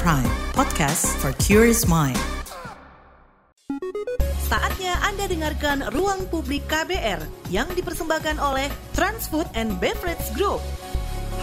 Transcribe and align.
Prime, 0.00 0.24
podcast 0.56 1.04
for 1.20 1.36
curious 1.36 1.84
mind. 1.84 2.16
Saatnya 4.48 4.96
Anda 5.04 5.28
dengarkan 5.28 5.92
Ruang 5.92 6.32
Publik 6.32 6.64
KBR 6.64 7.20
yang 7.52 7.68
dipersembahkan 7.76 8.40
oleh 8.40 8.72
Transfood 8.96 9.44
and 9.52 9.76
Beverage 9.76 10.32
Group. 10.32 10.64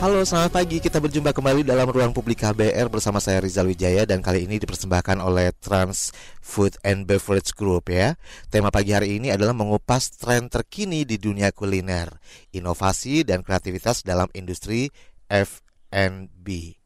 Halo, 0.02 0.26
selamat 0.26 0.50
pagi. 0.50 0.82
Kita 0.82 0.98
berjumpa 0.98 1.30
kembali 1.30 1.62
dalam 1.62 1.94
ruang 1.94 2.10
publik 2.10 2.42
KBR 2.42 2.90
bersama 2.90 3.22
saya 3.22 3.38
Rizal 3.38 3.70
Wijaya 3.70 4.10
dan 4.10 4.26
kali 4.26 4.50
ini 4.50 4.58
dipersembahkan 4.58 5.22
oleh 5.22 5.54
Trans 5.62 6.10
Food 6.42 6.74
and 6.82 7.06
Beverage 7.06 7.54
Group 7.54 7.94
ya. 7.94 8.18
Tema 8.50 8.74
pagi 8.74 8.98
hari 8.98 9.22
ini 9.22 9.30
adalah 9.30 9.54
mengupas 9.54 10.10
tren 10.18 10.50
terkini 10.50 11.06
di 11.06 11.22
dunia 11.22 11.54
kuliner, 11.54 12.18
inovasi 12.50 13.22
dan 13.22 13.46
kreativitas 13.46 14.02
dalam 14.02 14.26
industri 14.34 14.90
F&B. 15.30 16.79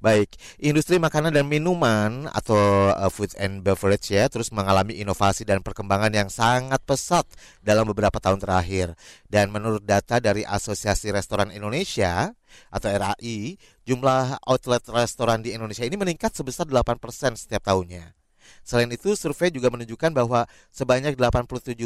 Baik, 0.00 0.34
industri 0.58 0.96
makanan 0.96 1.34
dan 1.34 1.46
minuman 1.46 2.30
atau 2.30 2.90
uh, 2.94 3.10
food 3.12 3.34
and 3.36 3.60
beverage 3.62 4.10
ya 4.10 4.26
terus 4.30 4.50
mengalami 4.54 4.98
inovasi 4.98 5.44
dan 5.44 5.60
perkembangan 5.60 6.12
yang 6.14 6.28
sangat 6.32 6.80
pesat 6.82 7.26
dalam 7.60 7.84
beberapa 7.86 8.16
tahun 8.18 8.40
terakhir. 8.40 8.96
Dan 9.26 9.50
menurut 9.52 9.84
data 9.84 10.18
dari 10.22 10.46
Asosiasi 10.46 11.10
Restoran 11.10 11.50
Indonesia 11.52 12.32
atau 12.70 12.88
RAI, 12.88 13.58
jumlah 13.84 14.40
outlet 14.46 14.84
restoran 14.90 15.42
di 15.42 15.52
Indonesia 15.52 15.82
ini 15.82 15.98
meningkat 15.98 16.32
sebesar 16.32 16.66
8% 16.70 16.98
setiap 17.34 17.62
tahunnya. 17.66 18.23
Selain 18.62 18.88
itu, 18.92 19.14
survei 19.18 19.50
juga 19.50 19.68
menunjukkan 19.68 20.10
bahwa 20.14 20.48
sebanyak 20.70 21.16
87% 21.16 21.76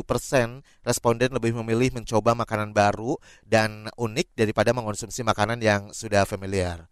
responden 0.87 1.31
lebih 1.35 1.55
memilih 1.63 1.99
mencoba 1.99 2.35
makanan 2.35 2.75
baru 2.77 3.17
dan 3.47 3.89
unik 3.97 4.35
daripada 4.35 4.71
mengonsumsi 4.77 5.25
makanan 5.25 5.59
yang 5.63 5.91
sudah 5.91 6.29
familiar. 6.29 6.87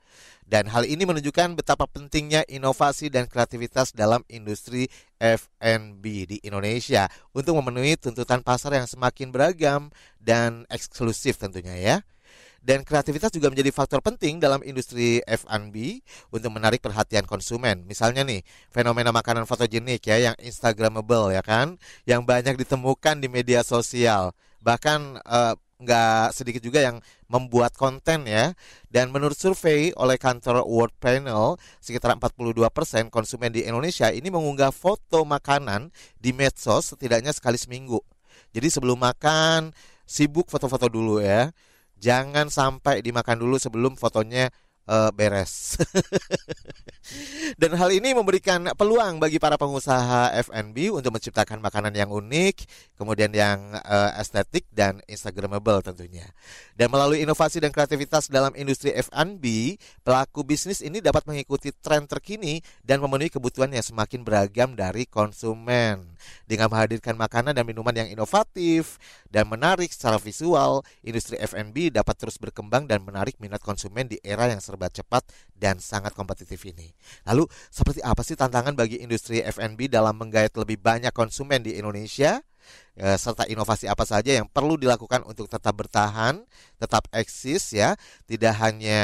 Dan 0.46 0.70
hal 0.70 0.86
ini 0.86 1.02
menunjukkan 1.02 1.58
betapa 1.58 1.90
pentingnya 1.90 2.46
inovasi 2.46 3.10
dan 3.10 3.26
kreativitas 3.26 3.90
dalam 3.90 4.22
industri 4.30 4.86
F&B 5.18 6.04
di 6.30 6.36
Indonesia 6.46 7.10
untuk 7.34 7.58
memenuhi 7.58 7.98
tuntutan 7.98 8.46
pasar 8.46 8.78
yang 8.78 8.86
semakin 8.86 9.34
beragam 9.34 9.90
dan 10.22 10.62
eksklusif 10.70 11.42
tentunya 11.42 11.74
ya. 11.74 11.96
Dan 12.66 12.82
kreativitas 12.82 13.30
juga 13.30 13.46
menjadi 13.46 13.70
faktor 13.70 14.02
penting 14.02 14.42
dalam 14.42 14.58
industri 14.66 15.22
F&B 15.22 16.02
untuk 16.34 16.50
menarik 16.50 16.82
perhatian 16.82 17.22
konsumen. 17.22 17.86
Misalnya 17.86 18.26
nih, 18.26 18.42
fenomena 18.74 19.14
makanan 19.14 19.46
fotogenik 19.46 20.02
ya 20.02 20.18
yang 20.18 20.36
instagramable 20.42 21.30
ya 21.30 21.46
kan, 21.46 21.78
yang 22.10 22.26
banyak 22.26 22.58
ditemukan 22.58 23.22
di 23.22 23.30
media 23.30 23.62
sosial. 23.62 24.34
Bahkan 24.66 25.22
uh, 25.22 25.54
nggak 25.78 26.32
sedikit 26.32 26.58
juga 26.64 26.82
yang 26.82 26.98
membuat 27.30 27.78
konten 27.78 28.26
ya. 28.26 28.50
Dan 28.90 29.14
menurut 29.14 29.38
survei 29.38 29.94
oleh 29.94 30.18
kantor 30.18 30.66
World 30.66 30.98
Panel, 30.98 31.62
sekitar 31.78 32.18
42% 32.18 33.14
konsumen 33.14 33.54
di 33.54 33.62
Indonesia 33.62 34.10
ini 34.10 34.26
mengunggah 34.26 34.74
foto 34.74 35.22
makanan 35.22 35.94
di 36.18 36.34
medsos 36.34 36.98
setidaknya 36.98 37.30
sekali 37.30 37.62
seminggu. 37.62 38.02
Jadi 38.50 38.74
sebelum 38.74 38.98
makan 38.98 39.70
sibuk 40.02 40.50
foto-foto 40.50 40.90
dulu 40.90 41.22
ya. 41.22 41.54
Jangan 42.06 42.46
sampai 42.46 43.02
dimakan 43.02 43.42
dulu 43.42 43.58
sebelum 43.58 43.98
fotonya 43.98 44.54
uh, 44.86 45.10
beres. 45.12 45.76
Dan 47.60 47.78
hal 47.78 47.94
ini 47.94 48.10
memberikan 48.18 48.66
peluang 48.74 49.22
bagi 49.22 49.38
para 49.38 49.54
pengusaha 49.54 50.34
F&B 50.42 50.90
untuk 50.90 51.14
menciptakan 51.14 51.62
makanan 51.62 51.94
yang 51.94 52.10
unik, 52.10 52.66
kemudian 52.98 53.30
yang 53.30 53.78
uh, 53.86 54.10
estetik 54.18 54.66
dan 54.74 54.98
instagramable 55.06 55.86
tentunya. 55.86 56.26
Dan 56.74 56.90
melalui 56.90 57.22
inovasi 57.22 57.62
dan 57.62 57.70
kreativitas 57.70 58.26
dalam 58.26 58.50
industri 58.58 58.90
F&B, 58.90 59.78
pelaku 60.02 60.42
bisnis 60.42 60.82
ini 60.82 60.98
dapat 60.98 61.22
mengikuti 61.30 61.70
tren 61.70 62.10
terkini 62.10 62.58
dan 62.82 62.98
memenuhi 62.98 63.30
kebutuhan 63.30 63.70
yang 63.70 63.86
semakin 63.86 64.26
beragam 64.26 64.74
dari 64.74 65.06
konsumen. 65.06 66.18
Dengan 66.50 66.66
menghadirkan 66.74 67.14
makanan 67.14 67.54
dan 67.54 67.62
minuman 67.62 67.94
yang 67.94 68.10
inovatif 68.10 68.98
dan 69.30 69.46
menarik 69.46 69.94
secara 69.94 70.18
visual, 70.18 70.82
industri 71.06 71.38
F&B 71.38 71.94
dapat 71.94 72.18
terus 72.18 72.36
berkembang 72.36 72.90
dan 72.90 73.06
menarik 73.06 73.38
minat 73.38 73.62
konsumen 73.62 74.10
di 74.10 74.18
era 74.26 74.50
yang 74.50 74.58
serba 74.58 74.75
cepat 74.76 75.24
dan 75.56 75.80
sangat 75.80 76.12
kompetitif 76.12 76.60
ini. 76.68 76.92
Lalu, 77.24 77.48
seperti 77.72 78.04
apa 78.04 78.20
sih 78.20 78.36
tantangan 78.36 78.76
bagi 78.76 79.00
industri 79.00 79.40
F&B 79.40 79.88
dalam 79.88 80.20
menggait 80.20 80.52
lebih 80.52 80.76
banyak 80.76 81.10
konsumen 81.16 81.64
di 81.64 81.80
Indonesia? 81.80 82.44
E, 82.96 83.06
serta 83.20 83.44
inovasi 83.46 83.86
apa 83.86 84.02
saja 84.08 84.32
yang 84.40 84.48
perlu 84.48 84.80
dilakukan 84.80 85.22
untuk 85.28 85.46
tetap 85.46 85.76
bertahan, 85.76 86.42
tetap 86.80 87.06
eksis 87.12 87.76
ya, 87.76 87.94
tidak 88.24 88.56
hanya 88.60 89.02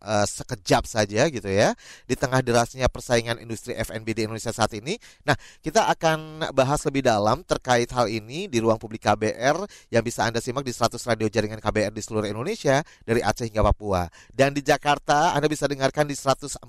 e, 0.00 0.14
sekejap 0.24 0.88
saja 0.88 1.28
gitu 1.28 1.46
ya 1.46 1.76
di 2.08 2.14
tengah 2.16 2.40
derasnya 2.40 2.88
persaingan 2.88 3.38
industri 3.38 3.76
F&B 3.76 4.08
di 4.16 4.26
Indonesia 4.26 4.50
saat 4.50 4.72
ini. 4.76 4.96
Nah, 5.28 5.36
kita 5.60 5.86
akan 5.92 6.50
bahas 6.56 6.82
lebih 6.88 7.04
dalam 7.04 7.44
terkait 7.44 7.88
hal 7.92 8.08
ini 8.08 8.48
di 8.48 8.58
ruang 8.58 8.80
publik 8.80 9.04
KBR 9.04 9.62
yang 9.92 10.02
bisa 10.02 10.26
Anda 10.26 10.40
simak 10.40 10.64
di 10.64 10.72
100 10.72 10.96
radio 11.04 11.28
jaringan 11.28 11.60
KBR 11.60 11.92
di 11.92 12.02
seluruh 12.02 12.26
Indonesia 12.28 12.80
dari 13.04 13.20
Aceh 13.20 13.46
hingga 13.46 13.62
Papua. 13.62 14.08
Dan 14.32 14.56
di 14.56 14.64
Jakarta 14.64 15.36
Anda 15.36 15.46
bisa 15.46 15.68
dengarkan 15.68 16.08
di 16.08 16.16
104,2 16.16 16.62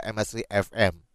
MSRI 0.00 0.44
FM. 0.48 1.09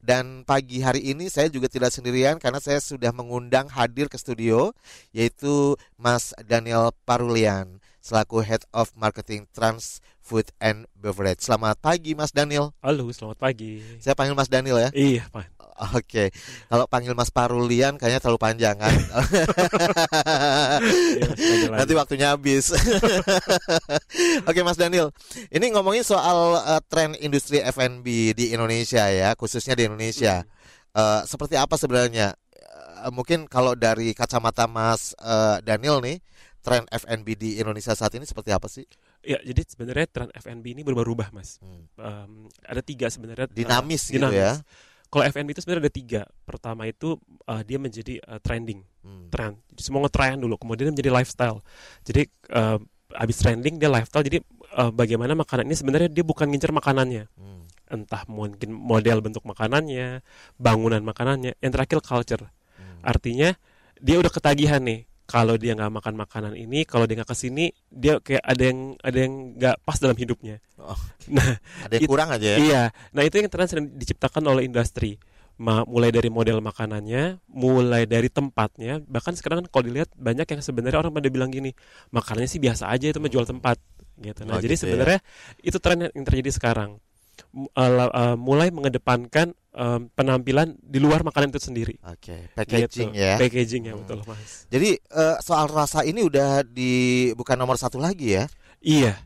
Dan 0.00 0.48
pagi 0.48 0.80
hari 0.80 1.12
ini 1.12 1.28
saya 1.28 1.52
juga 1.52 1.68
tidak 1.68 1.92
sendirian 1.92 2.40
karena 2.40 2.56
saya 2.56 2.80
sudah 2.80 3.12
mengundang 3.12 3.68
hadir 3.68 4.08
ke 4.08 4.16
studio 4.16 4.72
yaitu 5.12 5.76
Mas 6.00 6.32
Daniel 6.48 6.96
Parulian 7.04 7.84
selaku 8.00 8.40
Head 8.40 8.64
of 8.72 8.96
Marketing 8.96 9.44
Trans 9.52 10.00
Food 10.24 10.48
and 10.56 10.88
Beverage. 10.96 11.44
Selamat 11.44 11.76
pagi 11.76 12.16
Mas 12.16 12.32
Daniel. 12.32 12.72
Halo, 12.80 13.12
selamat 13.12 13.36
pagi. 13.36 13.84
Saya 14.00 14.16
panggil 14.16 14.32
Mas 14.32 14.48
Daniel 14.48 14.80
ya. 14.80 14.90
Iya, 14.96 15.28
Pak. 15.28 15.59
Oke, 15.96 16.28
kalau 16.68 16.84
panggil 16.84 17.16
Mas 17.16 17.32
Parulian 17.32 17.96
kayaknya 17.96 18.20
terlalu 18.20 18.40
panjang 18.40 18.76
kan. 18.76 18.92
ya, 21.20 21.28
Nanti 21.72 21.94
waktunya 21.96 22.36
habis. 22.36 22.74
Oke, 24.48 24.60
Mas 24.60 24.76
Daniel. 24.76 25.08
Ini 25.48 25.72
ngomongin 25.72 26.04
soal 26.04 26.60
uh, 26.60 26.80
tren 26.84 27.16
industri 27.16 27.64
F&B 27.64 28.36
di 28.36 28.52
Indonesia 28.52 29.08
ya, 29.08 29.32
khususnya 29.38 29.72
di 29.72 29.88
Indonesia. 29.88 30.44
Uh, 30.92 31.24
seperti 31.24 31.56
apa 31.56 31.80
sebenarnya? 31.80 32.36
Uh, 33.00 33.08
mungkin 33.14 33.48
kalau 33.48 33.72
dari 33.72 34.12
kacamata 34.12 34.68
Mas 34.68 35.16
uh, 35.16 35.64
Daniel 35.64 36.04
nih, 36.04 36.20
tren 36.60 36.84
F&B 36.92 37.40
di 37.40 37.50
Indonesia 37.56 37.96
saat 37.96 38.12
ini 38.12 38.28
seperti 38.28 38.52
apa 38.52 38.68
sih? 38.68 38.84
Ya, 39.24 39.40
jadi 39.40 39.64
sebenarnya 39.64 40.06
tren 40.12 40.28
F&B 40.36 40.76
ini 40.76 40.84
berubah-ubah, 40.84 41.32
Mas. 41.32 41.56
Hmm. 41.64 41.88
Um, 41.96 42.32
ada 42.68 42.84
tiga 42.84 43.08
sebenarnya. 43.08 43.48
Dinamis, 43.48 44.12
uh, 44.12 44.12
gitu 44.12 44.28
ya 44.32 44.60
kalau 45.10 45.26
FNB 45.26 45.58
itu 45.58 45.60
sebenarnya 45.66 45.90
ada 45.90 45.92
tiga. 45.92 46.22
Pertama 46.46 46.86
itu 46.86 47.18
uh, 47.50 47.62
dia 47.66 47.82
menjadi 47.82 48.22
uh, 48.30 48.38
trending, 48.38 48.86
hmm. 49.02 49.26
trend. 49.34 49.58
Jadi 49.74 49.82
semua 49.82 50.06
ngetren 50.06 50.38
dulu, 50.38 50.54
kemudian 50.54 50.88
dia 50.88 50.94
menjadi 50.94 51.10
lifestyle. 51.10 51.58
Jadi 52.06 52.30
uh, 52.54 52.78
habis 53.18 53.36
trending 53.42 53.82
dia 53.82 53.90
lifestyle. 53.90 54.22
Jadi 54.22 54.38
uh, 54.78 54.94
bagaimana 54.94 55.34
makanan 55.34 55.66
ini 55.66 55.74
sebenarnya 55.74 56.08
dia 56.14 56.22
bukan 56.22 56.46
ngincer 56.46 56.70
makanannya, 56.70 57.26
hmm. 57.26 57.90
entah 57.90 58.22
mungkin 58.30 58.70
model 58.70 59.18
bentuk 59.18 59.42
makanannya, 59.42 60.22
bangunan 60.54 61.02
makanannya. 61.02 61.58
Yang 61.58 61.70
terakhir 61.74 61.98
culture. 62.06 62.44
Hmm. 62.78 63.02
Artinya 63.02 63.58
dia 63.98 64.16
udah 64.16 64.30
ketagihan 64.30 64.78
nih 64.78 65.09
kalau 65.30 65.54
dia 65.54 65.78
nggak 65.78 65.94
makan 65.94 66.14
makanan 66.18 66.58
ini, 66.58 66.82
kalau 66.82 67.06
dia 67.06 67.22
nggak 67.22 67.30
ke 67.30 67.38
sini, 67.38 67.70
dia 67.86 68.18
kayak 68.18 68.42
ada 68.42 68.62
yang 68.66 68.98
ada 68.98 69.18
yang 69.22 69.32
nggak 69.54 69.76
pas 69.86 69.94
dalam 70.02 70.18
hidupnya. 70.18 70.58
Oh, 70.74 70.98
nah, 71.30 71.54
ada 71.86 71.92
yang 71.94 72.02
it, 72.02 72.10
kurang 72.10 72.34
aja 72.34 72.42
ya. 72.42 72.58
Iya, 72.58 72.82
nah 73.14 73.22
itu 73.22 73.38
yang 73.38 73.46
terus 73.46 73.70
diciptakan 73.94 74.42
oleh 74.50 74.66
industri. 74.66 75.22
Ma, 75.60 75.84
mulai 75.84 76.08
dari 76.08 76.32
model 76.32 76.64
makanannya, 76.64 77.36
mulai 77.52 78.08
dari 78.08 78.32
tempatnya, 78.32 79.04
bahkan 79.04 79.36
sekarang 79.36 79.60
kan 79.60 79.66
kalau 79.68 79.84
dilihat 79.92 80.08
banyak 80.16 80.48
yang 80.48 80.64
sebenarnya 80.64 81.04
orang 81.04 81.12
pada 81.12 81.28
bilang 81.28 81.52
gini, 81.52 81.76
makanannya 82.16 82.48
sih 82.48 82.56
biasa 82.56 82.88
aja 82.88 83.12
itu 83.12 83.20
menjual 83.20 83.44
tempat, 83.44 83.76
gitu. 84.24 84.48
Nah, 84.48 84.56
oh, 84.56 84.60
jadi 84.64 84.72
gitu 84.72 84.80
ya. 84.80 84.82
sebenarnya 84.88 85.20
ya. 85.20 85.68
itu 85.68 85.76
tren 85.76 86.08
yang 86.08 86.24
terjadi 86.24 86.50
sekarang. 86.56 86.96
Uh, 87.50 88.06
uh, 88.14 88.38
mulai 88.38 88.70
mengedepankan 88.70 89.50
um, 89.74 90.06
penampilan 90.14 90.78
di 90.78 91.02
luar 91.02 91.26
makanan 91.26 91.50
itu 91.50 91.58
sendiri. 91.58 91.98
Oke, 92.06 92.30
okay. 92.30 92.42
packaging 92.54 93.10
gitu. 93.10 93.26
ya. 93.26 93.34
Packaging 93.42 93.82
ya 93.90 93.94
hmm. 93.98 94.00
betul 94.06 94.22
mas. 94.22 94.70
Jadi 94.70 94.94
uh, 95.10 95.34
soal 95.42 95.66
rasa 95.66 96.06
ini 96.06 96.22
udah 96.22 96.62
di 96.62 97.26
bukan 97.34 97.58
nomor 97.58 97.74
satu 97.74 97.98
lagi 97.98 98.38
ya? 98.38 98.46
Iya, 98.78 99.18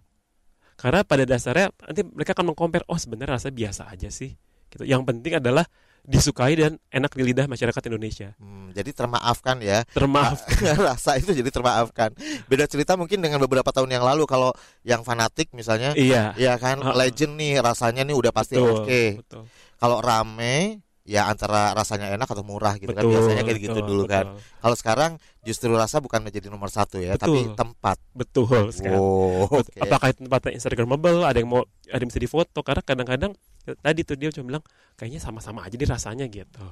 karena 0.84 1.00
pada 1.00 1.24
dasarnya 1.24 1.72
nanti 1.80 2.04
mereka 2.04 2.36
akan 2.36 2.52
mengkompar, 2.52 2.84
oh 2.92 2.98
sebenarnya 3.00 3.40
rasa 3.40 3.48
biasa 3.48 3.88
aja 3.88 4.12
sih. 4.12 4.36
Gitu. 4.68 4.84
Yang 4.84 5.08
penting 5.08 5.40
adalah 5.40 5.64
disukai 6.04 6.52
dan 6.52 6.76
enak 6.92 7.16
di 7.16 7.22
lidah 7.24 7.48
masyarakat 7.48 7.82
Indonesia. 7.88 8.36
Hmm, 8.36 8.76
jadi 8.76 8.92
termaafkan 8.92 9.56
ya. 9.64 9.88
Termaafkan. 9.96 10.76
Rasa 10.92 11.16
itu 11.16 11.32
jadi 11.32 11.48
termaafkan. 11.48 12.12
Beda 12.44 12.68
cerita 12.68 12.92
mungkin 13.00 13.24
dengan 13.24 13.40
beberapa 13.40 13.72
tahun 13.72 13.88
yang 13.88 14.04
lalu 14.04 14.28
kalau 14.28 14.52
yang 14.84 15.00
fanatik 15.00 15.48
misalnya, 15.56 15.96
iya, 15.96 16.36
iya 16.36 16.60
kan, 16.60 16.84
uh, 16.84 16.92
legend 16.92 17.40
nih 17.40 17.56
rasanya 17.64 18.04
nih 18.04 18.12
udah 18.12 18.32
pasti 18.36 18.60
oke. 18.60 18.84
Okay. 18.84 19.16
Kalau 19.80 20.04
rame 20.04 20.84
ya 21.04 21.28
antara 21.28 21.76
rasanya 21.76 22.16
enak 22.16 22.24
atau 22.24 22.40
murah 22.40 22.80
gitu 22.80 22.96
kan. 22.96 23.04
betul, 23.04 23.12
kan 23.12 23.20
biasanya 23.20 23.42
kayak 23.44 23.60
gitu 23.60 23.78
dulu 23.80 24.04
kan. 24.04 24.36
Kalau 24.36 24.76
sekarang 24.76 25.12
justru 25.40 25.72
rasa 25.72 26.00
bukan 26.04 26.20
menjadi 26.20 26.48
nomor 26.52 26.68
satu 26.72 27.00
ya, 27.00 27.16
betul. 27.16 27.32
tapi 27.32 27.40
tempat. 27.56 27.96
Betul 28.12 28.72
sekali. 28.76 28.96
Oh, 28.96 29.48
okay. 29.48 29.84
Apakah 29.84 30.12
tempatnya 30.12 30.52
Instagramable, 30.56 31.24
ada 31.24 31.36
yang 31.40 31.48
mau 31.48 31.64
ada 31.88 32.00
yang 32.00 32.12
bisa 32.12 32.20
difoto 32.20 32.60
karena 32.60 32.80
kadang-kadang 32.84 33.32
tadi 33.64 34.00
tuh 34.04 34.16
dia 34.16 34.28
cuma 34.28 34.44
bilang 34.56 34.64
kayaknya 34.94 35.20
sama-sama 35.20 35.64
aja 35.64 35.74
deh 35.74 35.88
rasanya 35.88 36.28
gitu 36.28 36.64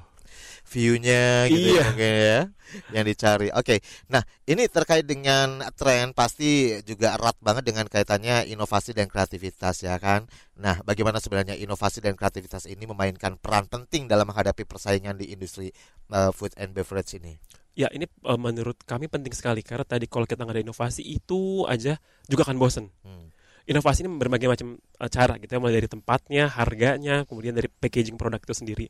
view-nya 0.65 1.44
gitu 1.53 1.77
Iya. 1.77 1.77
ya 1.77 1.85
mungkin 1.93 2.15
ya 2.17 2.41
yang 2.94 3.05
dicari. 3.05 3.53
Oke. 3.53 3.85
Nah, 4.09 4.25
ini 4.49 4.65
terkait 4.65 5.05
dengan 5.05 5.61
tren 5.77 6.17
pasti 6.17 6.73
juga 6.89 7.12
erat 7.21 7.37
banget 7.44 7.69
dengan 7.69 7.85
kaitannya 7.85 8.49
inovasi 8.49 8.97
dan 8.97 9.12
kreativitas 9.12 9.85
ya 9.85 10.00
kan. 10.00 10.25
Nah, 10.56 10.81
bagaimana 10.81 11.21
sebenarnya 11.21 11.53
inovasi 11.59 12.00
dan 12.00 12.17
kreativitas 12.17 12.65
ini 12.65 12.89
memainkan 12.89 13.37
peran 13.37 13.69
penting 13.69 14.09
dalam 14.09 14.25
menghadapi 14.25 14.65
persaingan 14.65 15.21
di 15.21 15.37
industri 15.37 15.69
uh, 16.09 16.33
food 16.33 16.56
and 16.56 16.73
beverage 16.73 17.12
ini? 17.12 17.37
ya 17.73 17.89
ini 17.89 18.05
eh, 18.05 18.37
menurut 18.37 18.77
kami 18.85 19.09
penting 19.09 19.33
sekali 19.33 19.65
karena 19.65 19.89
tadi 19.89 20.05
kalau 20.05 20.29
kita 20.29 20.44
nggak 20.44 20.61
ada 20.61 20.65
inovasi 20.65 21.09
itu 21.09 21.65
aja 21.65 21.97
juga 22.29 22.44
akan 22.44 22.61
bosen 22.61 22.93
Hmm. 23.00 23.33
Inovasi 23.67 24.06
ini 24.06 24.11
berbagai 24.19 24.49
macam 24.50 24.69
eh, 24.79 25.11
cara 25.11 25.38
gitu 25.38 25.50
ya. 25.55 25.59
Mulai 25.62 25.75
dari 25.82 25.88
tempatnya 25.91 26.44
harganya 26.50 27.23
kemudian 27.26 27.55
dari 27.55 27.69
packaging 27.70 28.19
produk 28.19 28.41
itu 28.43 28.55
sendiri. 28.55 28.87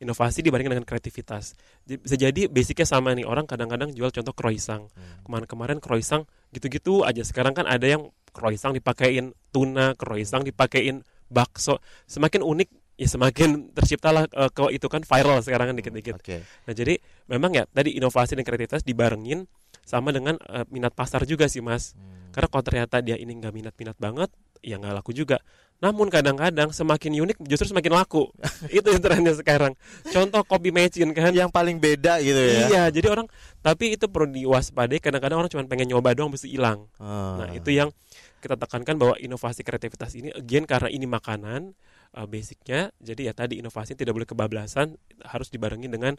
Inovasi 0.00 0.40
dibandingkan 0.40 0.80
dengan 0.80 0.86
kreativitas. 0.88 1.56
Jadi, 1.84 1.98
bisa 2.00 2.16
jadi 2.16 2.42
basicnya 2.48 2.86
sama 2.88 3.12
nih. 3.12 3.26
Orang 3.28 3.44
kadang-kadang 3.44 3.92
jual 3.92 4.10
contoh 4.12 4.34
croissant. 4.36 4.86
Hmm. 4.94 5.22
kemarin-kemarin 5.26 5.78
croissant 5.80 6.24
gitu-gitu 6.52 7.02
aja. 7.02 7.24
Sekarang 7.24 7.56
kan 7.56 7.64
ada 7.64 7.84
yang 7.84 8.12
croissant 8.34 8.74
dipakein 8.74 9.32
tuna 9.54 9.94
croissant 9.94 10.42
dipakein 10.42 11.02
bakso. 11.30 11.80
Semakin 12.06 12.42
unik 12.42 12.68
ya 12.94 13.08
semakin 13.10 13.74
terciptalah 13.74 14.30
eh, 14.30 14.50
kalau 14.54 14.70
itu 14.70 14.86
kan 14.86 15.02
viral 15.02 15.42
sekarang 15.42 15.74
kan 15.74 15.76
dikit-dikit 15.78 16.14
Oke. 16.18 16.36
Nah 16.46 16.72
jadi 16.74 16.94
memang 17.26 17.50
ya 17.54 17.64
tadi 17.66 17.98
inovasi 17.98 18.38
dan 18.38 18.46
kreativitas 18.46 18.86
dibarengin 18.86 19.50
sama 19.84 20.10
dengan 20.10 20.40
eh, 20.50 20.66
minat 20.72 20.92
pasar 20.96 21.22
juga 21.28 21.46
sih 21.46 21.60
mas. 21.60 21.94
Hmm. 21.94 22.32
Karena 22.34 22.48
kalau 22.50 22.64
ternyata 22.66 22.96
dia 22.98 23.14
ini 23.14 23.30
nggak 23.38 23.54
minat-minat 23.54 23.96
banget, 24.00 24.32
ya 24.58 24.80
nggak 24.80 24.98
laku 24.98 25.14
juga. 25.14 25.38
Namun 25.78 26.08
kadang-kadang 26.08 26.72
semakin 26.72 27.22
unik 27.22 27.36
justru 27.46 27.70
semakin 27.70 27.92
laku. 27.94 28.26
Itu 28.74 28.90
yang 28.90 29.04
trennya 29.04 29.36
sekarang. 29.36 29.76
Contoh 30.08 30.42
kopi 30.42 30.72
mecin 30.72 31.12
kan. 31.12 31.30
Yang 31.30 31.52
paling 31.52 31.76
beda 31.78 32.18
gitu 32.24 32.40
ya. 32.40 32.60
Iya, 32.72 32.82
jadi 32.88 33.06
orang 33.12 33.28
tapi 33.60 33.92
itu 33.92 34.08
perlu 34.08 34.32
diwaspadai. 34.32 34.98
Kadang-kadang 34.98 35.44
orang 35.44 35.50
cuma 35.52 35.62
pengen 35.68 35.92
nyoba 35.92 36.16
doang, 36.16 36.32
mesti 36.32 36.48
hilang. 36.48 36.88
Ah. 36.96 37.44
Nah 37.44 37.48
itu 37.52 37.68
yang 37.68 37.92
kita 38.40 38.60
tekankan 38.60 39.00
bahwa 39.00 39.16
inovasi 39.16 39.64
kreativitas 39.64 40.12
ini 40.20 40.28
again 40.36 40.68
karena 40.68 40.92
ini 40.92 41.08
makanan 41.08 41.72
uh, 42.12 42.28
basicnya 42.28 42.92
jadi 43.00 43.30
ya 43.30 43.32
tadi 43.32 43.56
inovasi 43.56 43.96
tidak 43.96 44.12
boleh 44.12 44.28
kebablasan 44.28 45.00
harus 45.24 45.48
dibarengi 45.48 45.88
dengan 45.88 46.12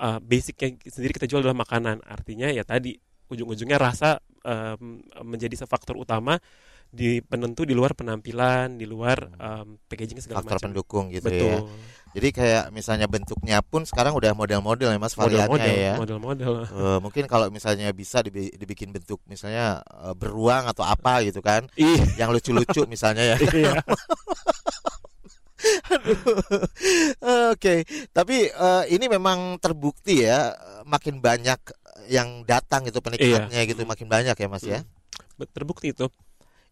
uh, 0.00 0.16
basicnya 0.24 0.72
sendiri 0.88 1.12
kita 1.12 1.28
jual 1.28 1.44
adalah 1.44 1.60
makanan 1.60 2.00
artinya 2.08 2.48
ya 2.48 2.64
tadi 2.64 2.96
ujung-ujungnya 3.30 3.78
rasa 3.78 4.18
um, 4.46 5.02
menjadi 5.26 5.58
faktor 5.66 5.98
utama 5.98 6.38
di 6.86 7.18
penentu 7.20 7.66
di 7.66 7.74
luar 7.74 7.98
penampilan 7.98 8.78
di 8.78 8.86
luar 8.86 9.18
um, 9.36 9.76
packaging 9.90 10.22
segala 10.22 10.40
faktor 10.40 10.62
macam. 10.62 10.66
pendukung 10.70 11.04
gitu 11.10 11.26
betul. 11.26 11.66
Ya. 11.66 11.68
Jadi 12.16 12.32
kayak 12.32 12.64
misalnya 12.72 13.04
bentuknya 13.04 13.60
pun 13.60 13.84
sekarang 13.84 14.16
udah 14.16 14.32
model-model 14.32 14.88
ya 14.88 14.96
Mas 14.96 15.12
variannya 15.12 15.52
model-model 15.52 15.76
ya. 15.76 15.94
model-model. 16.00 16.52
Eh, 16.64 16.98
mungkin 17.04 17.28
kalau 17.28 17.52
misalnya 17.52 17.92
bisa 17.92 18.24
dibi- 18.24 18.56
dibikin 18.56 18.88
bentuk 18.88 19.20
misalnya 19.28 19.84
eh, 19.84 20.16
beruang 20.16 20.64
atau 20.64 20.80
apa 20.80 21.20
gitu 21.28 21.44
kan. 21.44 21.68
Ih, 21.76 22.00
yang 22.16 22.32
lucu-lucu 22.32 22.88
misalnya 22.94 23.34
ya. 23.34 23.36
Iya. 23.36 23.74
oke. 27.52 27.74
Tapi 28.16 28.36
eh, 28.48 28.84
ini 28.96 29.12
memang 29.12 29.60
terbukti 29.60 30.24
ya 30.24 30.56
makin 30.88 31.20
banyak 31.20 31.60
yang 32.06 32.44
datang 32.44 32.86
gitu 32.86 33.00
penikmatnya 33.00 33.62
gitu 33.66 33.82
Hmm. 33.82 33.90
makin 33.90 34.06
banyak 34.06 34.36
ya 34.36 34.48
mas 34.48 34.64
ya? 34.64 34.80
Bet- 35.40 35.52
terbukti 35.52 35.90
itu. 35.92 36.06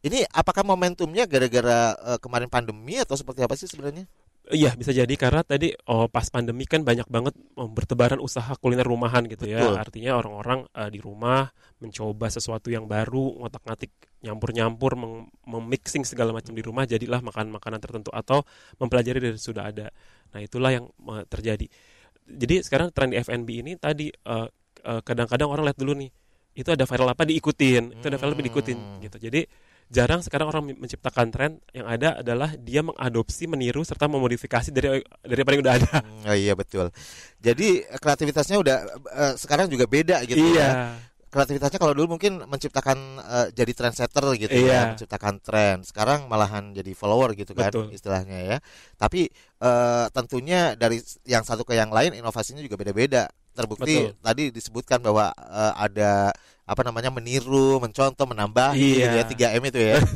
Ini 0.05 0.29
apakah 0.29 0.63
momentumnya 0.69 1.25
gara-gara 1.25 1.97
eh, 1.97 2.19
kemarin 2.21 2.53
pandemi 2.53 3.01
atau 3.01 3.17
seperti 3.17 3.41
apa 3.41 3.57
sih 3.57 3.65
sebenarnya? 3.65 4.05
Iya 4.53 4.77
bisa 4.77 4.93
jadi 4.93 5.09
karena 5.17 5.41
tadi 5.41 5.73
oh, 5.89 6.05
pas 6.05 6.29
pandemi 6.29 6.69
kan 6.69 6.85
banyak 6.85 7.09
banget 7.09 7.33
oh, 7.57 7.65
bertebaran 7.65 8.21
usaha 8.21 8.53
kuliner 8.61 8.85
rumahan 8.85 9.25
gitu 9.25 9.49
Betul. 9.49 9.57
ya 9.57 9.81
artinya 9.81 10.21
orang-orang 10.21 10.69
eh, 10.69 10.93
di 10.93 11.01
rumah 11.01 11.49
mencoba 11.81 12.29
sesuatu 12.29 12.69
yang 12.69 12.85
baru 12.85 13.41
ngotak-ngatik 13.41 13.89
nyampur-nyampur 14.21 15.01
memixing 15.49 16.05
segala 16.05 16.37
macam 16.37 16.53
di 16.53 16.61
rumah 16.61 16.85
jadilah 16.85 17.25
makan 17.25 17.57
makanan 17.57 17.81
tertentu 17.81 18.13
atau 18.13 18.45
mempelajari 18.77 19.17
dari 19.17 19.41
sudah 19.41 19.73
ada. 19.73 19.89
Nah 20.37 20.41
itulah 20.45 20.77
yang 20.77 20.93
eh, 20.93 21.25
terjadi. 21.25 21.65
Jadi 22.25 22.55
sekarang 22.61 22.93
tren 22.93 23.13
di 23.13 23.21
F&B 23.25 23.49
ini 23.65 23.81
tadi 23.81 24.13
eh, 24.13 24.49
eh, 24.85 25.01
kadang-kadang 25.01 25.49
orang 25.49 25.65
lihat 25.67 25.77
dulu 25.77 25.97
nih 25.97 26.11
itu 26.55 26.69
ada 26.69 26.85
viral 26.85 27.11
apa 27.11 27.25
diikutin 27.25 27.97
itu 27.97 28.05
ada 28.05 28.15
viral 28.15 28.33
apa 28.33 28.43
diikutin 28.43 28.79
Hmm. 28.79 29.01
gitu 29.01 29.19
jadi 29.19 29.43
jarang 29.85 30.21
sekarang 30.21 30.49
orang 30.49 30.65
menciptakan 30.77 31.29
tren 31.29 31.53
yang 31.71 31.85
ada 31.85 32.19
adalah 32.19 32.55
dia 32.57 32.81
mengadopsi 32.81 33.45
meniru 33.45 33.83
serta 33.83 34.07
memodifikasi 34.07 34.71
dari 34.71 35.03
dari 35.21 35.41
apa 35.41 35.51
yang 35.51 35.61
udah 35.61 35.75
ada 35.77 35.93
Hmm, 35.99 36.25
oh 36.25 36.37
iya 36.37 36.55
betul 36.55 36.89
jadi 37.39 37.69
kreativitasnya 37.95 38.57
udah 38.57 38.77
eh, 39.11 39.35
sekarang 39.35 39.67
juga 39.67 39.85
beda 39.85 40.23
gitu 40.25 40.41
ya 40.41 40.49
iya 40.55 40.71
kreativitasnya 41.27 41.83
kalau 41.83 41.91
dulu 41.93 42.15
mungkin 42.15 42.47
menciptakan 42.47 42.99
eh, 43.19 43.47
jadi 43.51 43.73
trendsetter 43.75 44.23
gitu 44.39 44.55
ya, 44.55 44.63
Iya. 44.63 44.81
menciptakan 44.95 45.43
tren. 45.43 45.83
Sekarang 45.83 46.31
malahan 46.31 46.71
jadi 46.71 46.95
follower 46.95 47.35
gitu 47.35 47.59
kan 47.59 47.75
Betul. 47.75 47.91
istilahnya 47.91 48.39
ya. 48.39 48.57
Tapi 48.95 49.27
eh, 49.59 50.07
tentunya 50.15 50.79
dari 50.79 51.03
yang 51.27 51.43
satu 51.43 51.67
ke 51.67 51.75
yang 51.75 51.91
lain 51.91 52.15
inovasinya 52.15 52.63
juga 52.63 52.79
beda-beda. 52.79 53.27
Terbukti 53.55 53.95
Betul. 54.11 54.19
tadi 54.19 54.43
disebutkan 54.51 54.99
bahwa 54.99 55.31
eh, 55.31 55.73
ada 55.79 56.35
apa 56.65 56.81
namanya 56.81 57.13
meniru, 57.13 57.77
mencontoh, 57.79 58.25
menambah 58.25 58.73
gitu 58.75 59.05
Iya. 59.05 59.21
ya 59.21 59.25
3M 59.55 59.63
itu 59.69 59.81
ya. 59.81 59.97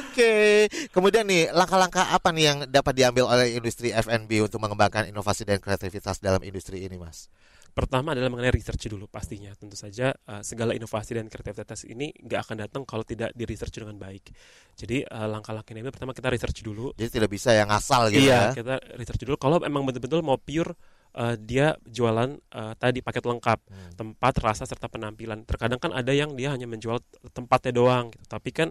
Oke, 0.00 0.68
kemudian 0.92 1.24
nih 1.24 1.48
langkah-langkah 1.52 2.12
apa 2.12 2.28
nih 2.32 2.44
yang 2.44 2.58
dapat 2.68 2.92
diambil 2.92 3.24
oleh 3.28 3.56
industri 3.56 3.92
F&B 3.92 4.44
untuk 4.44 4.60
mengembangkan 4.60 5.08
inovasi 5.08 5.48
dan 5.48 5.60
kreativitas 5.60 6.20
dalam 6.20 6.40
industri 6.44 6.84
ini, 6.84 6.96
Mas? 7.00 7.28
pertama 7.70 8.12
adalah 8.12 8.28
mengenai 8.34 8.50
research 8.50 8.90
dulu 8.90 9.06
pastinya 9.06 9.54
tentu 9.54 9.78
saja 9.78 10.10
eh, 10.12 10.42
segala 10.42 10.74
inovasi 10.74 11.16
dan 11.16 11.30
kreativitas 11.30 11.86
ini 11.86 12.10
nggak 12.18 12.40
akan 12.46 12.56
datang 12.66 12.82
kalau 12.82 13.06
tidak 13.06 13.30
di 13.32 13.46
research 13.46 13.78
dengan 13.78 13.96
baik 13.96 14.34
jadi 14.74 15.06
eh, 15.06 15.26
langkah-langkah 15.30 15.72
ini 15.72 15.86
pertama 15.86 16.10
kita 16.10 16.28
research 16.34 16.66
dulu 16.66 16.90
Jadi 16.98 17.10
tidak 17.22 17.30
bisa 17.30 17.54
yang 17.54 17.70
asal 17.70 18.10
gitu 18.10 18.26
iya 18.26 18.50
ya. 18.50 18.54
kita 18.58 18.74
research 18.98 19.22
dulu 19.22 19.38
kalau 19.38 19.62
emang 19.62 19.86
betul-betul 19.86 20.20
mau 20.20 20.36
pure 20.36 20.74
eh, 21.14 21.36
dia 21.40 21.74
jualan 21.86 22.38
eh, 22.38 22.74
tadi 22.78 23.02
paket 23.02 23.24
lengkap 23.26 23.58
Hmm. 23.70 23.92
tempat 23.94 24.34
rasa 24.42 24.64
serta 24.66 24.90
penampilan. 24.90 25.46
Terkadang 25.46 25.78
kan 25.78 25.90
ada 25.94 26.10
yang 26.10 26.34
dia 26.34 26.50
hanya 26.54 26.66
menjual 26.66 26.98
tempatnya 27.34 27.72
doang 27.74 28.10
gitu. 28.10 28.24
tapi 28.26 28.50
kan 28.50 28.68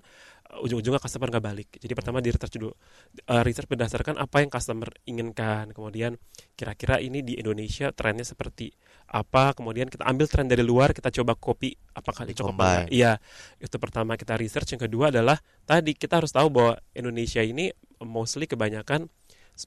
uh, 0.51 0.65
ujung-ujungnya 0.65 0.99
customer 0.99 1.29
nggak 1.31 1.45
balik. 1.45 1.69
Jadi 1.79 1.93
pertama 1.95 2.19
di 2.19 2.29
research 2.31 2.55
dulu 2.59 2.71
Uh, 3.29 3.41
research 3.45 3.69
berdasarkan 3.69 4.17
apa 4.17 4.41
yang 4.41 4.49
customer 4.49 4.89
inginkan. 5.05 5.69
Kemudian 5.73 6.17
kira-kira 6.57 6.97
ini 7.01 7.21
di 7.21 7.37
Indonesia 7.37 7.93
trennya 7.93 8.25
seperti 8.25 8.73
apa? 9.09 9.53
Kemudian 9.53 9.89
kita 9.89 10.05
ambil 10.05 10.25
tren 10.29 10.49
dari 10.49 10.61
luar 10.65 10.93
kita 10.93 11.13
coba 11.13 11.37
copy 11.37 11.73
apakah 11.93 12.25
cocok 12.29 12.53
apa 12.55 12.89
iya 12.89 13.17
itu 13.61 13.75
pertama 13.77 14.17
kita 14.17 14.37
research. 14.39 14.73
Yang 14.73 14.89
kedua 14.89 15.13
adalah 15.13 15.37
tadi 15.65 15.93
kita 15.93 16.21
harus 16.21 16.33
tahu 16.33 16.47
bahwa 16.49 16.73
Indonesia 16.97 17.41
ini 17.41 17.69
mostly 18.01 18.47
kebanyakan 18.47 19.11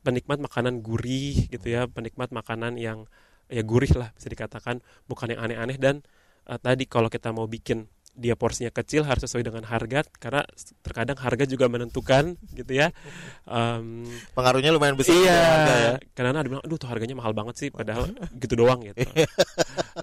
penikmat 0.01 0.41
makanan 0.41 0.81
gurih 0.81 1.51
gitu 1.53 1.67
ya 1.69 1.85
penikmat 1.91 2.33
makanan 2.33 2.81
yang 2.81 3.05
ya 3.53 3.61
gurih 3.61 3.93
lah 3.99 4.09
bisa 4.17 4.33
dikatakan 4.33 4.81
bukan 5.11 5.37
yang 5.37 5.41
aneh-aneh. 5.45 5.77
Dan 5.77 6.01
eh, 6.49 6.59
tadi 6.61 6.89
kalau 6.89 7.13
kita 7.13 7.35
mau 7.35 7.45
bikin 7.45 7.85
dia 8.13 8.37
porsinya 8.37 8.69
kecil 8.69 9.09
harus 9.09 9.25
sesuai 9.25 9.41
dengan 9.41 9.65
harga 9.65 10.05
karena 10.21 10.45
terkadang 10.85 11.17
harga 11.17 11.49
juga 11.49 11.65
menentukan 11.67 12.37
gitu 12.53 12.73
ya 12.77 12.93
Em, 13.43 14.05
Pengaruhnya 14.37 14.71
lumayan 14.71 14.95
besar 14.95 15.17
ya, 15.17 15.33
harga 15.33 15.73
ya. 15.73 15.81
iya 15.81 15.95
karena 16.13 16.39
ada 16.39 16.49
bilang 16.49 16.63
aduh 16.63 16.77
tuh 16.77 16.89
harganya 16.93 17.17
mahal 17.17 17.33
banget 17.33 17.55
sih 17.57 17.69
padahal 17.73 18.13
gitu 18.43 18.55
doang 18.55 18.85
gitu 18.85 19.01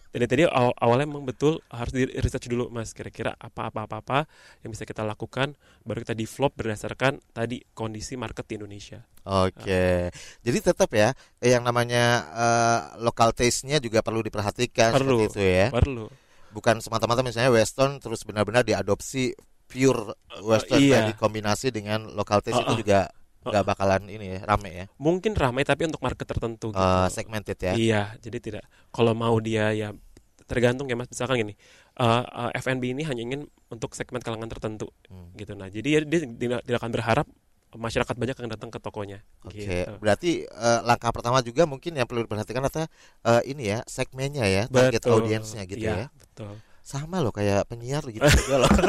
jadi 0.10 0.26
tadi 0.26 0.42
aw- 0.50 0.76
awalnya 0.76 1.06
memang 1.06 1.24
betul 1.24 1.62
harus 1.70 1.94
di 1.94 2.10
research 2.18 2.50
dulu 2.50 2.68
mas 2.74 2.92
kira-kira 2.92 3.38
apa 3.38 3.70
apa 3.70 3.86
apa 3.86 3.96
apa 4.02 4.20
yang 4.66 4.74
bisa 4.74 4.84
kita 4.84 5.06
lakukan 5.06 5.54
baru 5.86 6.02
kita 6.02 6.18
develop 6.18 6.58
berdasarkan 6.58 7.22
tadi 7.32 7.62
kondisi 7.74 8.18
market 8.18 8.46
di 8.46 8.58
Indonesia 8.58 9.06
Oke. 9.30 10.10
Jadi 10.42 10.58
tetap 10.58 10.90
ya 10.90 11.14
yang 11.38 11.62
namanya 11.62 12.04
eh, 12.34 12.80
local 12.98 13.30
taste-nya 13.30 13.78
juga 13.78 14.02
perlu 14.02 14.26
diperhatikan 14.26 14.98
Perlu. 14.98 15.22
seperti 15.22 15.26
itu 15.30 15.42
ya. 15.46 15.68
perlu 15.70 16.08
Bukan 16.50 16.82
semata-mata 16.82 17.22
misalnya 17.22 17.54
western 17.54 18.02
terus 18.02 18.26
benar-benar 18.26 18.66
diadopsi 18.66 19.34
pure 19.70 20.18
western 20.42 20.82
iya. 20.82 20.94
dan 21.06 21.14
dikombinasi 21.14 21.70
dengan 21.70 22.10
local 22.18 22.42
taste 22.42 22.58
itu 22.58 22.74
Uh-uh. 22.74 22.82
juga 22.82 23.00
nggak 23.40 23.66
bakalan 23.66 24.04
ini 24.12 24.36
ya 24.36 24.40
rame 24.44 24.70
ya. 24.70 24.86
mungkin 25.00 25.32
ramai 25.32 25.64
tapi 25.64 25.88
untuk 25.88 26.04
market 26.04 26.28
tertentu 26.28 26.76
gitu. 26.76 26.82
Eh, 26.82 27.08
segmented 27.08 27.56
ya. 27.56 27.74
Iya, 27.74 28.02
jadi 28.20 28.38
tidak. 28.44 28.64
Kalau 28.92 29.16
mau 29.16 29.38
dia 29.40 29.72
ya 29.72 29.96
tergantung 30.44 30.90
ya 30.90 30.98
mas. 30.98 31.08
Misalkan 31.08 31.38
gini, 31.40 31.54
uh, 32.02 32.26
uh, 32.26 32.52
F&B 32.58 32.98
ini 32.98 33.06
hanya 33.06 33.22
ingin 33.22 33.46
untuk 33.70 33.94
segmen 33.94 34.20
kalangan 34.20 34.50
tertentu, 34.50 34.90
Hmm. 35.08 35.30
gitu. 35.38 35.54
Nah, 35.54 35.70
jadi 35.70 35.88
ya 35.88 36.00
dia 36.04 36.20
tidak, 36.26 36.66
tidak 36.66 36.78
akan 36.82 36.92
berharap 36.92 37.26
masyarakat 37.70 38.16
banyak 38.18 38.34
yang 38.34 38.50
datang 38.50 38.74
ke 38.74 38.82
tokonya. 38.82 39.22
Oke, 39.46 39.62
Gitu. 39.62 39.94
berarti 40.02 40.42
eh, 40.42 40.80
langkah 40.82 41.14
pertama 41.14 41.38
juga 41.46 41.70
mungkin 41.70 41.94
yang 41.94 42.10
perlu 42.10 42.26
diperhatikan 42.26 42.66
adalah 42.66 42.90
eh, 43.24 43.42
ini 43.46 43.70
ya 43.78 43.86
segmennya 43.86 44.42
ya, 44.50 44.64
target 44.66 45.06
audiensnya 45.06 45.70
gitu 45.70 45.86
ya. 45.86 45.94
Iya, 45.94 46.06
Betul. 46.40 46.56
Sama 46.80 47.20
loh 47.20 47.36
kayak 47.36 47.68
penyiar 47.68 48.00
gitu 48.08 48.24
juga 48.48 48.64
loh. 48.64 48.72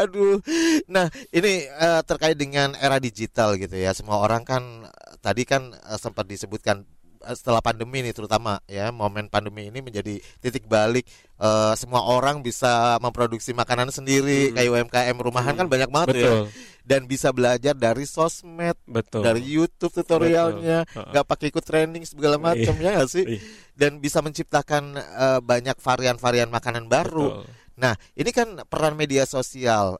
Aduh. 0.00 0.40
Nah, 0.88 1.12
ini 1.28 1.68
uh, 1.76 2.00
terkait 2.08 2.40
dengan 2.40 2.72
era 2.80 2.96
digital 2.96 3.60
gitu 3.60 3.76
ya. 3.76 3.92
Semua 3.92 4.24
orang 4.24 4.48
kan 4.48 4.88
tadi 5.20 5.44
kan 5.44 5.76
uh, 5.76 6.00
sempat 6.00 6.24
disebutkan 6.24 6.88
setelah 7.32 7.64
pandemi 7.64 8.04
ini 8.04 8.12
terutama 8.12 8.60
ya 8.68 8.92
momen 8.92 9.32
pandemi 9.32 9.72
ini 9.72 9.80
menjadi 9.80 10.20
titik 10.44 10.68
balik 10.68 11.08
uh, 11.40 11.72
semua 11.74 12.04
orang 12.04 12.44
bisa 12.44 13.00
memproduksi 13.00 13.56
makanan 13.56 13.88
sendiri 13.88 14.52
hmm. 14.52 14.54
kayak 14.60 14.70
UMKM 14.70 15.16
rumahan 15.16 15.56
kan 15.56 15.56
hmm. 15.56 15.60
kan 15.64 15.66
banyak 15.72 15.90
banget 15.90 16.08
ya. 16.08 16.14
Betul. 16.20 16.42
ya 16.44 16.72
dan 16.84 17.08
bisa 17.08 17.32
belajar 17.32 17.72
dari 17.72 18.04
sosmed 18.04 18.76
Betul. 18.84 19.24
dari 19.24 19.40
YouTube 19.40 19.90
tutorialnya 19.90 20.84
nggak 20.92 21.24
pakai 21.24 21.48
ikut 21.48 21.64
training 21.64 22.04
segala 22.04 22.36
iya. 22.36 22.44
macam 22.44 22.74
ya 22.76 22.90
gak 23.00 23.10
sih 23.10 23.24
iya. 23.24 23.40
dan 23.72 24.04
bisa 24.04 24.20
menciptakan 24.20 25.00
uh, 25.00 25.40
banyak 25.40 25.74
varian-varian 25.80 26.52
makanan 26.52 26.86
baru 26.86 27.40
Betul. 27.40 27.48
nah 27.80 27.96
ini 28.14 28.30
kan 28.36 28.48
peran 28.68 29.00
media 29.00 29.24
sosial 29.24 29.96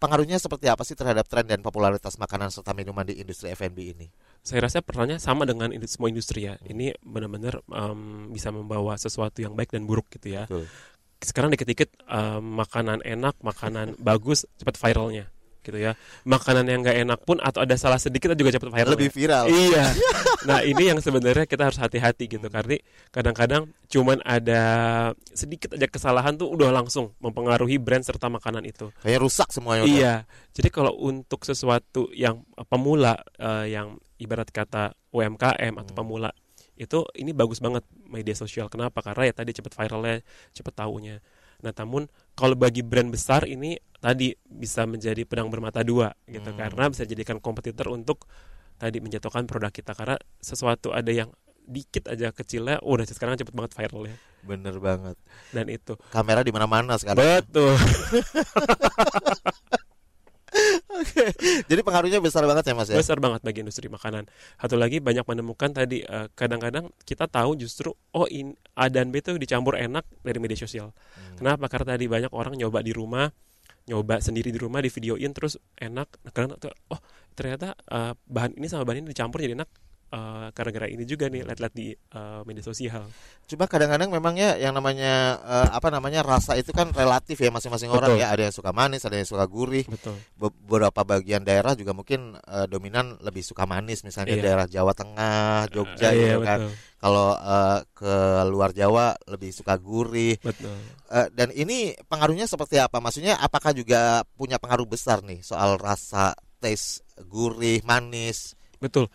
pengaruhnya 0.00 0.40
seperti 0.40 0.66
apa 0.72 0.82
sih 0.82 0.96
terhadap 0.96 1.28
tren 1.28 1.44
dan 1.44 1.60
popularitas 1.60 2.16
makanan 2.16 2.48
serta 2.48 2.72
minuman 2.72 3.04
di 3.04 3.20
industri 3.20 3.52
F&B 3.52 3.78
ini 3.94 4.06
saya 4.44 4.68
rasa 4.68 4.84
perannya 4.84 5.16
sama 5.16 5.48
dengan 5.48 5.72
semua 5.88 6.12
industri 6.12 6.44
ya. 6.44 6.60
Ini 6.60 7.00
benar-benar 7.00 7.64
um, 7.64 8.28
bisa 8.28 8.52
membawa 8.52 8.92
sesuatu 9.00 9.40
yang 9.40 9.56
baik 9.56 9.72
dan 9.72 9.88
buruk 9.88 10.12
gitu 10.12 10.36
ya. 10.36 10.44
Betul. 10.44 10.68
Sekarang 11.24 11.48
dikit-dikit 11.48 11.96
um, 12.04 12.60
makanan 12.60 13.00
enak, 13.08 13.40
makanan 13.40 13.96
bagus, 14.08 14.44
cepat 14.60 14.76
viralnya 14.76 15.33
gitu 15.64 15.78
ya. 15.80 15.96
Makanan 16.28 16.68
yang 16.68 16.84
nggak 16.84 16.98
enak 17.08 17.20
pun 17.24 17.40
atau 17.40 17.64
ada 17.64 17.74
salah 17.80 17.96
sedikit 17.96 18.36
juga 18.36 18.52
cepat 18.52 18.68
viral. 18.68 18.92
Lebih 18.92 19.10
viral. 19.10 19.44
Iya. 19.48 19.84
nah 20.48 20.60
ini 20.60 20.92
yang 20.92 21.00
sebenarnya 21.00 21.48
kita 21.48 21.72
harus 21.72 21.80
hati-hati 21.80 22.28
gitu 22.28 22.46
karena 22.52 22.76
kadang-kadang 23.08 23.72
cuman 23.88 24.20
ada 24.20 24.62
sedikit 25.32 25.72
aja 25.72 25.88
kesalahan 25.88 26.36
tuh 26.36 26.52
udah 26.52 26.68
langsung 26.68 27.16
mempengaruhi 27.24 27.80
brand 27.80 28.04
serta 28.04 28.28
makanan 28.28 28.68
itu. 28.68 28.92
Kayak 29.00 29.24
rusak 29.24 29.48
semuanya. 29.50 29.88
Iya. 29.88 30.14
Jadi 30.52 30.68
kalau 30.68 30.92
untuk 31.00 31.42
sesuatu 31.48 32.12
yang 32.12 32.44
pemula 32.68 33.16
uh, 33.40 33.64
yang 33.64 33.96
ibarat 34.20 34.52
kata 34.52 34.92
UMKM 35.10 35.74
atau 35.80 35.92
hmm. 35.96 35.98
pemula 35.98 36.30
itu 36.74 37.06
ini 37.14 37.30
bagus 37.30 37.62
banget 37.62 37.86
media 38.10 38.34
sosial. 38.34 38.66
Kenapa? 38.66 38.98
Karena 38.98 39.30
ya 39.30 39.34
tadi 39.34 39.54
cepat 39.54 39.78
viralnya, 39.78 40.22
cepat 40.50 40.74
tahunya. 40.74 41.16
Nah, 41.62 41.72
namun 41.72 42.10
kalau 42.34 42.58
bagi 42.58 42.82
brand 42.82 43.14
besar 43.14 43.46
ini 43.46 43.78
tadi 44.02 44.34
bisa 44.44 44.84
menjadi 44.84 45.24
pedang 45.24 45.48
bermata 45.48 45.80
dua 45.80 46.12
gitu. 46.28 46.52
Hmm. 46.52 46.60
karena 46.60 46.84
bisa 46.92 47.08
jadikan 47.08 47.40
kompetitor 47.40 47.88
untuk 47.94 48.28
tadi 48.76 49.00
menjatuhkan 49.00 49.48
produk 49.48 49.72
kita. 49.72 49.96
Karena 49.96 50.20
sesuatu 50.42 50.92
ada 50.92 51.08
yang 51.08 51.32
dikit 51.64 52.12
aja 52.12 52.28
kecilnya 52.28 52.84
oh, 52.84 53.00
udah 53.00 53.08
sekarang 53.08 53.40
cepet 53.40 53.54
banget 53.56 53.72
viral 53.72 54.12
ya. 54.12 54.16
Bener 54.44 54.76
banget. 54.76 55.16
Dan 55.54 55.72
itu. 55.72 55.96
Kamera 56.12 56.44
di 56.44 56.52
mana-mana 56.52 57.00
sekarang. 57.00 57.40
Betul. 57.40 57.72
Jadi 61.70 61.80
pengaruhnya 61.80 62.20
besar 62.20 62.44
banget 62.44 62.70
ya 62.70 62.74
Mas 62.76 62.88
ya. 62.90 62.96
Besar 62.98 63.18
banget 63.18 63.40
bagi 63.40 63.64
industri 63.64 63.86
makanan. 63.86 64.28
Satu 64.56 64.76
lagi 64.76 64.98
banyak 64.98 65.24
menemukan 65.24 65.70
tadi 65.72 66.04
eh, 66.04 66.26
kadang-kadang 66.34 66.90
kita 67.04 67.26
tahu 67.26 67.58
justru 67.58 67.92
oh 68.14 68.26
in 68.28 68.54
A 68.74 68.88
dan 68.92 69.10
B 69.14 69.20
itu 69.20 69.36
dicampur 69.36 69.78
enak 69.78 70.04
dari 70.22 70.38
media 70.38 70.58
sosial. 70.58 70.92
Hmm. 70.92 71.36
Kenapa? 71.40 71.66
Karena 71.70 71.96
tadi 71.96 72.04
banyak 72.06 72.32
orang 72.32 72.54
nyoba 72.58 72.84
di 72.84 72.92
rumah, 72.92 73.28
nyoba 73.90 74.20
sendiri 74.20 74.50
di 74.50 74.60
rumah 74.60 74.80
di 74.84 74.90
videoin 74.90 75.32
terus 75.32 75.60
enak. 75.78 76.08
Karena 76.32 76.56
oh 76.90 77.00
ternyata 77.34 77.74
uh, 77.90 78.14
bahan 78.30 78.54
ini 78.56 78.66
sama 78.70 78.86
bahan 78.86 79.02
ini 79.02 79.10
dicampur 79.10 79.42
jadi 79.42 79.58
enak 79.58 79.68
uh, 80.12 80.48
gara-gara 80.52 80.86
ini 80.90 81.04
juga 81.08 81.30
nih 81.30 81.46
lihat-lihat 81.46 81.74
di 81.74 81.94
uh, 82.14 82.44
media 82.44 82.64
sosial. 82.64 83.06
Cuma 83.44 83.68
kadang-kadang 83.68 84.08
memangnya 84.08 84.56
yang 84.56 84.72
namanya 84.72 85.36
uh, 85.40 85.68
apa 85.76 85.92
namanya 85.92 86.24
rasa 86.24 86.56
itu 86.56 86.72
kan 86.72 86.90
relatif 86.92 87.36
ya 87.40 87.52
masing-masing 87.52 87.92
orang 87.92 88.16
ya. 88.16 88.32
Ada 88.32 88.50
yang 88.50 88.54
suka 88.54 88.70
manis, 88.72 89.04
ada 89.04 89.16
yang 89.20 89.28
suka 89.28 89.44
gurih. 89.44 89.84
Betul. 89.84 90.16
Beberapa 90.36 91.04
bagian 91.04 91.44
daerah 91.44 91.76
juga 91.76 91.92
mungkin 91.92 92.36
uh, 92.36 92.66
dominan 92.66 93.20
lebih 93.20 93.44
suka 93.44 93.68
manis, 93.68 94.02
misalnya 94.02 94.36
iya. 94.38 94.44
daerah 94.44 94.66
Jawa 94.66 94.92
Tengah, 94.96 95.68
Jogja 95.68 96.08
uh, 96.10 96.14
gitu 96.16 96.40
iya, 96.40 96.48
kan. 96.48 96.58
Kalau 97.04 97.36
uh, 97.36 97.84
ke 97.92 98.14
luar 98.48 98.72
Jawa 98.72 99.12
lebih 99.28 99.52
suka 99.52 99.76
gurih. 99.76 100.40
Betul. 100.40 100.72
Uh, 101.12 101.28
dan 101.36 101.52
ini 101.52 101.92
pengaruhnya 102.08 102.48
seperti 102.48 102.80
apa? 102.80 102.96
Maksudnya 102.96 103.36
apakah 103.36 103.76
juga 103.76 104.24
punya 104.40 104.56
pengaruh 104.56 104.88
besar 104.88 105.20
nih 105.20 105.44
soal 105.44 105.76
rasa, 105.76 106.32
taste, 106.64 107.04
gurih, 107.28 107.84
manis? 107.84 108.56
Betul 108.80 109.12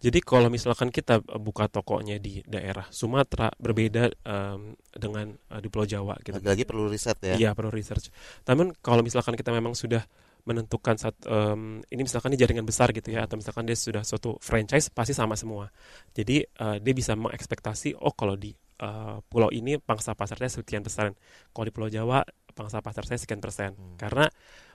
jadi 0.00 0.18
kalau 0.24 0.48
misalkan 0.48 0.88
kita 0.88 1.20
eh, 1.20 1.36
buka 1.36 1.68
tokonya 1.68 2.16
di 2.16 2.40
daerah 2.48 2.88
Sumatera 2.88 3.52
berbeda 3.60 4.08
um, 4.24 4.72
dengan 4.96 5.36
uh, 5.52 5.60
di 5.60 5.68
Pulau 5.68 5.84
Jawa 5.84 6.16
gitu. 6.24 6.40
Lagi-lagi 6.40 6.64
perlu 6.64 6.88
riset 6.88 7.20
ya. 7.20 7.36
Iya, 7.36 7.50
perlu 7.52 7.68
research. 7.68 8.08
Namun 8.48 8.72
kalau 8.80 9.04
misalkan 9.04 9.36
kita 9.36 9.52
memang 9.52 9.76
sudah 9.76 10.00
menentukan 10.48 10.96
saat 10.96 11.20
um, 11.28 11.84
ini 11.92 12.00
misalkan 12.00 12.32
ini 12.32 12.40
jaringan 12.40 12.64
besar 12.64 12.96
gitu 12.96 13.12
ya 13.12 13.28
atau 13.28 13.36
misalkan 13.36 13.68
dia 13.68 13.76
sudah 13.76 14.00
suatu 14.00 14.40
franchise 14.40 14.88
pasti 14.88 15.12
sama 15.12 15.36
semua. 15.36 15.68
Jadi 16.16 16.48
uh, 16.64 16.80
dia 16.80 16.94
bisa 16.96 17.12
mengekspektasi 17.12 18.00
oh 18.00 18.16
kalau 18.16 18.40
di 18.40 18.56
uh, 18.80 19.20
pulau 19.28 19.52
ini 19.52 19.76
pangsa 19.76 20.16
pasarnya 20.16 20.48
sekian 20.48 20.80
persen. 20.80 21.12
Kalau 21.52 21.64
di 21.68 21.72
Pulau 21.76 21.92
Jawa 21.92 22.24
pangsa 22.56 22.80
pasar 22.80 23.04
saya 23.04 23.20
sekian 23.20 23.38
persen. 23.38 23.76
Hmm. 23.76 23.96
Karena 24.00 24.26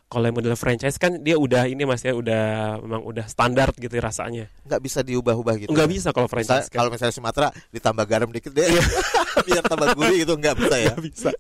kalau 0.06 0.30
model 0.30 0.54
franchise 0.54 1.02
kan 1.02 1.18
dia 1.26 1.34
udah 1.36 1.66
ini 1.66 1.82
mas 1.82 2.06
ya 2.06 2.14
udah 2.14 2.78
memang 2.78 3.02
udah 3.02 3.26
standar 3.26 3.74
gitu 3.74 3.98
rasanya 3.98 4.54
nggak 4.64 4.82
bisa 4.82 5.02
diubah-ubah 5.02 5.66
gitu 5.66 5.70
nggak 5.74 5.90
bisa 5.90 6.14
kalau 6.14 6.30
franchise 6.30 6.70
kan. 6.70 6.86
kalau 6.86 6.90
misalnya 6.94 7.16
Sumatera 7.16 7.48
ditambah 7.74 8.06
garam 8.06 8.30
dikit 8.30 8.54
deh 8.54 8.70
iya. 8.70 8.84
biar 9.50 9.64
tambah 9.66 9.98
gurih 9.98 10.22
gitu 10.22 10.38
nggak 10.38 10.56
bisa 10.62 10.76
ya 10.78 10.94
nggak 10.94 11.02
bisa 11.02 11.30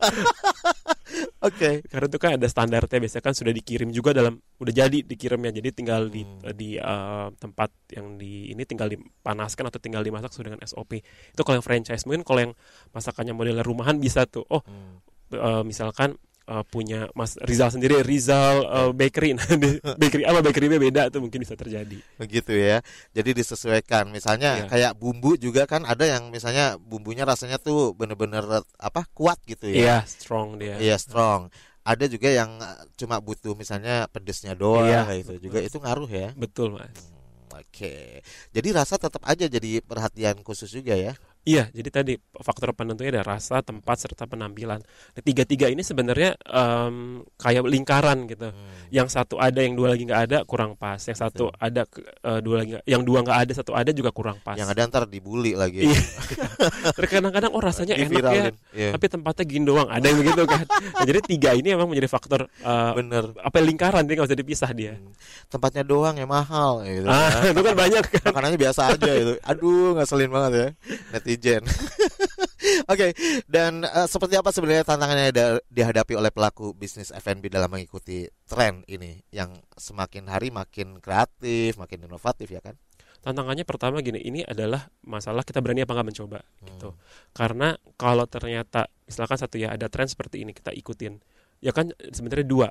Oke. 1.46 1.56
Okay. 1.62 1.76
Karena 1.86 2.08
itu 2.10 2.20
kan 2.20 2.32
ada 2.36 2.48
standarnya 2.50 2.98
biasanya 2.98 3.24
kan 3.24 3.34
sudah 3.38 3.54
dikirim 3.54 3.94
juga 3.94 4.12
dalam 4.12 4.36
udah 4.60 4.74
jadi 4.74 5.06
dikirimnya 5.06 5.54
jadi 5.54 5.70
tinggal 5.72 6.10
di 6.10 6.26
hmm. 6.26 6.52
di 6.58 6.76
uh, 6.82 7.30
tempat 7.38 7.72
yang 7.94 8.18
di 8.18 8.52
ini 8.52 8.66
tinggal 8.66 8.90
dipanaskan 8.90 9.70
atau 9.70 9.80
tinggal 9.80 10.02
dimasak 10.02 10.34
sesuai 10.34 10.52
dengan 10.52 10.62
SOP. 10.66 11.00
Itu 11.06 11.42
kalau 11.46 11.62
yang 11.62 11.66
franchise 11.66 12.04
mungkin 12.10 12.26
kalau 12.26 12.40
yang 12.50 12.54
masakannya 12.92 13.38
model 13.38 13.62
rumahan 13.62 14.02
bisa 14.02 14.26
tuh. 14.26 14.44
Oh, 14.50 14.66
hmm. 14.66 14.96
uh, 15.38 15.64
misalkan 15.64 16.18
uh, 16.50 16.64
punya 16.66 17.10
Mas 17.18 17.38
Rizal 17.42 17.74
sendiri 17.74 18.02
Rizal 18.06 18.66
uh, 18.66 18.92
bakery. 18.94 19.34
Nah, 19.36 19.44
bakery 20.02 20.24
apa 20.24 20.40
bakery 20.40 20.68
beda 20.72 21.12
tuh 21.12 21.20
mungkin 21.20 21.44
bisa 21.44 21.58
terjadi. 21.60 22.00
Begitu 22.16 22.54
ya. 22.56 22.80
Jadi 23.12 23.36
disesuaikan. 23.36 24.08
Misalnya 24.10 24.64
ya. 24.64 24.68
kayak 24.70 24.92
bumbu 24.96 25.36
juga 25.36 25.68
kan 25.68 25.84
ada 25.84 26.08
yang 26.08 26.32
misalnya 26.32 26.80
bumbunya 26.80 27.28
rasanya 27.28 27.60
tuh 27.60 27.92
bener-bener 27.98 28.64
apa 28.80 29.04
kuat 29.12 29.42
gitu 29.44 29.68
ya. 29.68 29.76
Iya 29.76 29.98
strong 30.08 30.62
dia. 30.62 30.80
Iya 30.80 30.96
strong. 30.96 31.52
Ada 31.86 32.10
juga 32.10 32.34
yang 32.34 32.58
cuma 32.98 33.22
butuh 33.22 33.54
misalnya 33.54 34.10
pedesnya 34.10 34.58
doang 34.58 34.90
iya, 34.90 35.06
gitu 35.22 35.38
juga. 35.38 35.62
Itu 35.62 35.84
ngaruh 35.84 36.10
ya. 36.10 36.30
Betul 36.34 36.80
mas. 36.80 36.90
Hmm, 36.90 37.60
oke. 37.60 37.70
Okay. 37.76 38.24
jadi 38.56 38.68
rasa 38.72 38.96
tetap 38.96 39.22
aja 39.28 39.46
jadi 39.46 39.84
perhatian 39.84 40.40
khusus 40.42 40.72
juga 40.72 40.96
ya 40.96 41.14
Iya, 41.46 41.70
jadi 41.70 41.90
tadi 41.94 42.14
faktor 42.42 42.74
penentunya 42.74 43.22
ada 43.22 43.38
rasa, 43.38 43.62
tempat, 43.62 44.02
serta 44.02 44.26
penampilan. 44.26 44.82
Nah, 44.82 45.22
tiga-tiga 45.22 45.70
ini 45.70 45.86
sebenarnya 45.86 46.34
um, 46.50 47.22
kayak 47.38 47.62
lingkaran 47.70 48.26
gitu. 48.26 48.50
Hmm. 48.50 48.90
Yang 48.90 49.14
satu 49.14 49.38
ada, 49.38 49.62
yang 49.62 49.78
dua 49.78 49.94
lagi 49.94 50.10
nggak 50.10 50.22
ada, 50.26 50.38
kurang 50.50 50.74
pas. 50.74 50.98
Yang 50.98 51.22
satu 51.22 51.54
Betul. 51.54 51.62
ada, 51.62 51.82
uh, 52.26 52.40
dua 52.42 52.56
lagi, 52.66 52.72
yang 52.90 53.06
dua 53.06 53.22
nggak 53.22 53.38
ada, 53.46 53.52
satu 53.54 53.78
ada 53.78 53.94
juga 53.94 54.10
kurang 54.10 54.42
pas. 54.42 54.58
Yang 54.58 54.74
ada 54.74 54.82
ntar 54.90 55.04
dibully 55.06 55.54
lagi. 55.54 55.86
Iya. 55.86 56.02
Terkadang-kadang 56.98 57.54
oh 57.54 57.62
rasanya 57.62 57.94
enak 57.94 58.26
ya, 58.26 58.46
yeah. 58.74 58.92
tapi 58.98 59.06
tempatnya 59.06 59.46
gini 59.46 59.70
doang. 59.70 59.86
Ada 59.86 60.02
yang 60.02 60.26
begitu 60.26 60.50
kan. 60.50 60.66
Nah, 60.66 61.06
jadi 61.06 61.20
tiga 61.22 61.54
ini 61.54 61.78
memang 61.78 61.94
menjadi 61.94 62.10
faktor. 62.10 62.50
Uh, 62.66 62.98
Bener. 62.98 63.38
Apa 63.38 63.62
lingkaran 63.62 64.02
dia 64.10 64.18
nggak 64.18 64.34
usah 64.34 64.40
dipisah 64.42 64.72
dia. 64.74 64.98
Hmm. 64.98 65.14
Tempatnya 65.46 65.86
doang 65.86 66.18
yang 66.18 66.26
mahal. 66.26 66.82
Gitu, 66.82 67.06
ah, 67.06 67.46
itu 67.54 67.62
kan 67.62 67.76
banyak 67.78 68.02
kan. 68.02 68.34
Makanannya 68.34 68.58
biasa 68.58 68.98
aja 68.98 69.12
itu. 69.14 69.34
Aduh, 69.46 69.94
ngeselin 69.94 70.34
banget 70.34 70.52
ya. 70.58 70.68
netizen. 71.14 71.35
Oke, 72.92 73.12
okay, 73.12 73.12
dan 73.46 73.86
uh, 73.86 74.10
seperti 74.10 74.38
apa 74.42 74.50
sebenarnya 74.50 74.86
tantangannya 74.86 75.30
yang 75.30 75.62
dihadapi 75.70 76.18
oleh 76.18 76.34
pelaku 76.34 76.74
bisnis 76.74 77.14
F&B 77.14 77.48
dalam 77.50 77.70
mengikuti 77.70 78.26
tren 78.50 78.82
ini 78.90 79.22
yang 79.30 79.54
semakin 79.78 80.26
hari 80.30 80.50
makin 80.50 80.98
kreatif, 80.98 81.78
makin 81.78 82.10
inovatif 82.10 82.50
ya 82.50 82.62
kan? 82.66 82.74
Tantangannya 83.22 83.66
pertama 83.66 84.02
gini, 84.06 84.22
ini 84.22 84.42
adalah 84.46 84.90
masalah 85.06 85.42
kita 85.42 85.62
berani 85.62 85.86
apa 85.86 85.94
nggak 85.98 86.10
mencoba 86.14 86.40
hmm. 86.42 86.66
gitu. 86.74 86.90
Karena 87.34 87.74
kalau 87.98 88.26
ternyata 88.30 88.90
misalkan 89.06 89.38
satu 89.38 89.58
ya 89.58 89.74
ada 89.74 89.90
tren 89.90 90.06
seperti 90.10 90.42
ini 90.42 90.54
kita 90.54 90.74
ikutin, 90.74 91.22
ya 91.62 91.74
kan 91.74 91.90
sebenarnya 92.14 92.46
dua 92.46 92.68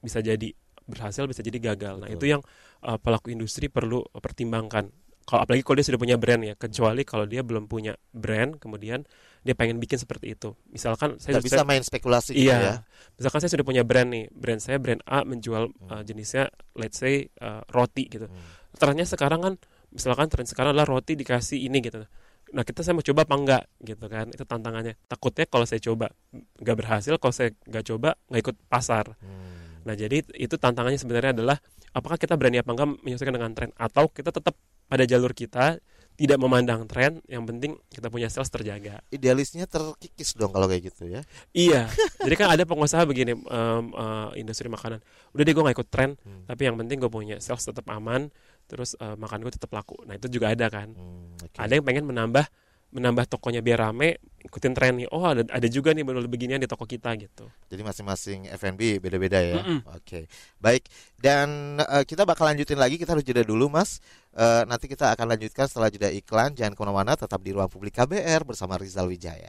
bisa 0.00 0.24
jadi 0.24 0.52
berhasil 0.86 1.24
bisa 1.28 1.40
jadi 1.44 1.72
gagal. 1.72 2.00
Nah, 2.00 2.08
Betul. 2.08 2.12
Nah 2.12 2.18
itu 2.18 2.24
yang 2.28 2.42
uh, 2.84 2.98
pelaku 2.98 3.30
industri 3.32 3.68
perlu 3.68 4.02
pertimbangkan 4.12 4.90
kalau 5.22 5.46
apalagi 5.46 5.62
kalau 5.62 5.76
dia 5.80 5.86
sudah 5.86 6.00
punya 6.00 6.16
brand 6.18 6.42
ya 6.42 6.54
kecuali 6.58 7.02
kalau 7.06 7.24
dia 7.26 7.40
belum 7.46 7.70
punya 7.70 7.94
brand 8.10 8.58
kemudian 8.58 9.06
dia 9.42 9.58
pengen 9.58 9.82
bikin 9.82 9.98
seperti 9.98 10.38
itu. 10.38 10.54
Misalkan 10.70 11.18
saya 11.18 11.42
bisa 11.42 11.62
saya, 11.62 11.66
main 11.66 11.82
spekulasi 11.82 12.30
gitu 12.34 12.46
iya. 12.46 12.58
ya? 12.58 12.74
misalkan 13.18 13.42
saya 13.42 13.50
sudah 13.58 13.66
punya 13.66 13.82
brand 13.82 14.08
nih 14.10 14.30
brand 14.30 14.62
saya 14.62 14.78
brand 14.78 15.02
A 15.02 15.26
menjual 15.26 15.70
hmm. 15.70 15.90
uh, 15.90 16.02
jenisnya 16.06 16.50
let's 16.78 16.98
say 16.98 17.30
uh, 17.42 17.62
roti 17.70 18.06
gitu. 18.06 18.26
Hmm. 18.30 18.60
ternyata 18.72 19.14
sekarang 19.14 19.40
kan 19.44 19.54
misalkan 19.92 20.32
tren 20.32 20.48
sekarang 20.48 20.72
adalah 20.72 20.88
roti 20.88 21.18
dikasih 21.18 21.68
ini 21.68 21.84
gitu. 21.84 22.06
Nah 22.52 22.62
kita 22.64 22.80
saya 22.80 22.96
mau 22.96 23.04
coba 23.04 23.28
apa 23.28 23.34
enggak 23.36 23.62
gitu 23.82 24.04
kan 24.08 24.26
itu 24.30 24.44
tantangannya. 24.46 24.94
Takutnya 25.10 25.44
kalau 25.50 25.66
saya 25.68 25.80
coba 25.82 26.10
nggak 26.32 26.76
berhasil 26.78 27.12
kalau 27.20 27.34
saya 27.34 27.50
nggak 27.68 27.84
coba 27.92 28.16
nggak 28.30 28.42
ikut 28.48 28.56
pasar. 28.70 29.12
Hmm. 29.20 29.52
Nah, 29.82 29.94
jadi 29.98 30.22
itu 30.38 30.54
tantangannya 30.58 30.98
sebenarnya 30.98 31.34
adalah 31.34 31.58
apakah 31.92 32.16
kita 32.16 32.38
berani 32.38 32.62
apa 32.62 32.70
enggak 32.70 32.88
menyesuaikan 33.02 33.34
dengan 33.34 33.52
tren 33.52 33.70
atau 33.74 34.08
kita 34.08 34.30
tetap 34.30 34.54
pada 34.92 35.08
jalur 35.08 35.32
kita 35.32 35.80
tidak 36.12 36.36
memandang 36.36 36.84
tren, 36.84 37.24
yang 37.24 37.48
penting 37.48 37.80
kita 37.88 38.12
punya 38.12 38.28
sales 38.28 38.52
terjaga. 38.52 39.00
Idealisnya 39.08 39.64
terkikis 39.64 40.36
dong 40.36 40.52
kalau 40.52 40.68
kayak 40.68 40.92
gitu 40.92 41.08
ya. 41.08 41.24
Iya. 41.56 41.88
jadi 42.28 42.34
kan 42.36 42.48
ada 42.52 42.68
pengusaha 42.68 43.00
begini 43.08 43.32
um, 43.32 43.96
uh, 43.96 44.28
industri 44.36 44.68
makanan. 44.68 45.00
Udah 45.32 45.42
deh 45.42 45.52
gue 45.56 45.64
gak 45.64 45.76
ikut 45.80 45.88
tren, 45.88 46.10
Hmm. 46.20 46.44
tapi 46.44 46.68
yang 46.68 46.76
penting 46.76 47.00
gue 47.00 47.08
punya 47.08 47.40
sales 47.40 47.64
tetap 47.64 47.88
aman, 47.88 48.28
terus 48.68 48.92
uh, 49.00 49.16
makan 49.16 49.40
gue 49.40 49.52
tetap 49.56 49.72
laku. 49.72 49.96
Nah, 50.04 50.20
itu 50.20 50.28
juga 50.28 50.52
ada 50.52 50.68
kan. 50.68 50.92
Hmm, 50.92 51.32
oke. 51.40 51.56
Ada 51.56 51.80
yang 51.80 51.84
pengen 51.88 52.04
menambah 52.04 52.44
menambah 52.92 53.24
tokonya 53.24 53.64
biar 53.64 53.88
rame, 53.88 54.20
ikutin 54.44 54.76
tren 54.76 55.00
nih. 55.00 55.08
Oh, 55.08 55.24
ada 55.24 55.42
ada 55.48 55.68
juga 55.72 55.96
nih 55.96 56.04
model 56.04 56.28
beginian 56.28 56.60
di 56.60 56.68
toko 56.68 56.84
kita 56.84 57.16
gitu. 57.16 57.48
Jadi 57.72 57.80
masing-masing 57.80 58.52
F&B 58.52 59.00
beda-beda 59.00 59.40
ya. 59.40 59.64
Mm-mm. 59.64 59.80
Oke, 59.96 60.28
baik. 60.60 60.86
Dan 61.16 61.80
eh, 61.80 62.04
kita 62.04 62.28
bakal 62.28 62.52
lanjutin 62.52 62.76
lagi. 62.76 63.00
Kita 63.00 63.16
harus 63.16 63.24
jeda 63.24 63.40
dulu, 63.40 63.72
Mas. 63.72 64.04
Eh, 64.36 64.62
nanti 64.68 64.86
kita 64.86 65.16
akan 65.16 65.32
lanjutkan 65.32 65.66
setelah 65.66 65.88
jeda 65.88 66.12
iklan. 66.12 66.52
Jangan 66.52 66.76
ke 66.76 66.80
mana-mana, 66.84 67.16
tetap 67.16 67.40
di 67.40 67.56
ruang 67.56 67.72
publik 67.72 67.96
KBR 67.96 68.44
bersama 68.44 68.76
Rizal 68.76 69.08
Wijaya. 69.08 69.48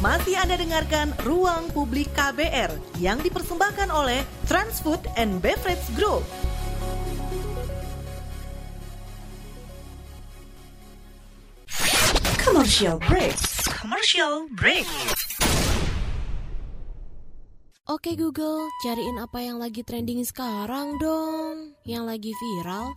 Masih 0.00 0.32
Anda 0.40 0.56
dengarkan 0.56 1.12
Ruang 1.28 1.68
Publik 1.76 2.08
KBR 2.16 2.72
yang 3.04 3.20
dipersembahkan 3.20 3.92
oleh 3.92 4.24
Transfood 4.48 5.04
and 5.20 5.44
Beverage 5.44 5.84
Group. 5.92 6.24
Commercial 12.40 12.96
break. 13.04 13.36
Commercial 13.68 14.48
break. 14.56 14.88
Oke 17.84 18.16
Google, 18.16 18.64
cariin 18.80 19.20
apa 19.20 19.44
yang 19.44 19.60
lagi 19.60 19.84
trending 19.84 20.24
sekarang 20.24 20.96
dong. 20.96 21.76
Yang 21.84 22.04
lagi 22.08 22.32
viral, 22.32 22.96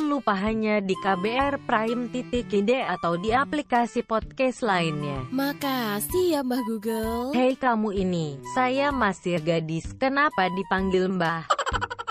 lupa 0.00 0.32
hanya 0.32 0.80
di 0.80 0.96
KBR 0.96 1.68
Prime 1.68 2.08
titik 2.08 2.48
ide 2.50 2.80
atau 2.84 3.20
di 3.20 3.30
aplikasi 3.36 4.00
podcast 4.00 4.64
lainnya. 4.64 5.28
Makasih 5.28 6.38
ya 6.38 6.40
Mbah 6.40 6.62
Google. 6.64 7.36
Hei 7.36 7.52
kamu 7.54 7.92
ini, 7.92 8.40
saya 8.56 8.88
masih 8.88 9.38
gadis, 9.44 9.92
kenapa 10.00 10.48
dipanggil 10.48 11.12
mbah? 11.12 11.44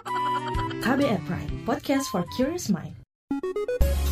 KBR 0.85 1.21
Prime, 1.25 1.53
podcast 1.65 2.07
for 2.13 2.21
curious 2.37 2.69
mind. 2.69 2.93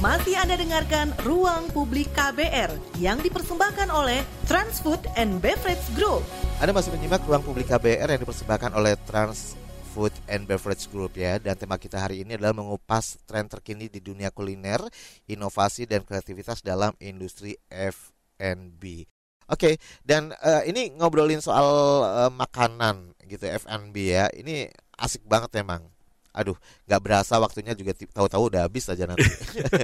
Masih 0.02 0.34
Anda 0.34 0.58
dengarkan 0.58 1.14
Ruang 1.22 1.70
Publik 1.70 2.10
KBR 2.18 2.74
yang 2.98 3.22
dipersembahkan 3.22 3.94
oleh 3.94 4.26
Transfood 4.50 5.06
and 5.14 5.38
Beverage 5.38 5.86
Group. 5.94 6.26
Anda 6.58 6.74
masih 6.74 6.90
menyimak 6.98 7.22
ruang 7.30 7.46
publik 7.46 7.70
KBR 7.70 8.10
yang 8.10 8.22
dipersembahkan 8.26 8.74
oleh 8.74 8.98
Trans 9.06 9.61
Food 9.92 10.16
and 10.32 10.48
Beverage 10.48 10.88
Group 10.88 11.20
ya 11.20 11.36
dan 11.36 11.60
tema 11.60 11.76
kita 11.76 12.00
hari 12.00 12.24
ini 12.24 12.40
adalah 12.40 12.56
mengupas 12.56 13.20
tren 13.28 13.52
terkini 13.52 13.92
di 13.92 14.00
dunia 14.00 14.32
kuliner, 14.32 14.80
inovasi 15.28 15.84
dan 15.84 16.08
kreativitas 16.08 16.64
dalam 16.64 16.96
industri 17.04 17.60
F&B. 17.68 19.04
Oke, 19.52 19.76
dan 20.08 20.32
eh, 20.40 20.72
ini 20.72 20.96
ngobrolin 20.96 21.44
soal 21.44 21.68
eh, 22.08 22.32
makanan 22.32 23.20
gitu 23.28 23.52
F&B 23.52 23.96
ya. 24.16 24.32
Ini 24.32 24.72
asik 24.96 25.28
banget 25.28 25.60
emang. 25.60 25.91
Aduh, 26.32 26.56
nggak 26.88 27.02
berasa 27.04 27.36
waktunya 27.38 27.76
juga 27.76 27.92
tahu-tahu 27.92 28.52
udah 28.52 28.68
habis 28.68 28.88
aja 28.88 29.04
nanti. 29.04 29.28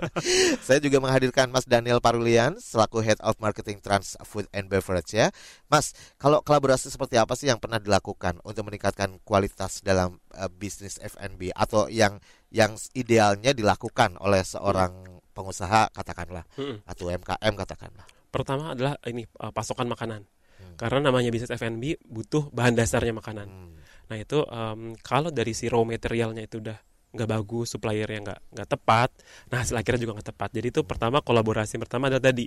Saya 0.67 0.79
juga 0.79 1.03
menghadirkan 1.03 1.51
Mas 1.51 1.67
Daniel 1.67 1.99
Parulian 1.99 2.55
selaku 2.55 3.03
Head 3.03 3.19
of 3.19 3.35
Marketing 3.43 3.83
Trans 3.83 4.15
Food 4.23 4.47
and 4.55 4.71
Beverage 4.71 5.11
ya. 5.11 5.27
Mas, 5.67 5.91
kalau 6.15 6.39
kolaborasi 6.39 6.87
seperti 6.87 7.19
apa 7.19 7.35
sih 7.35 7.51
yang 7.51 7.59
pernah 7.59 7.83
dilakukan 7.83 8.39
untuk 8.47 8.71
meningkatkan 8.71 9.19
kualitas 9.27 9.83
dalam 9.83 10.23
eh, 10.35 10.47
bisnis 10.47 10.95
F&B 11.03 11.51
atau 11.51 11.91
yang 11.91 12.19
yang 12.47 12.79
idealnya 12.95 13.51
dilakukan 13.51 14.15
oleh 14.23 14.39
seorang 14.39 15.19
pengusaha 15.35 15.91
katakanlah 15.91 16.47
Mm-mm. 16.57 16.81
atau 16.87 17.11
UMKM 17.11 17.53
katakanlah. 17.53 18.07
Pertama 18.31 18.73
adalah 18.73 18.95
ini 19.05 19.27
uh, 19.43 19.51
pasokan 19.53 19.85
makanan. 19.91 20.25
Hmm. 20.57 20.75
Karena 20.79 21.11
namanya 21.11 21.29
bisnis 21.29 21.53
F&B 21.53 22.01
butuh 22.01 22.49
bahan 22.49 22.73
dasarnya 22.73 23.13
makanan. 23.13 23.47
Hmm. 23.47 23.77
Nah 24.07 24.17
itu 24.19 24.43
em, 24.47 24.95
kalau 25.03 25.29
dari 25.29 25.51
si 25.51 25.67
raw 25.67 25.83
materialnya 25.83 26.43
itu 26.43 26.59
udah 26.63 26.77
nggak 27.15 27.29
bagus, 27.29 27.73
suppliernya 27.73 28.19
nggak 28.23 28.39
nggak 28.55 28.69
tepat, 28.69 29.09
nah 29.49 29.63
hasil 29.63 29.75
akhirnya 29.79 30.07
juga 30.07 30.13
nggak 30.19 30.29
tepat. 30.35 30.49
Jadi 30.53 30.67
itu 30.69 30.81
pertama 30.83 31.23
kolaborasi 31.23 31.79
pertama 31.79 32.11
adalah 32.11 32.23
tadi 32.29 32.45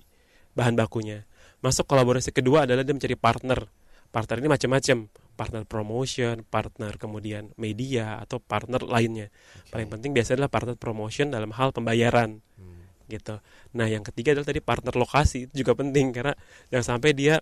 bahan 0.54 0.76
bakunya. 0.76 1.24
Masuk 1.60 1.84
kolaborasi 1.88 2.32
kedua 2.32 2.64
adalah 2.64 2.84
dia 2.84 2.94
mencari 2.96 3.16
partner. 3.16 3.68
Partner 4.10 4.42
ini 4.42 4.48
macam-macam, 4.50 5.06
partner 5.38 5.62
promotion, 5.70 6.42
partner 6.42 6.98
kemudian 6.98 7.54
media 7.54 8.18
atau 8.18 8.42
partner 8.42 8.82
lainnya. 8.82 9.30
Paling 9.70 9.86
penting 9.86 10.10
biasanya 10.10 10.42
adalah 10.44 10.52
partner 10.52 10.76
promotion 10.76 11.30
dalam 11.30 11.54
hal 11.54 11.70
pembayaran 11.70 12.42
Hmm. 12.58 12.84
gitu. 13.06 13.38
Nah 13.78 13.86
yang 13.86 14.02
ketiga 14.02 14.34
adalah 14.34 14.50
tadi 14.50 14.60
partner 14.60 14.94
lokasi 14.98 15.46
itu 15.46 15.62
juga 15.62 15.78
penting 15.78 16.10
karena 16.10 16.34
jangan 16.74 16.98
sampai 16.98 17.14
dia 17.14 17.38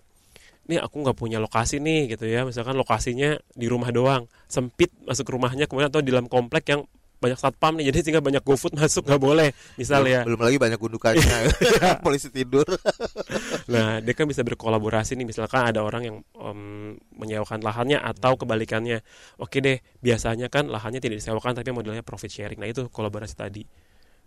nih 0.69 0.79
aku 0.79 1.01
nggak 1.01 1.17
punya 1.17 1.41
lokasi 1.41 1.81
nih 1.81 2.13
gitu 2.15 2.29
ya. 2.29 2.45
Misalkan 2.45 2.77
lokasinya 2.77 3.35
di 3.57 3.65
rumah 3.65 3.89
doang 3.89 4.29
sempit 4.45 4.93
masuk 5.03 5.25
ke 5.25 5.31
rumahnya 5.33 5.65
kemudian 5.65 5.89
atau 5.89 6.05
di 6.05 6.13
dalam 6.13 6.29
komplek 6.29 6.69
yang 6.69 6.85
banyak 7.19 7.35
satpam 7.35 7.75
nih 7.75 7.85
jadi 7.91 7.97
sehingga 7.99 8.23
banyak 8.23 8.43
GoFood 8.47 8.79
masuk 8.79 9.03
nggak 9.03 9.19
boleh 9.19 9.51
misal 9.75 10.07
belum, 10.07 10.15
ya. 10.15 10.21
belum 10.23 10.41
lagi 10.45 10.57
banyak 10.57 10.79
gundukannya. 10.79 11.37
Polisi 12.05 12.31
tidur. 12.31 12.63
nah 13.67 13.99
dia 13.99 14.13
kan 14.15 14.25
bisa 14.25 14.41
berkolaborasi 14.45 15.19
nih 15.19 15.27
misalkan 15.27 15.67
ada 15.67 15.83
orang 15.83 16.03
yang 16.07 16.17
em, 16.39 16.95
menyewakan 17.17 17.59
lahannya 17.59 17.99
atau 17.99 18.39
kebalikannya. 18.39 19.03
Oke 19.41 19.59
deh 19.59 19.83
biasanya 19.99 20.47
kan 20.47 20.71
lahannya 20.71 21.03
tidak 21.03 21.19
disewakan 21.19 21.59
tapi 21.59 21.75
modelnya 21.75 22.01
profit 22.01 22.31
sharing. 22.31 22.61
Nah 22.61 22.71
itu 22.71 22.87
kolaborasi 22.87 23.35
tadi. 23.35 23.63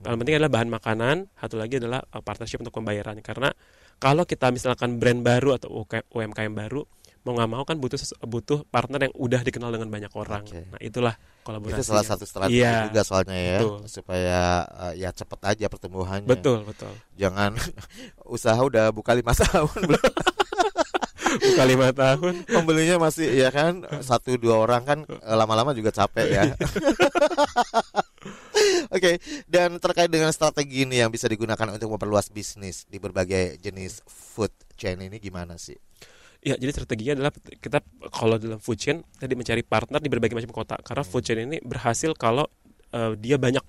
Yang 0.02 0.18
penting 0.18 0.34
adalah 0.34 0.50
bahan 0.50 0.70
makanan, 0.70 1.16
satu 1.38 1.56
lagi 1.62 1.78
adalah 1.78 2.02
uh, 2.02 2.18
partnership 2.18 2.58
untuk 2.58 2.74
pembayaran. 2.74 3.22
Karena 3.22 3.54
kalau 4.02 4.26
kita 4.26 4.50
misalkan 4.50 4.98
brand 4.98 5.22
baru 5.22 5.54
atau 5.54 5.86
UMKM 6.10 6.50
baru, 6.50 6.82
mau 7.22 7.38
nggak 7.38 7.50
mau 7.54 7.62
kan 7.62 7.78
butuh 7.78 7.94
butuh 8.26 8.66
partner 8.66 9.06
yang 9.06 9.14
udah 9.14 9.46
dikenal 9.46 9.70
dengan 9.70 9.86
banyak 9.86 10.10
orang. 10.10 10.42
Oke. 10.42 10.66
Nah 10.74 10.80
itulah 10.82 11.14
kolaborasi. 11.46 11.78
Itu 11.78 11.86
salah 11.86 12.02
satu 12.02 12.26
strategi 12.26 12.58
Iya. 12.58 12.90
juga 12.90 13.06
soalnya 13.06 13.38
ya 13.38 13.58
Betul. 13.62 13.78
supaya 13.86 14.40
eh, 14.90 15.06
ya 15.06 15.14
cepet 15.14 15.40
aja 15.46 15.66
pertumbuhannya. 15.70 16.26
Betul 16.26 16.66
betul. 16.66 16.90
Jangan 17.14 17.54
usaha 18.34 18.58
udah 18.58 18.90
buka 18.90 19.14
lima 19.14 19.30
tahun 19.46 19.70
belum 19.86 20.02
Buka 21.38 21.64
lima 21.64 21.88
tahun. 21.94 22.44
pembelinya 22.44 22.96
masih 23.00 23.30
ya 23.32 23.48
kan 23.48 23.84
satu 24.04 24.36
dua 24.36 24.60
orang 24.60 24.82
kan 24.84 24.98
eh, 25.06 25.36
lama-lama 25.36 25.72
juga 25.72 25.94
capek 25.94 26.26
ya. 26.28 26.44
Oke, 28.92 29.18
dan 29.48 29.80
terkait 29.80 30.12
dengan 30.12 30.28
strategi 30.30 30.84
ini 30.84 31.00
yang 31.00 31.08
bisa 31.08 31.24
digunakan 31.26 31.72
untuk 31.72 31.96
memperluas 31.96 32.28
bisnis 32.28 32.84
di 32.86 33.00
berbagai 33.00 33.56
jenis 33.58 34.04
food 34.04 34.52
chain 34.76 35.00
ini 35.00 35.16
gimana 35.16 35.56
sih? 35.56 35.76
Ya, 36.42 36.58
jadi 36.58 36.74
strateginya 36.74 37.22
adalah 37.22 37.32
kita 37.62 37.78
kalau 38.10 38.36
dalam 38.36 38.58
food 38.58 38.76
chain 38.76 39.06
tadi 39.16 39.38
mencari 39.38 39.62
partner 39.62 40.02
di 40.02 40.10
berbagai 40.10 40.36
macam 40.36 40.52
kota. 40.52 40.76
Karena 40.82 41.02
food 41.06 41.22
chain 41.24 41.46
ini 41.48 41.58
berhasil 41.62 42.12
kalau 42.18 42.44
eh, 42.92 43.14
dia 43.16 43.38
banyak 43.40 43.62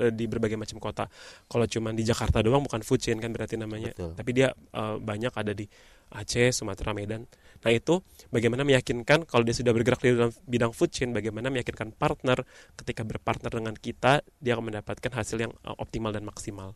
eh, 0.00 0.12
di 0.12 0.24
berbagai 0.24 0.56
macam 0.56 0.80
kota. 0.80 1.04
Kalau 1.46 1.68
cuma 1.68 1.92
di 1.92 2.02
Jakarta 2.02 2.40
doang 2.40 2.64
bukan 2.64 2.80
food 2.80 3.04
chain 3.04 3.20
kan 3.20 3.30
berarti 3.30 3.60
namanya. 3.60 3.92
Betul. 3.92 4.16
Tapi 4.16 4.30
dia 4.32 4.48
eh, 4.56 4.96
banyak 4.96 5.32
ada 5.36 5.52
di 5.52 5.68
Aceh, 6.10 6.50
Sumatera, 6.50 6.90
Medan. 6.90 7.22
Nah 7.60 7.70
itu 7.70 8.02
bagaimana 8.34 8.66
meyakinkan 8.66 9.28
kalau 9.28 9.46
dia 9.46 9.54
sudah 9.54 9.70
bergerak 9.70 10.02
di 10.02 10.16
dalam 10.16 10.32
bidang 10.48 10.72
food 10.74 10.90
chain, 10.90 11.14
bagaimana 11.14 11.52
meyakinkan 11.52 11.94
partner 11.94 12.42
ketika 12.74 13.06
berpartner 13.06 13.52
dengan 13.52 13.76
kita 13.78 14.24
dia 14.42 14.58
akan 14.58 14.74
mendapatkan 14.74 15.12
hasil 15.12 15.38
yang 15.38 15.52
eh, 15.52 15.76
optimal 15.78 16.10
dan 16.10 16.26
maksimal. 16.26 16.74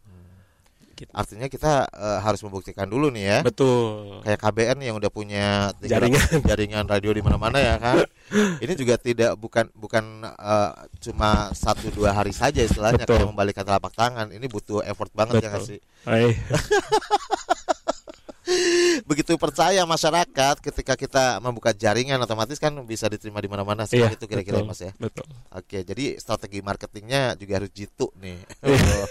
Gitu. 0.94 1.10
Artinya 1.10 1.50
kita 1.50 1.90
eh, 1.90 2.18
harus 2.22 2.40
membuktikan 2.46 2.86
dulu 2.86 3.10
nih 3.10 3.24
ya. 3.26 3.38
Betul. 3.42 4.22
Kayak 4.22 4.40
KBN 4.40 4.78
yang 4.80 4.96
udah 4.96 5.10
punya 5.10 5.74
300 5.82 5.90
Jaringan. 5.90 6.26
jaringan 6.50 6.84
radio 6.86 7.10
di 7.10 7.22
mana-mana 7.22 7.58
ya 7.58 7.74
kan. 7.82 8.06
Ini 8.64 8.72
juga 8.78 8.94
tidak 8.96 9.34
bukan 9.36 9.68
bukan 9.74 10.24
eh, 10.24 10.72
cuma 11.02 11.50
satu 11.52 11.90
dua 11.90 12.14
hari 12.14 12.32
saja 12.32 12.62
istilahnya 12.62 13.04
Betul. 13.04 13.20
kayak 13.20 13.28
membalikan 13.28 13.64
telapak 13.66 13.92
tangan. 13.92 14.30
Ini 14.30 14.46
butuh 14.46 14.86
effort 14.86 15.10
banget 15.12 15.44
ya 15.44 15.58
Betul. 15.58 15.76
sih? 15.76 15.80
Begitu 19.08 19.36
percaya 19.40 19.82
masyarakat 19.84 20.60
ketika 20.60 20.94
kita 20.94 21.24
membuka 21.40 21.72
jaringan 21.72 22.20
otomatis 22.20 22.60
kan 22.60 22.74
bisa 22.84 23.08
diterima 23.08 23.40
di 23.40 23.48
mana-mana 23.48 23.88
sih 23.88 24.00
Iya, 24.00 24.12
itu 24.12 24.24
kira-kira 24.28 24.60
betul, 24.60 24.68
Mas 24.68 24.80
ya. 24.80 24.92
Betul. 24.96 25.26
Oke, 25.54 25.78
jadi 25.82 26.04
strategi 26.20 26.60
marketingnya 26.60 27.38
juga 27.40 27.52
harus 27.62 27.70
jitu 27.72 28.10
nih. 28.20 28.38
Iya. 28.74 29.06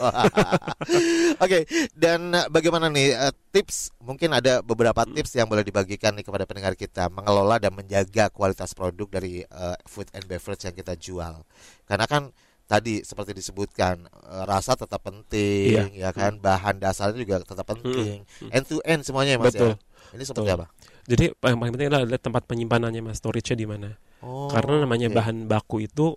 Oke, 1.43 1.65
dan 1.95 2.35
bagaimana 2.51 2.91
nih 2.91 3.15
eh, 3.15 3.33
tips? 3.55 3.95
Mungkin 4.03 4.35
ada 4.35 4.59
beberapa 4.59 5.07
tips 5.07 5.39
yang 5.39 5.47
boleh 5.47 5.63
dibagikan 5.63 6.13
nih 6.13 6.25
kepada 6.25 6.43
pendengar 6.43 6.73
kita 6.75 7.07
mengelola 7.07 7.57
dan 7.57 7.71
menjaga 7.73 8.27
kualitas 8.29 8.75
produk 8.75 9.07
dari 9.07 9.45
eh, 9.45 9.77
food 9.87 10.09
and 10.13 10.27
beverage 10.27 10.67
yang 10.67 10.75
kita 10.75 10.93
jual. 10.99 11.47
Karena 11.87 12.05
kan 12.05 12.29
tadi 12.63 13.03
seperti 13.03 13.35
disebutkan 13.35 14.07
eh, 14.07 14.43
rasa 14.47 14.73
tetap 14.73 15.03
penting, 15.03 15.93
ya 15.93 16.09
kan, 16.15 16.39
bahan 16.39 16.79
dasarnya 16.79 17.19
juga 17.21 17.43
tetap 17.43 17.67
penting, 17.67 18.23
end 18.49 18.65
to 18.65 18.79
end 18.87 19.03
semuanya 19.03 19.35
ya, 19.35 19.39
Mas 19.39 19.53
Betul. 19.53 19.75
ya. 19.75 19.75
Ini 20.13 20.23
seperti 20.23 20.49
Betul. 20.49 20.57
apa? 20.59 20.65
Jadi 21.03 21.23
yang 21.35 21.59
paling 21.59 21.73
penting 21.75 21.89
adalah 21.91 22.21
tempat 22.21 22.43
penyimpanannya 22.47 23.01
mas, 23.03 23.19
storage-nya 23.19 23.57
di 23.59 23.67
mana. 23.67 23.89
Oh, 24.23 24.47
Karena 24.47 24.87
namanya 24.87 25.11
oke. 25.11 25.19
bahan 25.19 25.37
baku 25.51 25.83
itu 25.83 26.15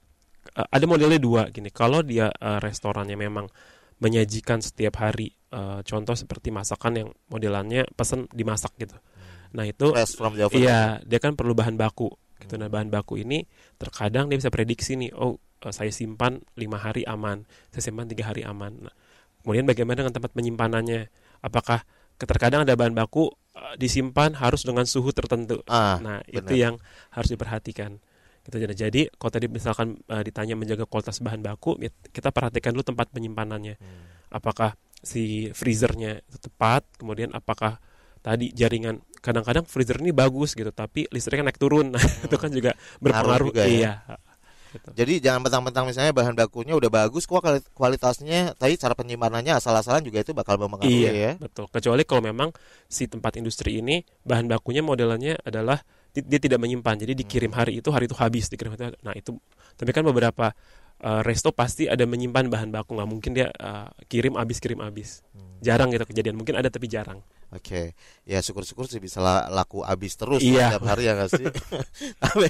uh, 0.54 0.68
ada 0.70 0.84
modelnya 0.86 1.18
dua 1.18 1.50
gini. 1.50 1.74
Kalau 1.74 2.06
dia 2.06 2.30
uh, 2.30 2.62
restorannya 2.62 3.18
memang 3.18 3.50
menyajikan 3.98 4.62
setiap 4.62 5.02
hari, 5.02 5.34
uh, 5.50 5.82
contoh 5.82 6.14
seperti 6.14 6.54
masakan 6.54 6.92
yang 6.94 7.08
modelannya 7.26 7.88
pesen 7.98 8.30
dimasak 8.30 8.78
gitu. 8.78 8.94
Nah 9.58 9.66
itu. 9.66 9.90
Iya, 10.54 11.02
dia 11.02 11.18
kan 11.18 11.34
perlu 11.34 11.56
bahan 11.56 11.74
baku. 11.74 12.12
Gitu. 12.36 12.60
Nah, 12.60 12.68
bahan 12.68 12.92
baku 12.92 13.16
ini 13.16 13.48
terkadang 13.80 14.28
dia 14.28 14.36
bisa 14.36 14.52
prediksi 14.52 14.94
nih, 14.94 15.08
oh 15.16 15.40
eh, 15.62 15.72
saya 15.74 15.92
simpan 15.92 16.42
lima 16.58 16.76
hari 16.80 17.06
aman, 17.08 17.46
saya 17.72 17.88
simpan 17.90 18.10
tiga 18.10 18.28
hari 18.28 18.42
aman. 18.42 18.90
Nah, 18.90 18.94
kemudian 19.42 19.64
bagaimana 19.64 20.04
dengan 20.04 20.14
tempat 20.14 20.32
penyimpanannya? 20.34 21.08
Apakah 21.44 21.84
terkadang 22.16 22.64
ada 22.64 22.74
bahan 22.74 22.96
baku 22.96 23.32
eh, 23.54 23.74
disimpan 23.80 24.36
harus 24.36 24.66
dengan 24.66 24.84
suhu 24.84 25.12
tertentu? 25.12 25.62
Ah, 25.68 26.00
nah, 26.02 26.18
itu 26.28 26.42
benar. 26.42 26.64
yang 26.70 26.74
harus 27.14 27.30
diperhatikan. 27.32 28.00
Gitu. 28.46 28.62
Jadi- 28.62 29.10
kalau 29.18 29.32
tadi 29.32 29.46
misalkan 29.50 29.98
eh, 30.06 30.22
ditanya 30.22 30.54
menjaga 30.54 30.84
kualitas 30.84 31.18
bahan 31.22 31.40
baku, 31.42 31.80
ya 31.80 31.90
kita 32.12 32.30
perhatikan 32.30 32.76
dulu 32.76 32.84
tempat 32.84 33.10
penyimpanannya. 33.10 33.76
Hmm. 33.78 34.04
Apakah 34.30 34.74
si 35.00 35.54
freezernya 35.54 36.24
itu 36.26 36.38
tepat, 36.50 36.82
kemudian 36.98 37.30
apakah 37.30 37.78
tadi 38.26 38.50
jaringan 38.50 38.98
kadang-kadang 39.22 39.62
freezer 39.70 40.02
ini 40.02 40.10
bagus 40.10 40.58
gitu 40.58 40.74
tapi 40.74 41.06
listriknya 41.14 41.46
naik 41.46 41.62
turun 41.62 41.90
nah 41.94 42.02
itu 42.02 42.34
kan 42.34 42.50
juga 42.50 42.74
berpengaruh 42.98 43.54
juga 43.54 43.62
ya. 43.70 44.02
Gitu. 44.72 44.88
Jadi 44.96 45.12
jangan 45.20 45.40
mentang-mentang 45.44 45.84
misalnya 45.86 46.10
bahan 46.10 46.34
bakunya 46.34 46.74
udah 46.74 46.88
bagus 46.88 47.24
kok 47.24 47.38
kuali- 47.38 47.64
kualitasnya 47.70 48.54
tadi 48.54 48.74
cara 48.74 48.94
penyimpanannya 48.94 49.54
asal-asalan 49.54 50.02
juga 50.02 50.22
itu 50.22 50.32
bakal 50.32 50.56
mempengaruhi 50.56 50.90
iya 51.06 51.10
ya. 51.12 51.32
betul 51.36 51.68
kecuali 51.68 52.02
kalau 52.02 52.22
memang 52.24 52.50
si 52.86 53.06
tempat 53.06 53.36
industri 53.36 53.78
ini 53.78 54.02
bahan 54.22 54.46
bakunya 54.46 54.82
modelannya 54.82 55.38
adalah 55.42 55.80
di- 56.10 56.24
dia 56.24 56.40
tidak 56.40 56.58
menyimpan 56.58 56.96
jadi 56.96 57.12
dikirim 57.12 57.52
Hmm. 57.52 57.58
hari 57.60 57.72
itu 57.78 57.88
hari 57.92 58.08
itu 58.08 58.16
habis 58.16 58.48
dikirim 58.48 58.74
hari 58.74 58.90
itu- 58.90 59.00
nah 59.00 59.14
itu 59.14 59.30
tapi 59.76 59.90
kan 59.92 60.02
beberapa 60.02 60.56
uh, 61.04 61.20
resto 61.20 61.52
pasti 61.52 61.84
ada 61.86 62.08
menyimpan 62.08 62.48
bahan 62.48 62.72
baku 62.72 62.96
nggak 62.96 63.08
mungkin 63.08 63.30
dia 63.36 63.52
uh, 63.52 63.92
kirim 64.08 64.34
habis 64.34 64.58
kirim 64.58 64.80
habis 64.80 65.20
Hmm. 65.36 65.60
jarang 65.60 65.92
gitu 65.92 66.04
kejadian 66.04 66.36
mungkin 66.36 66.56
ada 66.56 66.72
tapi 66.72 66.88
jarang 66.88 67.20
Oke. 67.54 67.94
Ya 68.26 68.42
syukur-syukur 68.42 68.90
sih 68.90 68.98
bisa 68.98 69.22
la- 69.22 69.46
laku 69.46 69.86
habis 69.86 70.18
terus 70.18 70.42
Iya. 70.42 70.74
setiap 70.74 70.84
hari 70.90 71.06
ya 71.06 71.12
nggak 71.14 71.30
sih? 71.30 71.46
tapi, 72.22 72.46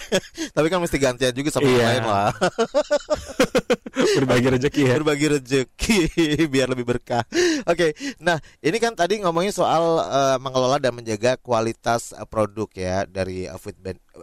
tapi 0.56 0.66
kan 0.72 0.80
mesti 0.80 0.96
gantian 0.96 1.34
juga 1.36 1.52
sama 1.52 1.68
yang 1.68 1.76
Iya. 1.76 1.86
lain 1.92 2.04
lah. 2.04 2.30
berbagi 4.16 4.48
rezeki 4.52 4.80
ya 4.82 4.94
Berbagi 5.00 5.26
rezeki 5.36 5.98
biar 6.52 6.68
lebih 6.72 6.86
berkah. 6.88 7.24
Oke. 7.68 7.92
Nah, 8.20 8.40
ini 8.60 8.76
kan 8.76 8.96
tadi 8.96 9.20
ngomongin 9.20 9.52
soal 9.52 10.00
eh, 10.00 10.36
mengelola 10.40 10.80
dan 10.80 10.96
menjaga 10.96 11.36
kualitas 11.40 12.16
eh, 12.16 12.24
produk 12.24 12.68
ya 12.72 13.04
dari 13.04 13.44
eh, 13.44 13.58
food 13.60 13.76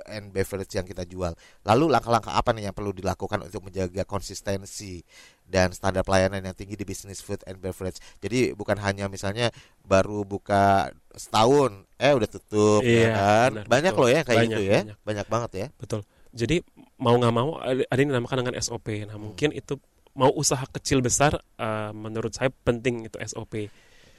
and 0.09 0.33
beverage 0.33 0.73
yang 0.73 0.86
kita 0.86 1.05
jual. 1.05 1.33
Lalu 1.65 1.86
langkah-langkah 1.89 2.33
apa 2.33 2.49
nih 2.53 2.69
yang 2.69 2.75
perlu 2.75 2.93
dilakukan 2.93 3.45
untuk 3.45 3.69
menjaga 3.69 4.03
konsistensi 4.05 5.01
dan 5.43 5.69
standar 5.69 6.01
pelayanan 6.01 6.41
yang 6.41 6.55
tinggi 6.57 6.73
di 6.73 6.86
bisnis 6.88 7.21
food 7.21 7.43
and 7.45 7.62
beverage. 7.62 7.99
Jadi 8.17 8.57
bukan 8.57 8.79
hanya 8.81 9.05
misalnya 9.05 9.53
baru 9.83 10.23
buka 10.23 10.89
setahun 11.13 11.85
eh 11.95 12.11
udah 12.11 12.25
tutup 12.27 12.81
ya 12.81 12.89
Iya, 12.89 13.09
kan. 13.11 13.51
benar, 13.53 13.65
banyak 13.69 13.93
betul. 13.93 14.01
loh 14.01 14.09
ya 14.09 14.21
kayak 14.23 14.39
Banyak, 14.39 14.49
gitu 14.49 14.63
ya. 14.63 14.79
banyak. 14.81 14.97
Banyak 15.03 15.27
banget 15.29 15.51
ya. 15.53 15.67
Betul. 15.77 16.01
Jadi 16.33 16.55
mau 16.97 17.13
nggak 17.13 17.33
mau 17.33 17.49
ada 17.61 17.99
yang 17.99 18.09
dinamakan 18.09 18.37
dengan 18.41 18.55
SOP. 18.57 18.87
Nah 19.05 19.17
mungkin 19.17 19.53
itu 19.53 19.77
mau 20.13 20.31
usaha 20.31 20.63
kecil 20.65 20.99
besar 20.99 21.37
eh, 21.37 21.91
menurut 21.93 22.33
saya 22.33 22.49
penting 22.49 23.05
itu 23.05 23.17
SOP. 23.21 23.53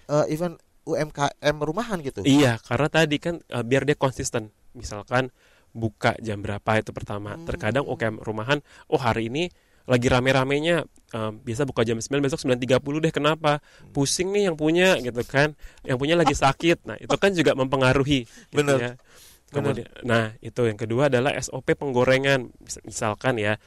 Eh, 0.06 0.24
even 0.30 0.54
UMKM 0.84 1.56
rumahan 1.58 1.98
gitu. 2.00 2.22
Iya 2.22 2.60
karena 2.62 2.86
tadi 2.86 3.16
kan 3.18 3.40
eh, 3.40 3.64
biar 3.64 3.82
dia 3.82 3.96
konsisten. 3.96 4.52
Misalkan 4.72 5.32
buka 5.74 6.14
jam 6.22 6.38
berapa 6.38 6.78
itu 6.78 6.94
pertama. 6.94 7.34
Terkadang 7.42 7.82
UKM 7.84 8.22
rumahan, 8.22 8.62
oh 8.86 9.00
hari 9.00 9.26
ini 9.26 9.50
lagi 9.84 10.08
rame-ramenya 10.08 10.84
eh, 11.12 11.30
biasa 11.34 11.68
buka 11.68 11.84
jam 11.84 12.00
9 12.00 12.08
besok 12.20 12.40
9.30 12.42 13.04
deh 13.04 13.12
kenapa? 13.12 13.60
Pusing 13.92 14.32
nih 14.32 14.48
yang 14.48 14.56
punya 14.56 14.96
gitu 14.98 15.20
kan. 15.22 15.52
Yang 15.84 15.96
punya 16.00 16.14
lagi 16.16 16.32
sakit. 16.32 16.88
Nah 16.88 16.96
itu 16.96 17.12
kan 17.14 17.30
juga 17.36 17.52
mempengaruhi 17.52 18.24
gitu 18.24 18.56
Bener. 18.64 18.78
ya. 18.80 18.92
Kemudian, 19.54 19.86
nah 20.02 20.34
itu 20.42 20.66
yang 20.66 20.74
kedua 20.74 21.06
adalah 21.06 21.30
SOP 21.38 21.78
penggorengan. 21.78 22.50
Mis- 22.58 22.82
misalkan 22.82 23.38
ya 23.38 23.60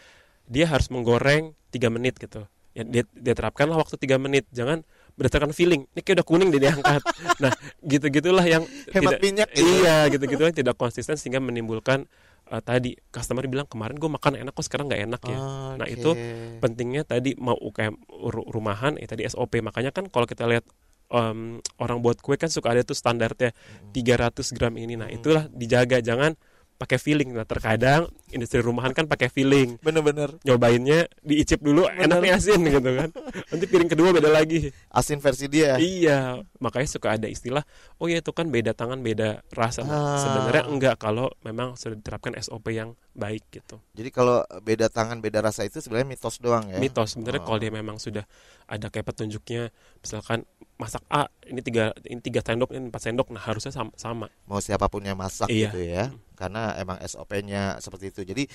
dia 0.43 0.67
harus 0.67 0.91
menggoreng 0.91 1.56
tiga 1.71 1.88
menit 1.88 2.19
gitu. 2.19 2.43
Ya 2.75 2.84
dia, 2.84 3.03
dia 3.15 3.34
terapkanlah 3.34 3.80
waktu 3.80 3.95
tiga 3.95 4.19
menit. 4.19 4.43
Jangan 4.51 4.84
berdasarkan 5.15 5.56
feeling. 5.56 5.88
Ini 5.95 6.01
kayak 6.03 6.21
udah 6.21 6.27
kuning 6.27 6.49
dia 6.51 6.62
diangkat. 6.67 7.01
Nah 7.39 7.53
gitu 7.86 8.06
gitulah 8.12 8.43
yang 8.43 8.67
Hemat 8.91 9.15
tidak- 9.15 9.21
minyak 9.23 9.49
gitu. 9.56 9.63
iya 9.80 9.97
gitu 10.12 10.23
gitu 10.27 10.41
yang 10.43 10.58
tidak 10.58 10.75
konsisten 10.75 11.15
sehingga 11.15 11.39
menimbulkan 11.39 12.03
eh, 12.51 12.63
tadi 12.63 12.91
customer 13.12 13.43
bilang 13.47 13.67
kemarin 13.67 13.99
gue 13.99 14.10
makan 14.10 14.39
enak 14.39 14.53
kok 14.55 14.65
sekarang 14.65 14.88
nggak 14.88 15.01
enak 15.07 15.21
ya. 15.27 15.38
Nah 15.77 15.88
Oke. 15.88 15.95
itu 15.99 16.10
pentingnya 16.60 17.03
tadi 17.03 17.36
mau 17.38 17.55
UKM 17.55 17.95
ru- 18.31 18.47
rumahan 18.49 18.95
ya 18.97 19.07
tadi 19.07 19.27
SOP 19.27 19.60
makanya 19.60 19.91
kan 19.91 20.07
kalau 20.07 20.25
kita 20.25 20.47
lihat 20.47 20.63
em, 21.12 21.63
orang 21.79 22.03
buat 22.03 22.19
kue 22.19 22.36
kan 22.36 22.51
suka 22.51 22.75
ada 22.75 22.83
tuh 22.83 22.95
standarnya 22.95 23.51
300 23.95 24.55
gram 24.55 24.73
ini. 24.75 24.99
Nah 24.99 25.07
itulah 25.07 25.47
dijaga. 25.51 26.03
Jangan 26.03 26.36
pakai 26.78 27.02
feeling. 27.02 27.34
Nah 27.34 27.44
terkadang 27.44 28.08
industri 28.30 28.62
rumahan 28.62 28.94
kan 28.94 29.10
pakai 29.10 29.28
feeling. 29.34 29.82
Bener-bener. 29.82 30.38
Nyobainnya 30.46 31.10
diicip 31.26 31.60
dulu 31.60 31.90
enaknya 31.90 32.38
asin 32.38 32.62
gitu 32.63 32.90
kan. 32.94 33.10
Nanti 33.52 33.66
piring 33.66 33.90
kedua 33.90 34.13
beda 34.13 34.30
lagi. 34.30 34.70
Asin 34.94 35.20
versi 35.20 35.50
dia. 35.50 35.76
iya 35.78 36.40
makanya 36.62 36.90
suka 36.90 37.18
ada 37.18 37.30
istilah 37.30 37.62
oh 38.02 38.10
ya 38.10 38.22
itu 38.22 38.32
kan 38.32 38.48
beda 38.54 38.78
tangan 38.78 39.02
beda 39.02 39.42
rasa. 39.58 39.84
Ah. 39.84 39.90
Nah, 39.90 40.18
sebenarnya 40.22 40.63
enggak 40.70 40.96
kalau 41.02 41.34
memang 41.42 41.74
sudah 41.74 41.98
diterapkan 41.98 42.38
SOP 42.38 42.70
yang 42.72 42.94
baik 43.17 43.49
gitu 43.49 43.82
Jadi 43.91 44.10
kalau 44.10 44.39
beda 44.62 44.88
tangan 44.88 45.17
beda 45.17 45.41
rasa 45.41 45.65
itu 45.65 45.82
sebenarnya 45.82 46.06
mitos 46.08 46.38
doang 46.38 46.69
ya. 46.69 46.77
mitos 46.77 47.17
sebenarnya 47.17 47.41
Oh. 47.41 47.45
kalau 47.45 47.58
dia 47.58 47.69
memang 47.69 47.97
sudah 47.97 48.23
ada 48.63 48.88
kayak 48.88 49.03
petunjuknya 49.06 49.73
misalkan 49.97 50.45
masak 50.75 51.01
A 51.08 51.25
ini 51.43 51.60
tiga 51.60 51.89
ini 52.03 52.19
tiga 52.19 52.39
sendok 52.39 52.69
ini 52.69 52.88
empat 52.88 53.01
sendok 53.01 53.27
nah 53.30 53.41
harusnya 53.41 53.73
sama, 53.73 53.89
sama. 53.95 54.30
Mau 54.45 54.60
siapa 54.60 54.86
pun 54.86 55.01
yang 55.01 55.17
masak 55.17 55.49
Iya. 55.49 55.69
gitu 55.69 55.82
ya. 55.82 56.03
Karena 56.34 56.77
emang 56.77 57.01
SOP-nya 57.01 57.82
seperti 57.82 58.13
itu. 58.13 58.21
Jadi 58.23 58.45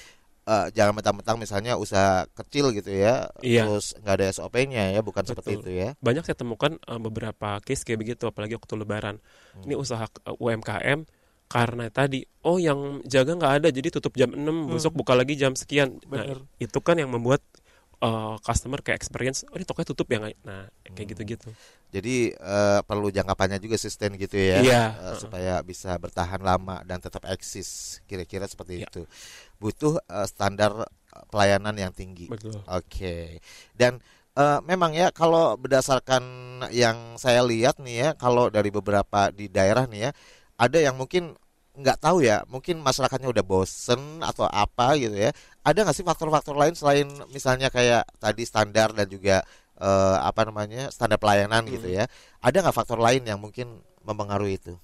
eh, 0.43 0.67
jangan 0.73 0.95
mentang-mentang 0.97 1.35
misalnya 1.37 1.75
usaha 1.75 2.27
kecil 2.33 2.71
gitu 2.71 2.91
ya, 2.91 3.31
Iya. 3.41 3.63
terus 3.63 3.95
nggak 3.97 4.15
ada 4.17 4.27
SOP-nya 4.29 4.91
ya, 4.91 4.99
bukan 5.01 5.23
seperti 5.23 5.55
Betul. 5.55 5.63
itu 5.65 5.71
ya. 5.77 5.89
banyak 5.99 6.23
saya 6.23 6.35
temukan 6.35 6.73
eh, 6.77 6.99
beberapa 6.99 7.59
case 7.59 7.83
kayak 7.83 7.99
begitu 8.01 8.25
apalagi 8.25 8.55
waktu 8.55 8.75
lebaran 8.77 9.17
Hmm. 9.55 9.63
ini 9.65 9.75
usaha 9.75 10.03
eh, 10.03 10.35
UMKM 10.37 11.07
karena 11.53 11.93
tadi 11.93 12.25
oh 12.43 12.57
yang 12.57 13.05
jaga 13.05 13.37
nggak 13.37 13.55
ada 13.61 13.69
jadi 13.69 13.93
tutup 13.93 14.17
jam 14.17 14.33
6 14.33 14.73
besok 14.73 14.97
buka 14.97 15.13
lagi 15.13 15.37
jam 15.37 15.53
sekian 15.53 16.01
nah, 16.09 16.25
Hmm. 16.25 16.49
Itu 16.57 16.81
kan 16.81 16.97
yang 16.97 17.13
membuat 17.13 17.45
eh, 18.01 18.35
customer 18.41 18.81
kayak 18.81 18.97
experience 18.99 19.45
oh 19.47 19.55
ini 19.55 19.63
tokonya 19.63 19.89
tutup 19.93 20.09
ya 20.09 20.17
nggak 20.19 20.35
nah 20.43 20.65
Hmm. 20.67 20.95
kayak 20.97 21.09
gitu-gitu 21.13 21.53
Jadi 21.93 22.33
eh, 22.33 22.81
perlu 22.89 23.13
jangka 23.13 23.37
panjang 23.37 23.61
juga 23.61 23.77
sustain 23.77 24.17
gitu 24.17 24.41
ya, 24.41 24.65
Iya. 24.65 24.83
eh, 24.97 25.17
supaya 25.21 25.61
bisa 25.61 25.93
bertahan 26.01 26.41
lama 26.41 26.81
dan 26.89 26.97
tetap 26.99 27.21
eksis. 27.29 28.01
Kira-kira 28.09 28.49
seperti 28.49 28.81
Iya. 28.81 28.89
itu. 28.89 29.05
Butuh 29.61 30.01
eh, 30.01 30.25
standar 30.25 30.89
pelayanan 31.29 31.77
yang 31.77 31.93
tinggi. 31.93 32.33
Oke. 32.65 33.45
Dan 33.77 34.01
eh, 34.33 34.59
memang 34.65 34.97
ya 34.97 35.13
kalau 35.13 35.61
berdasarkan 35.61 36.25
yang 36.73 37.21
saya 37.21 37.45
lihat 37.45 37.77
nih 37.77 37.97
ya, 38.01 38.09
kalau 38.17 38.49
dari 38.49 38.73
beberapa 38.73 39.29
di 39.29 39.53
daerah 39.53 39.85
nih 39.85 40.09
ya, 40.09 40.11
ada 40.57 40.79
yang 40.81 40.97
mungkin 40.97 41.37
nggak 41.73 41.99
tahu 42.05 42.21
ya, 42.21 42.45
mungkin 42.53 42.85
masyarakatnya 42.85 43.33
udah 43.33 43.45
bosen 43.45 44.21
atau 44.21 44.45
apa 44.45 44.97
gitu 45.01 45.17
ya. 45.17 45.33
Ada 45.65 45.89
nggak 45.89 45.97
sih 45.97 46.05
faktor-faktor 46.05 46.57
lain 46.57 46.77
selain 46.77 47.09
misalnya 47.33 47.73
kayak 47.73 48.05
tadi 48.21 48.45
standar 48.45 48.93
dan 48.93 49.09
juga 49.09 49.41
eh, 49.81 50.17
apa 50.21 50.45
namanya 50.45 50.93
standar 50.93 51.17
pelayanan 51.17 51.65
gitu 51.69 51.89
ya? 51.89 52.05
Ada 52.45 52.61
nggak 52.61 52.77
faktor 52.77 53.01
lain 53.01 53.25
yang 53.25 53.41
mungkin 53.41 53.81
mempengaruhi 54.05 54.61
itu, 54.61 54.75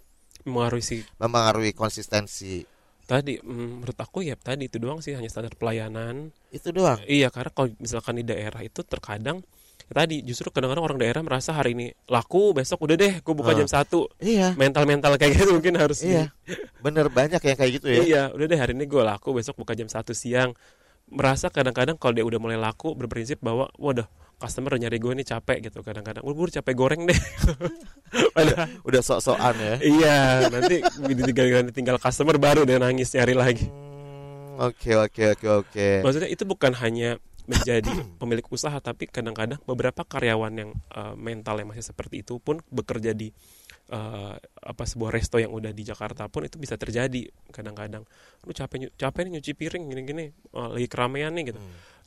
mengaruhi 0.48 0.84
si 0.84 0.96
mempengaruhi 1.20 1.76
konsistensi 1.76 2.64
tadi 3.08 3.40
mm, 3.40 3.80
menurut 3.80 3.96
aku 3.96 4.20
ya 4.20 4.36
tadi 4.36 4.68
itu 4.68 4.76
doang 4.76 5.00
sih 5.00 5.16
hanya 5.16 5.32
standar 5.32 5.56
pelayanan 5.56 6.28
itu 6.52 6.68
doang? 6.70 7.00
Iya, 7.08 7.32
karena 7.32 7.50
kalau 7.56 7.72
misalkan 7.80 8.20
di 8.20 8.24
daerah 8.28 8.60
itu 8.60 8.84
terkadang 8.84 9.40
ya 9.88 9.94
tadi 9.94 10.20
justru 10.20 10.48
kadang-kadang 10.48 10.84
orang 10.84 10.98
daerah 10.98 11.20
merasa 11.20 11.50
hari 11.50 11.72
ini 11.72 11.86
laku 12.04 12.52
besok 12.52 12.84
udah 12.84 12.94
deh 12.94 13.12
gue 13.18 13.34
buka 13.34 13.52
Ah. 13.52 13.56
jam 13.56 13.66
satu 13.66 14.04
Iya. 14.18 14.52
mental-mental 14.54 15.16
kayak 15.16 15.32
gitu 15.34 15.50
mungkin 15.50 15.74
harus 15.74 16.04
Iya. 16.04 16.28
Bener 16.84 17.08
banyak 17.08 17.40
yang 17.40 17.56
kayak 17.56 17.72
gitu 17.74 17.86
ya. 17.88 18.00
Iya, 18.00 18.22
udah 18.30 18.46
deh 18.46 18.54
hari 18.54 18.72
ini 18.72 18.84
gue 18.84 19.00
laku, 19.00 19.32
besok 19.32 19.56
buka 19.56 19.72
jam 19.72 19.88
satu 19.88 20.12
siang. 20.12 20.52
Merasa 21.08 21.48
kadang-kadang 21.48 21.96
kalau 21.96 22.12
dia 22.12 22.22
udah 22.22 22.36
mulai 22.36 22.54
laku 22.54 22.92
berprinsip 22.92 23.40
bahwa 23.40 23.72
waduh 23.74 24.04
customer 24.36 24.70
udah 24.70 24.86
nyari 24.86 24.98
gue 24.98 25.12
nih 25.18 25.26
capek 25.26 25.58
gitu 25.64 25.80
kadang-kadang. 25.80 26.20
Gue 26.22 26.36
udah 26.38 26.60
capek 26.60 26.74
goreng 26.76 27.02
deh. 27.02 27.16
Padahal 28.36 28.68
Udah 28.82 29.00
sok-sokan 29.00 29.56
ya. 29.56 29.74
iya, 29.80 30.18
nanti 30.46 30.80
tinggal 31.24 31.46
tinggal 31.70 31.96
customer 31.96 32.36
baru 32.36 32.62
dia 32.62 32.76
nangis 32.76 33.10
nyari 33.10 33.34
lagi. 33.34 33.66
Hmm, 33.68 34.64
Oke 34.64 34.94
oke 34.94 35.22
oke 35.34 35.46
oke. 35.46 35.88
Maksudnya 36.02 36.26
itu 36.26 36.42
bukan 36.42 36.74
hanya 36.76 37.18
menjadi 37.48 37.88
pemilik 38.20 38.44
usaha 38.52 38.76
tapi 38.78 39.08
kadang-kadang 39.08 39.58
beberapa 39.64 40.04
karyawan 40.04 40.52
yang 40.52 40.70
eh, 40.92 41.14
mental 41.16 41.58
yang 41.58 41.72
masih 41.72 41.82
seperti 41.82 42.20
itu 42.20 42.36
pun 42.38 42.60
bekerja 42.68 43.16
di 43.16 43.32
eh, 43.88 44.34
apa 44.38 44.84
sebuah 44.84 45.10
resto 45.10 45.40
yang 45.40 45.50
udah 45.50 45.72
di 45.72 45.82
Jakarta 45.82 46.28
pun 46.28 46.44
itu 46.44 46.60
bisa 46.60 46.76
terjadi 46.76 47.32
kadang-kadang. 47.48 48.04
Lu 48.44 48.52
capek 48.52 48.92
capek 48.94 49.20
nih 49.26 49.40
nyuci 49.40 49.52
piring 49.56 49.84
gini-gini 49.88 50.24
eh, 50.30 50.68
lagi 50.76 50.86
keramaian 50.86 51.32
nih 51.32 51.56
gitu. 51.56 51.60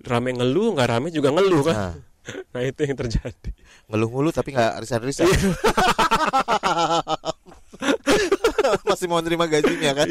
Rame 0.06 0.30
ngeluh 0.38 0.77
nggak 0.77 0.88
rame 0.88 1.10
juga 1.10 1.34
ngeluh 1.34 1.62
kan. 1.65 1.75
Nah, 1.75 1.95
nah 2.54 2.62
itu 2.62 2.86
yang 2.86 2.97
terjadi. 2.97 3.49
Ngeluh 3.89 4.10
mulu 4.13 4.30
tapi 4.30 4.54
nggak 4.54 4.77
resign-resign. 4.86 5.30
Masih 8.89 9.07
mau 9.07 9.19
nerima 9.19 9.45
gajinya 9.49 9.91
kan? 9.95 10.10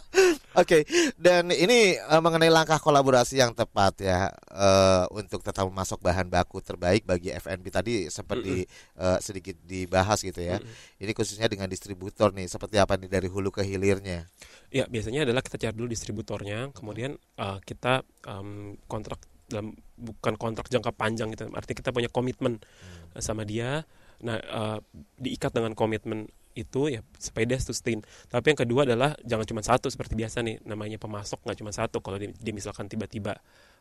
Oke, 0.60 0.82
dan 1.16 1.48
ini 1.54 1.96
eh, 1.96 2.20
mengenai 2.20 2.50
langkah 2.50 2.76
kolaborasi 2.82 3.38
yang 3.38 3.54
tepat 3.54 4.02
ya 4.02 4.28
eh, 4.50 5.04
untuk 5.14 5.40
tetap 5.40 5.64
memasok 5.70 6.02
bahan 6.02 6.26
baku 6.26 6.58
terbaik 6.60 7.06
bagi 7.06 7.30
FNB 7.30 7.66
tadi 7.70 7.94
seperti 8.10 8.66
eh, 8.98 9.18
sedikit 9.22 9.56
dibahas 9.62 10.20
gitu 10.20 10.42
ya. 10.42 10.58
Ini 10.98 11.12
khususnya 11.14 11.46
dengan 11.46 11.70
distributor 11.70 12.34
nih, 12.34 12.50
seperti 12.50 12.76
apa 12.82 12.98
nih 12.98 13.08
dari 13.08 13.28
hulu 13.30 13.54
ke 13.54 13.62
hilirnya? 13.62 14.26
ya 14.70 14.86
biasanya 14.86 15.26
adalah 15.26 15.42
kita 15.42 15.58
cari 15.58 15.74
dulu 15.74 15.90
distributornya 15.90 16.70
kemudian 16.70 17.18
eh, 17.18 17.58
kita 17.66 18.06
em, 18.30 18.78
kontrak 18.86 19.18
dalam 19.50 19.74
bukan 19.98 20.38
kontrak 20.38 20.70
jangka 20.70 20.94
panjang 20.94 21.34
gitu 21.34 21.50
artinya 21.50 21.78
kita 21.82 21.90
punya 21.90 22.08
komitmen 22.08 22.62
eh, 23.18 23.22
sama 23.22 23.42
dia 23.42 23.82
nah 24.22 24.38
eh, 24.38 24.78
diikat 25.18 25.50
dengan 25.50 25.74
komitmen 25.74 26.30
itu 26.62 26.92
ya 26.92 27.00
dia 27.46 27.58
sustain 27.60 28.04
tapi 28.28 28.52
yang 28.52 28.60
kedua 28.60 28.84
adalah 28.84 29.16
jangan 29.24 29.46
cuma 29.48 29.62
satu 29.64 29.88
seperti 29.88 30.14
biasa 30.14 30.44
nih 30.44 30.60
namanya 30.68 31.00
pemasok 31.00 31.42
nggak 31.44 31.58
cuma 31.58 31.72
satu 31.72 32.04
kalau 32.04 32.20
dia, 32.20 32.30
dia 32.36 32.52
misalkan 32.52 32.86
tiba-tiba 32.86 33.40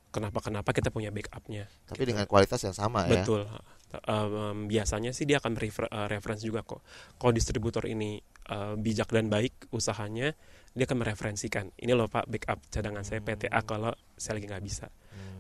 kenapa 0.09 0.41
kenapa 0.41 0.69
kita 0.73 0.89
punya 0.89 1.13
backupnya 1.13 1.69
Tapi 1.85 2.03
dengan 2.05 2.25
kualitas 2.25 2.61
yang 2.65 2.73
sama 2.73 3.05
ya. 3.05 3.21
Betul. 3.21 3.45
Um, 4.05 4.69
biasanya 4.69 5.13
sih 5.13 5.25
dia 5.25 5.41
akan 5.41 5.57
refer, 5.57 5.89
uh, 5.89 6.05
reference 6.09 6.45
juga 6.45 6.61
kok. 6.61 6.81
Kalau 7.17 7.33
distributor 7.33 7.85
ini 7.89 8.21
uh, 8.53 8.77
bijak 8.77 9.09
dan 9.09 9.29
baik 9.29 9.69
usahanya, 9.73 10.33
dia 10.73 10.85
akan 10.85 11.01
mereferensikan. 11.01 11.73
Ini 11.77 11.93
loh 11.97 12.09
Pak 12.09 12.29
backup 12.29 12.59
cadangan 12.69 13.01
saya 13.01 13.21
PTA 13.21 13.61
kalau 13.65 13.93
saya 14.17 14.37
lagi 14.37 14.49
nggak 14.49 14.65
bisa. 14.65 14.87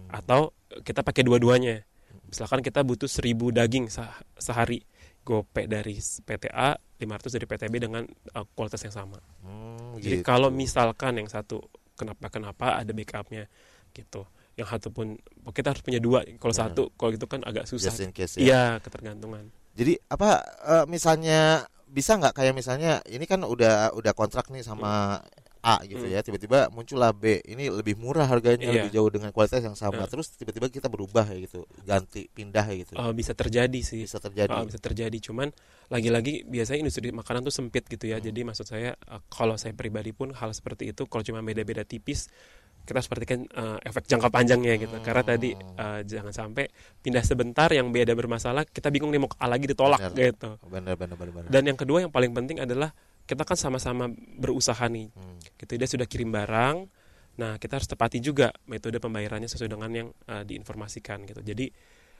Atau 0.09 0.57
kita 0.81 1.05
pakai 1.05 1.21
dua-duanya. 1.21 1.85
Misalkan 2.29 2.61
kita 2.61 2.85
butuh 2.85 3.09
1000 3.09 3.53
daging 3.53 3.89
seh- 3.89 4.21
sehari. 4.37 4.85
Gope 5.29 5.69
dari 5.69 5.93
PTA, 6.01 6.73
500 6.97 7.37
dari 7.37 7.45
PTB 7.45 7.73
dengan 7.77 8.01
uh, 8.33 8.45
kualitas 8.57 8.81
yang 8.81 8.95
sama. 8.97 9.21
Hmm, 9.45 9.93
Jadi 10.01 10.25
gitu. 10.25 10.25
kalau 10.25 10.49
misalkan 10.49 11.21
yang 11.21 11.29
satu 11.29 11.61
kenapa 11.93 12.33
kenapa 12.33 12.81
ada 12.81 12.89
backupnya 12.89 13.45
gitu. 13.93 14.25
Yang 14.57 14.67
satu 14.73 14.87
pun 14.89 15.21
kita 15.53 15.77
harus 15.77 15.85
punya 15.85 16.01
dua. 16.01 16.25
Kalau 16.41 16.55
satu 16.57 16.89
kalau 16.97 17.13
gitu 17.13 17.29
kan 17.29 17.45
agak 17.45 17.69
susah. 17.69 17.93
Just 17.93 18.01
in 18.01 18.09
case 18.09 18.41
ya. 18.41 18.49
Iya 18.49 18.63
ketergantungan. 18.81 19.53
Jadi 19.77 20.01
apa 20.09 20.41
eh, 20.65 20.85
misalnya 20.89 21.69
bisa 21.85 22.17
nggak 22.17 22.33
kayak 22.33 22.57
misalnya 22.57 23.05
ini 23.05 23.29
kan 23.29 23.45
udah 23.45 23.93
udah 23.93 24.13
kontrak 24.17 24.49
nih 24.49 24.65
sama 24.65 25.21
A 25.59 25.83
gitu 25.83 25.99
Hmm. 25.99 26.11
ya 26.11 26.19
tiba-tiba 26.19 26.67
muncullah 26.69 27.11
B 27.11 27.43
ini 27.43 27.67
lebih 27.67 27.93
murah 27.93 28.23
harganya 28.23 28.63
Iya. 28.63 28.73
lebih 28.79 28.91
jauh 28.91 29.09
dengan 29.09 29.29
kualitas 29.29 29.59
yang 29.59 29.75
sama 29.75 29.99
Nah. 29.99 30.07
terus 30.07 30.31
tiba-tiba 30.31 30.67
kita 30.67 30.87
berubah 30.87 31.27
ya 31.27 31.37
gitu 31.37 31.67
ganti 31.83 32.27
pindah 32.27 32.63
ya 32.63 32.75
gitu 32.79 32.93
Eh, 32.93 33.11
bisa 33.11 33.31
terjadi 33.33 33.79
sih. 33.79 34.03
bisa 34.03 34.17
terjadi 34.17 34.49
Eh, 34.49 34.65
bisa 34.65 34.79
terjadi. 34.79 35.17
Cuman 35.19 35.51
lagi-lagi 35.87 36.43
biasanya 36.43 36.79
industri 36.79 37.09
makanan 37.09 37.41
tuh 37.41 37.51
sempit 37.51 37.83
gitu 37.85 38.05
ya. 38.05 38.17
Jadi 38.17 38.39
maksud 38.41 38.63
saya 38.63 38.95
eh, 38.95 39.21
kalau 39.27 39.55
saya 39.55 39.73
pribadi 39.73 40.09
pun 40.09 40.31
hal 40.31 40.51
seperti 40.51 40.89
itu 40.89 41.03
kalau 41.05 41.21
cuma 41.21 41.39
beda-beda 41.39 41.83
tipis 41.83 42.31
kita 42.79 42.95
harus 42.95 43.11
perhatikan 43.11 43.43
eh, 43.45 43.77
efek 43.83 44.07
jangka 44.07 44.29
panjangnya 44.29 44.79
gitu. 44.79 44.95
Karena 45.01 45.23
tadi 45.27 45.51
eh, 45.53 45.99
jangan 46.03 46.31
sampai 46.31 46.71
pindah 46.97 47.21
sebentar 47.21 47.67
yang 47.69 47.91
beda 47.91 48.13
bermasalah 48.13 48.63
kita 48.63 48.87
bingung 48.87 49.11
nih 49.11 49.19
mau 49.19 49.29
A 49.35 49.45
lagi 49.45 49.67
ditolak 49.67 49.99
Benar. 49.99 50.15
gitu. 50.15 50.49
benar 50.65 50.95
benar 50.95 51.17
benar. 51.19 51.49
Dan 51.49 51.63
yang 51.65 51.75
kedua 51.75 51.99
yang 51.99 52.09
paling 52.09 52.31
penting 52.31 52.57
adalah 52.57 52.95
kita 53.29 53.45
kan 53.45 53.53
sama-sama 53.53 54.09
berusaha 54.35 54.81
nih. 54.89 55.13
Hmm. 55.13 55.37
Gitu 55.53 55.77
dia 55.77 55.85
sudah 55.85 56.09
kirim 56.09 56.33
barang. 56.33 56.89
Nah, 57.37 57.55
kita 57.55 57.77
harus 57.77 57.85
tepati 57.85 58.17
juga 58.19 58.49
metode 58.65 58.97
pembayarannya 58.97 59.45
sesuai 59.45 59.69
dengan 59.69 59.91
yang 59.93 60.09
eh, 60.25 60.43
diinformasikan 60.43 61.23
gitu. 61.23 61.39
Jadi 61.39 61.69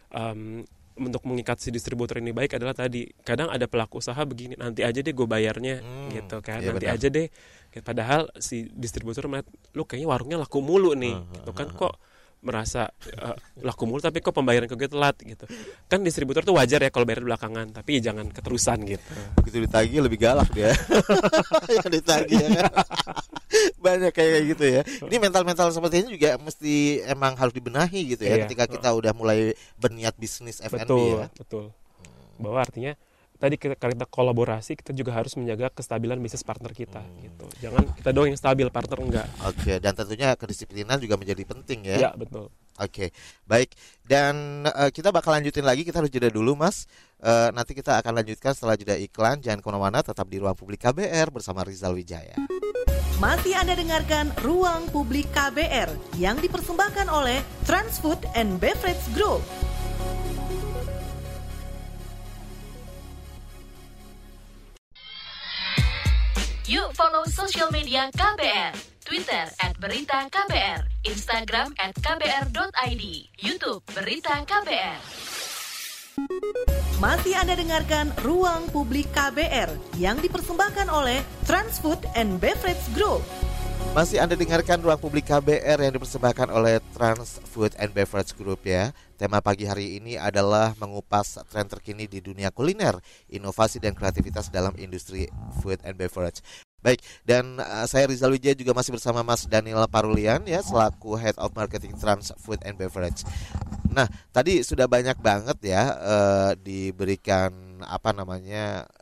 em, 0.09 0.61
untuk 0.95 1.23
mengikat 1.25 1.57
si 1.57 1.71
distributor 1.71 2.19
ini 2.19 2.29
baik 2.29 2.55
adalah 2.55 2.75
tadi 2.75 3.07
kadang 3.23 3.47
ada 3.47 3.65
pelaku 3.65 3.99
usaha 3.99 4.19
begini 4.21 4.53
nanti 4.53 4.83
aja 4.83 4.99
deh 4.99 5.15
gue 5.15 5.23
bayarnya 5.23 5.79
Hmm, 5.79 6.11
gitu 6.11 6.43
kan 6.43 6.59
iya 6.59 6.75
nanti 6.75 6.85
benar. 6.85 6.95
aja 6.99 7.07
deh 7.07 7.27
padahal 7.79 8.21
si 8.35 8.67
distributor 8.67 9.31
melihat 9.31 9.47
lu 9.71 9.87
kayaknya 9.87 10.11
warungnya 10.11 10.37
laku 10.37 10.59
mulu 10.59 10.91
nih 10.93 11.15
Hmm, 11.15 11.31
gitu 11.39 11.51
kan 11.55 11.71
kok 11.71 11.95
merasa 12.39 12.87
eh, 13.03 13.35
laku 13.59 13.83
mulu 13.83 13.99
tapi 13.99 14.23
kok 14.23 14.31
pembayaran 14.31 14.63
ke 14.63 14.75
gue 14.75 14.87
telat 14.87 15.15
gitu. 15.19 15.43
Kan 15.85 16.01
distributor 16.01 16.39
tuh 16.41 16.55
wajar 16.55 16.79
ya 16.79 16.87
kalau 16.87 17.03
bayar 17.03 17.19
belakangan 17.19 17.67
tapi 17.75 17.99
jangan 17.99 18.31
keterusan 18.31 18.79
gitu. 18.87 19.11
Begitu 19.43 19.57
ditagih 19.67 19.99
lebih 19.99 20.19
galak 20.19 20.47
dia. 20.55 20.71
Yang 21.75 21.99
ditagih 21.99 22.39
ya. 22.39 22.49
Kan 22.63 22.73
banyak 23.85 24.11
kayak 24.13 24.39
gitu 24.55 24.65
ya. 24.65 24.81
Ini 24.85 25.17
mental 25.19 25.43
mental 25.43 25.67
seperti 25.73 26.05
ini 26.05 26.15
juga 26.15 26.39
mesti 26.39 27.03
emang 27.03 27.35
harus 27.35 27.51
dibenahi 27.51 28.15
gitu 28.15 28.23
ya 28.23 28.39
Iya. 28.39 28.43
ketika 28.47 28.65
kita 28.71 28.89
udah 28.95 29.11
mulai 29.11 29.51
berniat 29.75 30.15
bisnis 30.15 30.63
F&B 30.63 30.79
betul 30.79 31.19
ya. 31.19 31.27
betul. 31.35 31.65
Bahwa 32.39 32.63
artinya 32.63 32.93
tadi 33.39 33.55
kita 33.55 33.79
kalau 33.79 33.95
kita 33.95 34.07
kolaborasi 34.07 34.71
kita 34.75 34.91
juga 34.91 35.15
harus 35.15 35.33
menjaga 35.39 35.71
kestabilan 35.71 36.19
bisnis 36.19 36.43
partner 36.43 36.75
kita 36.75 36.99
Hmm. 36.99 37.23
gitu 37.23 37.45
jangan 37.63 37.83
kita 37.95 38.09
doang 38.11 38.29
yang 38.29 38.39
stabil 38.39 38.67
partner 38.67 38.99
enggak 38.99 39.27
Oke, 39.47 39.79
dan 39.79 39.95
tentunya 39.95 40.35
kedisiplinan 40.35 40.99
juga 40.99 41.15
menjadi 41.15 41.43
penting 41.47 41.79
ya. 41.87 41.97
ya 41.97 42.11
betul 42.13 42.51
Oke, 42.79 43.11
baik. 43.43 43.75
Dan 44.07 44.63
eh, 44.63 44.87
kita 44.95 45.11
bakal 45.11 45.35
lanjutin 45.35 45.67
lagi. 45.67 45.83
Kita 45.83 45.99
harus 45.99 46.07
jeda 46.07 46.31
dulu, 46.31 46.55
Mas. 46.55 46.87
Eh, 47.19 47.51
nanti 47.51 47.75
kita 47.75 47.99
akan 47.99 48.23
lanjutkan 48.23 48.55
setelah 48.55 48.79
jeda 48.79 48.95
iklan. 48.95 49.43
Jangan 49.43 49.59
ke 49.59 49.67
mana-mana, 49.67 49.99
tetap 49.99 50.23
di 50.31 50.39
ruang 50.39 50.55
publik 50.55 50.79
KBR 50.87 51.27
bersama 51.27 51.67
Rizal 51.67 51.91
Wijaya. 51.91 52.39
Masih 53.19 53.51
Anda 53.51 53.75
dengarkan 53.75 54.31
Ruang 54.39 54.87
Publik 54.95 55.27
KBR 55.35 55.91
yang 56.15 56.39
dipersembahkan 56.39 57.11
oleh 57.11 57.43
Transfood 57.67 58.23
and 58.31 58.63
Beverage 58.63 59.03
Group. 59.11 59.43
Yuk 66.69 66.93
follow 66.93 67.25
social 67.25 67.73
media 67.73 68.13
KBR. 68.13 68.77
Twitter 69.01 69.49
at 69.57 69.73
Berita 69.81 70.29
KBR, 70.29 70.85
Instagram 71.01 71.73
at 71.81 71.97
KBR.id, 71.97 73.03
Youtube 73.41 73.81
Berita 73.89 74.37
KBR. 74.45 75.01
Masih 77.01 77.33
Anda 77.41 77.57
dengarkan 77.57 78.13
Ruang 78.21 78.69
Publik 78.69 79.09
KBR 79.17 79.97
yang 79.97 80.21
dipersembahkan 80.21 80.93
oleh 80.93 81.25
Transfood 81.49 82.05
and 82.13 82.37
Beverage 82.37 82.85
Group. 82.93 83.25
Masih 83.95 84.19
Anda 84.19 84.35
dengarkan 84.37 84.79
ruang 84.83 84.99
publik 85.01 85.27
KBR 85.27 85.79
yang 85.81 85.93
dipersembahkan 85.95 86.51
oleh 86.53 86.83
Trans 86.93 87.41
Food 87.51 87.73
and 87.79 87.95
Beverage 87.95 88.35
Group 88.35 88.67
ya. 88.67 88.91
Tema 89.19 89.39
pagi 89.39 89.67
hari 89.67 89.99
ini 89.99 90.15
adalah 90.15 90.71
mengupas 90.79 91.39
tren 91.51 91.67
terkini 91.67 92.07
di 92.07 92.23
dunia 92.23 92.51
kuliner, 92.51 92.99
inovasi 93.27 93.83
dan 93.83 93.95
kreativitas 93.95 94.47
dalam 94.47 94.71
industri 94.79 95.27
food 95.59 95.83
and 95.83 95.99
beverage. 95.99 96.39
Baik, 96.79 97.03
dan 97.27 97.59
uh, 97.59 97.83
saya 97.83 98.07
Rizal 98.07 98.31
Wijaya 98.31 98.55
juga 98.55 98.71
masih 98.71 98.95
bersama 98.95 99.19
Mas 99.19 99.43
Daniel 99.43 99.83
Parulian 99.91 100.47
ya 100.47 100.63
selaku 100.63 101.19
Head 101.19 101.35
of 101.35 101.51
Marketing 101.51 101.91
Trans 101.99 102.31
Food 102.39 102.63
and 102.63 102.79
Beverage. 102.79 103.27
Nah, 103.91 104.07
tadi 104.31 104.63
sudah 104.63 104.87
banyak 104.87 105.17
banget 105.19 105.57
ya 105.65 105.83
eh, 105.97 106.51
diberikan 106.61 107.81
apa 107.83 108.13
namanya 108.13 108.85
eh, 108.85 108.98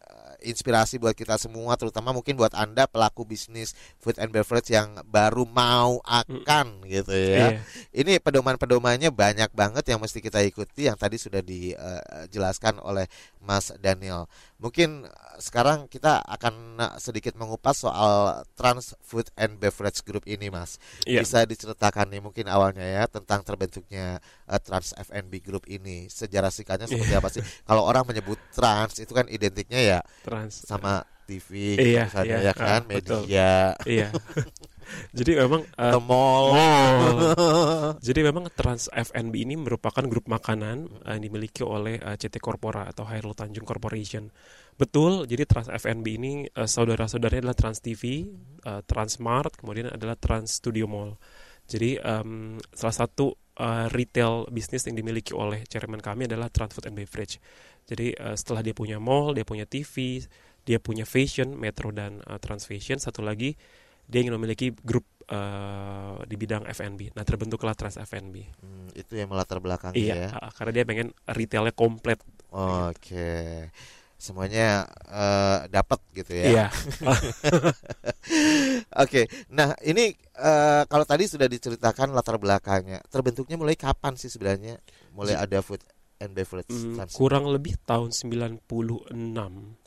inspirasi 0.48 0.98
buat 0.98 1.14
kita 1.14 1.36
semua 1.36 1.76
terutama 1.76 2.12
mungkin 2.12 2.40
buat 2.40 2.56
Anda 2.56 2.88
pelaku 2.88 3.24
bisnis 3.24 3.76
food 4.00 4.16
and 4.18 4.32
beverage 4.32 4.72
yang 4.72 4.96
baru 5.06 5.44
mau 5.44 6.00
akan 6.04 6.88
gitu 6.88 7.12
ya. 7.12 7.38
Iya. 7.38 7.48
Ini 7.92 8.14
pedoman-pedomannya 8.24 9.12
banyak 9.12 9.52
banget 9.52 9.84
yang 9.88 10.00
mesti 10.00 10.20
kita 10.20 10.40
ikuti 10.42 10.88
yang 10.88 10.96
tadi 10.96 11.20
sudah 11.20 11.44
dijelaskan 11.44 12.80
oleh 12.80 13.06
Mas 13.44 13.72
Daniel. 13.80 14.28
Mungkin 14.58 15.06
eh, 15.06 15.38
sekarang 15.38 15.86
kita 15.88 16.20
akan 16.26 16.54
eh, 16.82 16.96
sedikit 16.98 17.38
mengupas 17.38 17.86
soal 17.86 18.44
Trans 18.58 18.98
Food 19.06 19.30
and 19.38 19.56
Beverage 19.58 20.02
Group 20.04 20.26
ini, 20.26 20.50
Mas. 20.50 20.82
Iya. 21.06 21.22
Bisa 21.22 21.46
diceritakan 21.46 22.10
nih 22.12 22.22
mungkin 22.22 22.46
awalnya 22.50 22.84
ya 22.84 23.06
tentang 23.08 23.46
terbentuknya 23.46 24.18
eh, 24.50 24.60
Trans 24.60 24.92
F&B 24.98 25.40
Group 25.40 25.70
ini. 25.70 26.10
Sejarah 26.10 26.50
singkatnya 26.52 26.90
seperti 26.90 27.14
Iya. 27.14 27.22
apa 27.22 27.30
sih? 27.32 27.42
Kalau 27.64 27.86
orang 27.86 28.04
menyebut 28.04 28.36
trans 28.52 28.98
itu 29.00 29.14
kan 29.14 29.26
identiknya 29.30 29.80
ya 29.80 30.00
Trans 30.26 30.37
sama 30.50 31.02
TV 31.28 31.76
Iya, 31.76 32.08
misalnya 32.08 32.38
iya, 32.40 32.48
ya 32.50 32.54
kan, 32.56 32.82
betul. 32.88 33.22
media, 33.28 33.52
Iya. 33.84 34.10
Jadi 35.18 35.32
memang 35.36 35.62
eh, 35.84 35.92
atau 35.92 36.00
mall. 36.00 36.46
mall. 36.56 37.16
Jadi 38.08 38.20
memang 38.24 38.48
Trans 38.56 38.88
F&B 38.88 39.34
ini 39.44 39.60
merupakan 39.60 40.00
grup 40.08 40.32
makanan 40.32 40.88
eh, 41.04 41.20
yang 41.20 41.22
dimiliki 41.28 41.62
oleh 41.68 42.00
eh, 42.00 42.16
CT 42.16 42.40
Corpora 42.40 42.88
atau 42.88 43.04
Hairul 43.04 43.36
Tanjung 43.36 43.68
Corporation. 43.68 44.32
Betul, 44.78 45.26
jadi 45.26 45.50
Trans 45.50 45.68
F&B 45.74 46.06
ini 46.22 46.46
eh, 46.48 46.70
saudara-saudaranya 46.70 47.50
adalah 47.50 47.58
Trans 47.58 47.82
TV, 47.82 48.30
eh, 48.64 48.82
Transmart, 48.86 49.58
kemudian 49.60 49.90
adalah 49.92 50.16
Trans 50.16 50.62
Studio 50.62 50.86
Mall. 50.88 51.18
Jadi 51.68 52.00
em, 52.00 52.56
salah 52.72 52.96
satu 52.96 53.36
eh, 53.60 53.88
retail 53.92 54.48
bisnis 54.50 54.88
yang 54.88 54.96
dimiliki 54.96 55.36
oleh 55.36 55.68
chairman 55.68 56.00
kami 56.00 56.26
adalah 56.26 56.48
Trans 56.48 56.72
Food 56.72 56.88
and 56.88 56.96
Beverage. 56.96 57.38
Jadi 57.88 58.16
eh, 58.16 58.36
setelah 58.40 58.64
dia 58.64 58.72
punya 58.76 58.98
mall, 58.98 59.36
dia 59.36 59.44
punya 59.44 59.68
TV, 59.68 60.24
dia 60.64 60.80
punya 60.80 61.04
fashion, 61.04 61.56
Metro 61.60 61.92
dan 61.92 62.24
eh, 62.24 62.40
Trans 62.40 62.64
Fashion, 62.64 63.00
satu 63.00 63.24
lagi 63.24 63.56
dia 64.08 64.24
ingin 64.24 64.40
memiliki 64.40 64.72
grup 64.72 65.04
eh, 65.28 66.16
di 66.24 66.36
bidang 66.40 66.64
F&B. 66.72 67.12
Nah, 67.12 67.28
terbentuklah 67.28 67.76
Trans 67.76 68.00
F&B. 68.00 68.36
Hmm, 68.64 68.88
itu 68.96 69.20
yang 69.20 69.28
melatar 69.28 69.60
belakangnya 69.60 70.00
Iya, 70.00 70.16
ya. 70.16 70.28
ah, 70.40 70.52
karena 70.56 70.72
dia 70.72 70.84
pengen 70.88 71.08
retailnya 71.28 71.76
komplit. 71.76 72.24
Oke. 72.56 73.68
Semuanya 74.18 74.84
eh, 75.06 75.60
dapat 75.70 76.02
gitu 76.12 76.34
ya. 76.34 76.46
Iya. 76.50 76.68
Oke, 79.04 79.30
nah 79.48 79.78
ini 79.86 80.12
eh, 80.18 80.84
kalau 80.86 81.06
tadi 81.06 81.30
sudah 81.30 81.46
diceritakan 81.46 82.12
latar 82.12 82.42
belakangnya, 82.42 83.00
terbentuknya 83.08 83.56
mulai 83.56 83.78
kapan 83.78 84.18
sih 84.18 84.28
sebenarnya? 84.28 84.82
Mulai 85.14 85.38
ada 85.38 85.62
food 85.62 85.82
and 86.18 86.34
beverage 86.34 86.66
trans- 86.98 87.14
kurang 87.14 87.46
lebih 87.46 87.78
tahun 87.86 88.10
96 88.10 88.66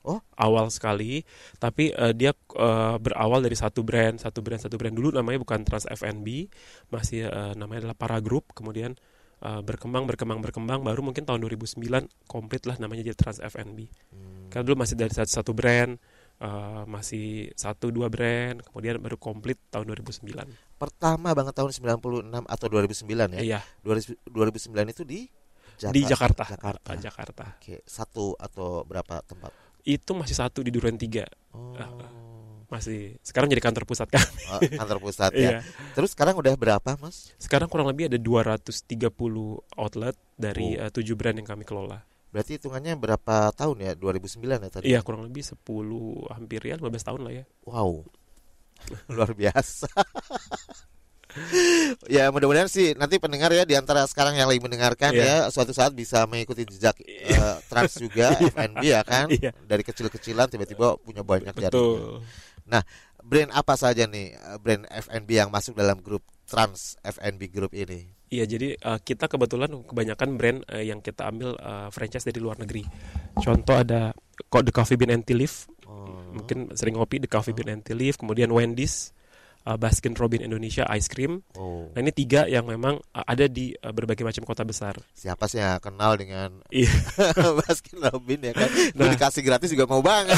Oh. 0.00 0.22
awal 0.38 0.70
sekali 0.70 1.26
tapi 1.58 1.90
eh, 1.90 2.14
dia 2.14 2.30
eh, 2.32 2.96
berawal 2.96 3.42
dari 3.42 3.58
satu 3.58 3.82
brand 3.82 4.16
satu 4.16 4.38
brand 4.40 4.62
satu 4.62 4.78
brand 4.78 4.94
dulu 4.94 5.10
namanya 5.12 5.42
bukan 5.42 5.66
Trans 5.66 5.90
F&B 5.90 6.46
masih 6.88 7.26
eh, 7.26 7.52
namanya 7.58 7.90
adalah 7.90 7.98
Para 7.98 8.18
Group 8.22 8.54
kemudian 8.54 8.94
eh, 9.40 9.60
berkembang 9.60 10.04
berkembang 10.04 10.40
berkembang 10.40 10.80
baru 10.80 11.00
mungkin 11.00 11.24
tahun 11.24 11.40
2009 11.40 11.80
komplit 12.24 12.62
lah 12.64 12.76
namanya 12.76 13.04
jadi 13.04 13.16
Trans 13.16 13.40
F&B 13.40 13.88
Hmm, 14.10 14.48
karena 14.48 14.64
dulu 14.64 14.76
masih 14.78 14.94
dari 14.94 15.10
satu, 15.10 15.30
satu 15.30 15.52
brand 15.52 15.94
eh, 16.38 16.82
masih 16.84 17.26
satu 17.54 17.88
dua 17.88 18.06
brand 18.06 18.60
kemudian 18.62 18.98
baru 18.98 19.16
komplit 19.16 19.56
tahun 19.68 19.88
2009 19.90 20.26
Pertama 20.76 21.32
banget 21.32 21.52
tahun 21.52 21.70
96 21.70 22.46
atau 22.46 22.66
2009 22.66 23.36
ya. 23.36 23.40
iya 23.40 23.60
2000 23.80 24.16
2009 24.26 24.92
itu 24.92 25.02
di 25.04 25.20
Jakarta. 25.76 25.92
di 25.92 26.00
Jakarta 26.02 26.44
Jakarta. 26.46 26.88
Jakarta 26.96 27.44
Oke, 27.56 27.80
satu 27.84 28.32
atau 28.34 28.84
berapa 28.84 29.20
tempat? 29.22 29.52
itu 29.80 30.12
masih 30.12 30.36
satu 30.36 30.60
di 30.60 30.68
Duren 30.68 30.96
3 30.96 31.24
Oh. 31.50 31.74
Ah, 31.74 31.88
masih 32.70 33.18
sekarang 33.20 33.50
jadi 33.50 33.58
kantor 33.60 33.82
pusat 33.82 34.06
kan 34.06 34.22
Oh, 34.50 34.62
kantor 34.62 34.98
pusat 35.02 35.34
ya. 35.34 35.58
Iya. 35.58 35.60
Terus 35.92 36.14
sekarang 36.14 36.38
udah 36.38 36.54
berapa, 36.54 36.94
Mas? 36.96 37.34
Sekarang 37.36 37.66
kurang 37.66 37.90
lebih 37.90 38.06
ada 38.06 38.14
230 38.14 39.10
outlet 39.74 40.14
dari 40.34 40.78
Oh. 40.78 40.86
eh, 40.86 40.90
tujuh 40.90 41.18
brand 41.18 41.34
yang 41.34 41.44
kami 41.44 41.66
kelola. 41.66 42.06
Berarti 42.30 42.62
hitungannya 42.62 42.94
berapa 42.94 43.50
tahun 43.50 43.76
ya? 43.82 43.92
2009 43.98 44.62
ya 44.62 44.70
tadi? 44.70 44.86
Iya, 44.86 45.02
kurang 45.02 45.26
lebih 45.26 45.42
10 45.42 45.58
hampir 46.30 46.62
ya 46.62 46.78
15 46.78 47.02
tahun 47.02 47.20
lah 47.26 47.32
ya. 47.34 47.44
Wow. 47.66 48.06
Luar 49.14 49.34
biasa. 49.34 49.90
ya 52.10 52.26
mudah-mudahan 52.26 52.66
sih 52.66 52.98
nanti 52.98 53.22
pendengar 53.22 53.54
ya 53.54 53.62
di 53.62 53.78
antara 53.78 54.02
sekarang 54.02 54.34
yang 54.34 54.50
lagi 54.50 54.58
mendengarkan 54.58 55.14
Iya. 55.14 55.46
ya 55.46 55.52
suatu 55.54 55.70
saat 55.70 55.94
bisa 55.94 56.26
mengikuti 56.26 56.66
jejak 56.66 56.98
eh, 57.06 57.54
trans 57.70 58.02
juga 58.02 58.34
F&B 58.50 58.82
ya 58.82 59.06
kan 59.06 59.30
Iya. 59.30 59.54
dari 59.62 59.86
kecil-kecilan 59.86 60.50
tiba-tiba 60.50 60.98
punya 60.98 61.22
banyak 61.22 61.54
jaringan. 61.54 62.18
Betul. 62.70 63.18
Brand 63.20 63.50
apa 63.52 63.74
saja 63.74 64.06
nih 64.06 64.32
eh, 64.32 64.58
brand 64.62 64.86
F&B 64.86 65.28
yang 65.34 65.50
masuk 65.50 65.74
dalam 65.76 65.98
grup 65.98 66.22
trans 66.46 66.94
F&B 67.02 67.50
group 67.50 67.74
ini? 67.74 68.10
Iya, 68.30 68.46
jadi 68.46 68.78
eh, 68.78 68.98
kita 69.02 69.26
kebetulan 69.26 69.70
kebanyakan 69.86 70.38
brand 70.38 70.58
eh, 70.70 70.86
yang 70.86 71.02
kita 71.02 71.26
ambil 71.26 71.58
eh, 71.58 71.88
franchise 71.90 72.26
dari 72.26 72.38
luar 72.38 72.58
negeri. 72.58 72.86
Contoh 73.36 73.74
ada 73.74 74.14
kok 74.46 74.62
The 74.66 74.72
Coffee 74.74 74.98
Bean 74.98 75.14
and 75.14 75.26
Tea 75.26 75.34
Leaf, 75.36 75.66
Oh. 75.90 76.22
mungkin 76.30 76.70
sering 76.78 76.94
ngopi 76.94 77.18
The 77.18 77.26
Coffee 77.26 77.50
Bean 77.50 77.66
and 77.74 77.82
Tea 77.82 77.98
Leaf, 77.98 78.14
kemudian 78.14 78.54
Wendy's, 78.54 79.10
eh, 79.66 79.78
Baskin 79.78 80.16
Robin 80.16 80.40
Indonesia 80.40 80.86
Ice 80.96 81.08
Cream. 81.10 81.44
Oh. 81.56 81.88
Nah, 81.92 82.00
ini 82.00 82.12
tiga 82.12 82.48
yang 82.48 82.68
memang 82.68 83.00
eh, 83.00 83.24
ada 83.24 83.44
di 83.50 83.72
eh, 83.74 83.92
berbagai 83.92 84.24
macam 84.24 84.42
kota 84.44 84.64
besar. 84.64 84.96
Siapa 85.12 85.48
sih 85.50 85.60
yang 85.60 85.80
kenal 85.82 86.16
dengan 86.16 86.62
Iya. 86.72 86.92
Baskin 87.64 88.00
Robin 88.00 88.40
ya 88.40 88.52
kan? 88.56 88.68
Nah. 88.96 89.08
dikasih 89.10 89.42
gratis 89.44 89.72
juga 89.72 89.84
mau 89.90 90.00
banget. 90.00 90.36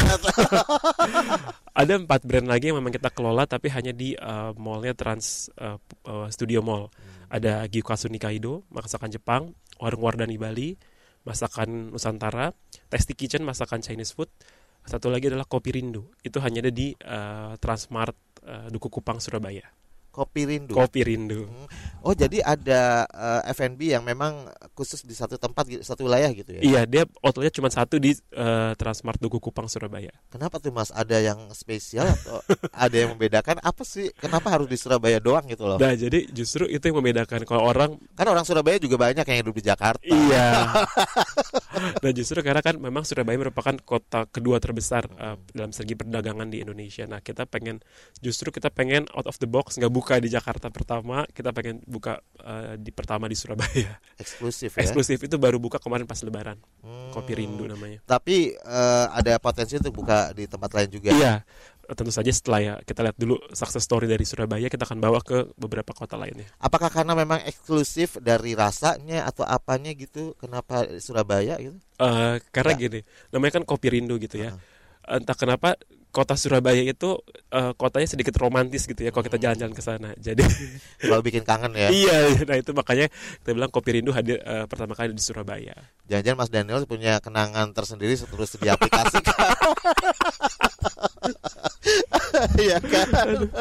Ada 1.81 1.97
empat 1.97 2.29
brand 2.29 2.49
lagi 2.49 2.69
yang 2.69 2.79
memang 2.79 2.93
kita 2.93 3.09
kelola 3.09 3.49
tapi 3.49 3.73
hanya 3.73 3.97
di 3.97 4.13
uh, 4.13 4.53
mallnya 4.61 4.93
Trans 4.93 5.49
uh, 5.57 5.81
uh, 6.05 6.29
Studio 6.29 6.61
Mall. 6.61 6.93
Ada 7.33 7.65
Gyukasu 7.65 8.13
Nikaido, 8.13 8.61
masakan 8.69 9.09
Jepang, 9.09 9.57
Warung 9.81 10.05
Wardani 10.05 10.37
Bali, 10.37 10.77
masakan 11.25 11.89
Nusantara, 11.89 12.53
Tasty 12.93 13.17
Kitchen, 13.17 13.41
masakan 13.41 13.81
Chinese 13.81 14.13
food. 14.13 14.29
Satu 14.85 15.09
lagi 15.09 15.31
adalah 15.31 15.49
Kopi 15.49 15.73
Rindu. 15.73 16.11
Itu 16.21 16.43
hanya 16.45 16.61
ada 16.67 16.73
di 16.75 16.93
uh, 16.93 17.55
Transmart 17.57 18.32
uh, 18.47 18.69
Duku 18.71 18.89
Kupang 18.89 19.19
Surabaya. 19.19 19.82
Kopi 20.13 20.45
Rindu. 20.45 20.77
Kopi 20.77 21.01
Rindu. 21.09 21.49
Oh 22.05 22.13
jadi 22.13 22.45
ada 22.45 23.09
eh, 23.09 23.51
F&B 23.57 23.97
yang 23.97 24.05
memang 24.05 24.53
khusus 24.77 25.01
di 25.03 25.17
satu 25.17 25.41
tempat 25.41 25.65
gitu, 25.65 25.81
satu 25.81 26.05
wilayah 26.05 26.29
gitu 26.37 26.53
ya? 26.53 26.61
Iya, 26.61 26.81
dia 26.85 27.03
outletnya 27.25 27.55
cuma 27.57 27.73
satu 27.73 27.97
di 27.97 28.13
uh, 28.37 28.77
Transmart 28.77 29.17
Duku 29.17 29.41
Kupang 29.41 29.71
Surabaya. 29.73 30.13
Kenapa 30.29 30.61
tuh 30.61 30.75
Mas? 30.75 30.93
Ada 30.93 31.23
yang 31.23 31.49
spesial 31.57 32.13
atau 32.13 32.45
ada 32.85 32.93
yang 32.93 33.17
membedakan? 33.17 33.63
Apa 33.65 33.87
sih? 33.89 34.13
Kenapa 34.21 34.53
harus 34.53 34.69
di 34.69 34.77
Surabaya 34.77 35.17
doang 35.23 35.49
gitu 35.49 35.65
loh? 35.65 35.81
Nah, 35.81 35.97
jadi 35.97 36.29
justru 36.29 36.69
itu 36.69 36.83
yang 36.83 37.01
membedakan 37.01 37.49
kalau 37.49 37.65
orang 37.65 37.97
Kan 38.13 38.29
orang 38.29 38.45
Surabaya 38.45 38.77
juga 38.77 39.01
banyak 39.01 39.25
yang 39.25 39.39
hidup 39.41 39.55
di 39.57 39.65
Jakarta. 39.65 40.05
Iya. 40.05 40.69
nah 42.05 42.13
justru 42.13 42.45
karena 42.45 42.61
kan 42.61 42.77
memang 42.77 43.09
Surabaya 43.09 43.41
merupakan 43.41 43.73
kota 43.81 44.29
kedua 44.29 44.61
terbesar 44.61 45.09
uh, 45.17 45.41
dalam 45.57 45.73
segi 45.73 45.97
perdagangan 45.97 46.53
di 46.53 46.61
Indonesia. 46.61 47.09
Nah 47.09 47.25
kita 47.25 47.49
pengen 47.49 47.81
justru 48.21 48.53
kita 48.53 48.69
pengen 48.69 49.09
out 49.17 49.25
of 49.25 49.41
the 49.41 49.49
box 49.49 49.81
nggak 49.81 49.91
buka 50.03 50.19
di 50.19 50.27
Jakarta 50.27 50.67
pertama, 50.67 51.23
kita 51.31 51.55
pengen 51.55 51.79
buka 51.87 52.19
uh, 52.43 52.75
di 52.75 52.91
pertama 52.91 53.31
di 53.31 53.39
Surabaya. 53.39 54.03
Eksklusif 54.19 54.75
ya. 54.77 54.83
Eksklusif 54.83 55.23
itu 55.23 55.39
baru 55.39 55.63
buka 55.63 55.79
kemarin 55.79 56.11
pas 56.11 56.19
Lebaran. 56.27 56.59
Hmm. 56.83 57.15
Kopi 57.15 57.39
Rindu 57.39 57.71
namanya. 57.71 58.03
Tapi 58.03 58.51
eh, 58.51 59.07
ada 59.15 59.39
potensi 59.39 59.79
untuk 59.79 60.03
buka 60.03 60.35
di 60.35 60.51
tempat 60.51 60.75
lain 60.75 60.91
juga. 60.91 61.15
Iya. 61.15 61.47
Tentu 61.93 62.11
saja 62.11 62.33
setelah 62.33 62.61
ya 62.63 62.75
kita 62.83 63.05
lihat 63.05 63.17
dulu 63.21 63.37
success 63.53 63.85
story 63.85 64.11
dari 64.11 64.25
Surabaya, 64.27 64.67
kita 64.67 64.83
akan 64.83 64.99
bawa 64.99 65.21
ke 65.23 65.55
beberapa 65.55 65.93
kota 65.95 66.17
lainnya. 66.19 66.49
Apakah 66.59 66.89
karena 66.91 67.13
memang 67.15 67.39
eksklusif 67.47 68.17
dari 68.19 68.59
rasanya 68.59 69.29
atau 69.29 69.47
apanya 69.47 69.95
gitu? 69.95 70.35
Kenapa 70.43 70.89
Surabaya 70.99 71.61
gitu? 71.63 71.79
Eh, 72.01 72.37
karena 72.51 72.73
Ya. 72.75 72.81
gini, 72.81 73.01
namanya 73.31 73.61
kan 73.61 73.65
kopi 73.69 73.93
rindu 73.93 74.17
gitu 74.19 74.41
ya. 74.41 74.57
Entah 75.05 75.37
kenapa 75.37 75.77
kota 76.13 76.37
Surabaya 76.37 76.85
itu 76.85 77.17
eh, 77.49 77.73
kotanya 77.73 78.05
sedikit 78.05 78.37
romantis 78.37 78.85
gitu 78.85 79.01
ya 79.01 79.11
kalau 79.11 79.25
kita 79.25 79.41
jalan-jalan 79.41 79.73
ke 79.73 79.83
sana. 79.83 80.13
Jadi 80.21 80.45
Kalau 81.01 81.25
bikin 81.25 81.43
kangen 81.43 81.73
ya. 81.73 81.89
iya, 82.05 82.37
nah 82.45 82.57
itu 82.61 82.77
makanya 82.77 83.09
kita 83.43 83.51
bilang 83.57 83.73
kopi 83.73 83.99
rindu 83.99 84.13
hadir 84.13 84.39
eh, 84.45 84.69
pertama 84.69 84.93
kali 84.93 85.17
di 85.17 85.25
Surabaya. 85.25 85.73
Jangan-jangan 86.07 86.39
Mas 86.39 86.51
Daniel 86.51 86.83
punya 86.85 87.23
kenangan 87.23 87.71
tersendiri 87.71 88.15
terus 88.17 88.59
diaplikasikan. 88.59 89.37
Iya 92.57 92.81
kan? 92.81 93.53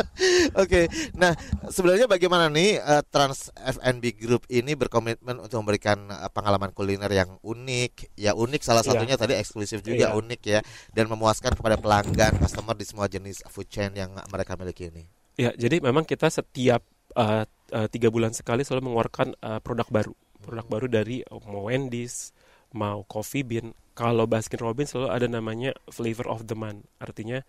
Oke. 0.56 0.88
Nah, 1.14 1.36
sebenarnya 1.68 2.08
bagaimana 2.08 2.48
nih 2.48 2.80
eh, 2.80 3.04
Trans 3.12 3.52
F&B 3.54 4.16
Group 4.16 4.48
ini 4.48 4.74
berkomitmen 4.74 5.38
untuk 5.38 5.60
memberikan 5.62 6.08
eh, 6.08 6.32
pengalaman 6.32 6.72
kuliner 6.72 7.12
yang 7.12 7.36
unik. 7.44 8.16
Ya 8.16 8.32
unik 8.32 8.62
salah 8.64 8.82
Iya. 8.82 8.96
satunya 8.96 9.16
tadi 9.20 9.36
eksklusif 9.36 9.84
juga 9.84 10.12
Iya. 10.12 10.18
unik 10.18 10.42
ya 10.48 10.60
dan 10.96 11.06
memuaskan 11.12 11.54
kepada 11.54 11.76
pelanggan 11.78 12.40
customer 12.40 12.74
di 12.74 12.86
semua 12.88 13.12
jenis 13.12 13.44
food 13.52 13.68
chain 13.68 13.92
yang 13.92 14.16
mereka 14.32 14.56
miliki 14.56 14.88
ini. 14.88 15.04
Ya, 15.36 15.52
jadi 15.52 15.84
memang 15.84 16.08
kita 16.08 16.32
setiap 16.32 16.82
eh, 17.16 17.44
tiga 17.92 18.08
bulan 18.08 18.32
sekali 18.32 18.64
selalu 18.64 18.88
mengeluarkan 18.88 19.36
eh, 19.36 19.60
produk 19.60 19.88
baru, 19.92 20.14
produk 20.42 20.66
baru 20.68 20.88
dari 20.90 21.24
mau 21.46 21.70
Wendy's, 21.70 22.36
mau 22.74 23.06
Coffee 23.06 23.46
Bean, 23.46 23.72
kalau 23.92 24.26
Baskin 24.26 24.60
Robbins 24.60 24.96
selalu 24.96 25.10
ada 25.12 25.28
namanya 25.28 25.72
flavor 25.92 26.28
of 26.32 26.48
the 26.48 26.58
month. 26.58 26.88
Artinya 26.98 27.44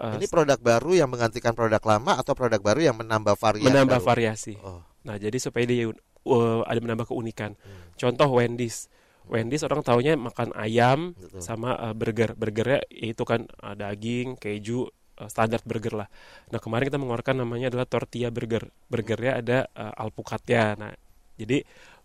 uh, 0.00 0.16
Ini 0.16 0.26
produk 0.28 0.58
baru 0.58 0.96
yang 0.96 1.08
menggantikan 1.12 1.52
produk 1.52 1.80
lama 1.84 2.18
atau 2.18 2.32
produk 2.32 2.60
baru 2.60 2.80
yang 2.92 2.96
menambah 2.96 3.36
variasi? 3.36 3.68
menambah 3.68 4.00
baru? 4.00 4.08
variasi. 4.08 4.54
Oh. 4.60 4.82
Nah, 5.04 5.18
jadi 5.18 5.36
supaya 5.38 5.64
dia 5.68 5.90
uh, 5.90 6.62
ada 6.64 6.78
menambah 6.80 7.10
keunikan. 7.12 7.54
Hmm. 7.58 7.92
Contoh 7.98 8.28
Wendy's. 8.32 8.88
Wendy's 9.22 9.62
orang 9.62 9.86
taunya 9.86 10.18
makan 10.18 10.50
ayam 10.58 11.14
Betul. 11.14 11.40
sama 11.40 11.78
uh, 11.78 11.94
burger. 11.94 12.34
Burgernya 12.34 12.82
itu 12.90 13.22
kan 13.22 13.46
uh, 13.62 13.74
daging, 13.78 14.34
keju, 14.34 14.90
uh, 15.22 15.28
standar 15.30 15.62
burger 15.62 15.94
lah. 15.94 16.08
Nah, 16.50 16.58
kemarin 16.58 16.90
kita 16.90 16.98
mengeluarkan 16.98 17.36
namanya 17.38 17.70
adalah 17.70 17.86
tortilla 17.86 18.34
burger. 18.34 18.66
Burgernya 18.90 19.32
ada 19.38 19.58
uh, 19.78 19.94
alpukatnya. 19.94 20.74
Nah, 20.74 20.92
jadi 21.38 21.62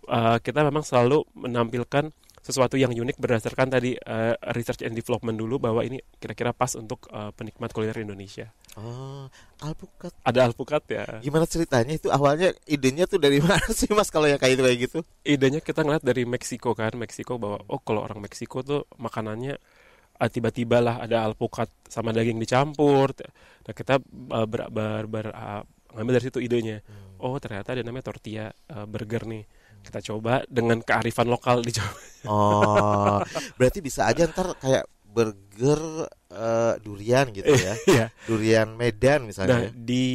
uh, 0.08 0.38
kita 0.42 0.64
memang 0.64 0.84
selalu 0.84 1.24
menampilkan 1.36 2.10
sesuatu 2.38 2.80
yang 2.80 2.96
unik 2.96 3.20
berdasarkan 3.20 3.68
tadi 3.68 4.00
uh, 4.00 4.32
research 4.56 4.80
and 4.88 4.96
development 4.96 5.36
dulu 5.36 5.60
bahwa 5.60 5.84
ini 5.84 6.00
kira-kira 6.16 6.56
pas 6.56 6.72
untuk 6.80 7.12
uh, 7.12 7.36
penikmat 7.36 7.76
kuliner 7.76 8.00
Indonesia. 8.00 8.56
Oh, 8.80 9.28
alpukat. 9.60 10.16
Ada 10.24 10.48
alpukat 10.48 10.84
ya. 10.88 11.06
Gimana 11.20 11.44
ceritanya 11.44 12.00
itu 12.00 12.08
awalnya 12.08 12.56
idenya 12.64 13.04
tuh 13.04 13.20
dari 13.20 13.44
mana 13.46 13.68
sih 13.76 13.92
Mas 13.92 14.08
kalau 14.08 14.32
yang 14.32 14.40
kayak 14.40 14.56
itu 14.56 14.64
kayak 14.64 14.80
gitu? 14.80 15.00
idenya 15.28 15.60
kita 15.60 15.84
ngeliat 15.84 16.08
dari 16.08 16.24
Meksiko 16.24 16.72
kan 16.72 16.96
Meksiko 16.96 17.36
bahwa 17.36 17.68
oh 17.68 17.84
kalau 17.84 18.08
orang 18.08 18.24
Meksiko 18.24 18.64
tuh 18.64 18.88
makanannya 18.96 19.60
tiba-tiba 20.18 20.82
lah 20.82 20.98
ada 20.98 21.30
alpukat 21.30 21.70
sama 21.86 22.10
daging 22.10 22.42
dicampur 22.42 23.14
nah 23.70 23.74
kita 23.76 24.02
uh, 24.34 24.48
ber, 24.50 24.74
ber, 24.74 25.06
ber- 25.06 25.36
ah, 25.36 25.62
ngambil 25.94 26.18
dari 26.18 26.26
situ 26.26 26.40
idenya 26.42 26.82
oh 27.22 27.38
ternyata 27.38 27.78
ada 27.78 27.86
namanya 27.86 28.10
tortilla 28.10 28.50
uh, 28.74 28.90
burger 28.90 29.30
nih 29.30 29.46
kita 29.88 30.00
coba 30.06 30.44
dengan 30.46 30.78
kearifan 30.80 31.26
lokal 31.26 31.60
dicoba 31.62 31.96
Oh, 32.24 33.24
berarti 33.56 33.80
bisa 33.80 34.04
aja 34.04 34.28
ntar 34.28 34.52
kayak 34.56 34.84
burger 35.02 35.82
eh, 36.30 36.74
durian 36.78 37.26
gitu 37.30 37.48
ya. 37.48 37.74
Iya. 37.90 38.06
Durian 38.24 38.70
Medan 38.72 39.24
nah 39.24 39.28
misalnya. 39.28 39.72
di 39.72 40.06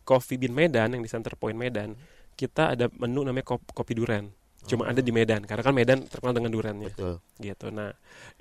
Coffee 0.00 0.36
Bean 0.36 0.52
Medan 0.52 0.90
yang 0.90 1.00
di 1.00 1.08
Center 1.08 1.32
Point 1.32 1.54
Medan 1.54 1.94
kita 2.34 2.74
ada 2.74 2.90
menu 2.90 3.22
namanya 3.22 3.46
kop- 3.46 3.70
kopi 3.70 3.94
duren 3.94 4.34
cuma 4.60 4.84
ada 4.86 4.98
di 4.98 5.08
Medan 5.08 5.40
karena 5.42 5.62
kan 5.62 5.72
Medan 5.72 5.98
terkenal 6.04 6.34
dengan 6.34 6.50
durennya 6.50 6.90
Betul. 6.90 7.16
gitu 7.38 7.66
nah 7.70 7.88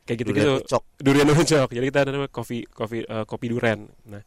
kayak 0.04 0.18
gitu 0.20 0.30
Durian 0.30 0.44
gitu 0.52 0.56
ucok. 0.66 0.84
durian 0.98 1.28
ucok 1.30 1.70
jadi 1.70 1.86
kita 1.86 2.00
ada 2.02 2.12
namanya 2.12 2.28
kopi 2.30 2.58
kopi 2.66 2.98
eh, 3.02 3.24
kopi 3.24 3.46
duren 3.48 3.88
nah 4.04 4.20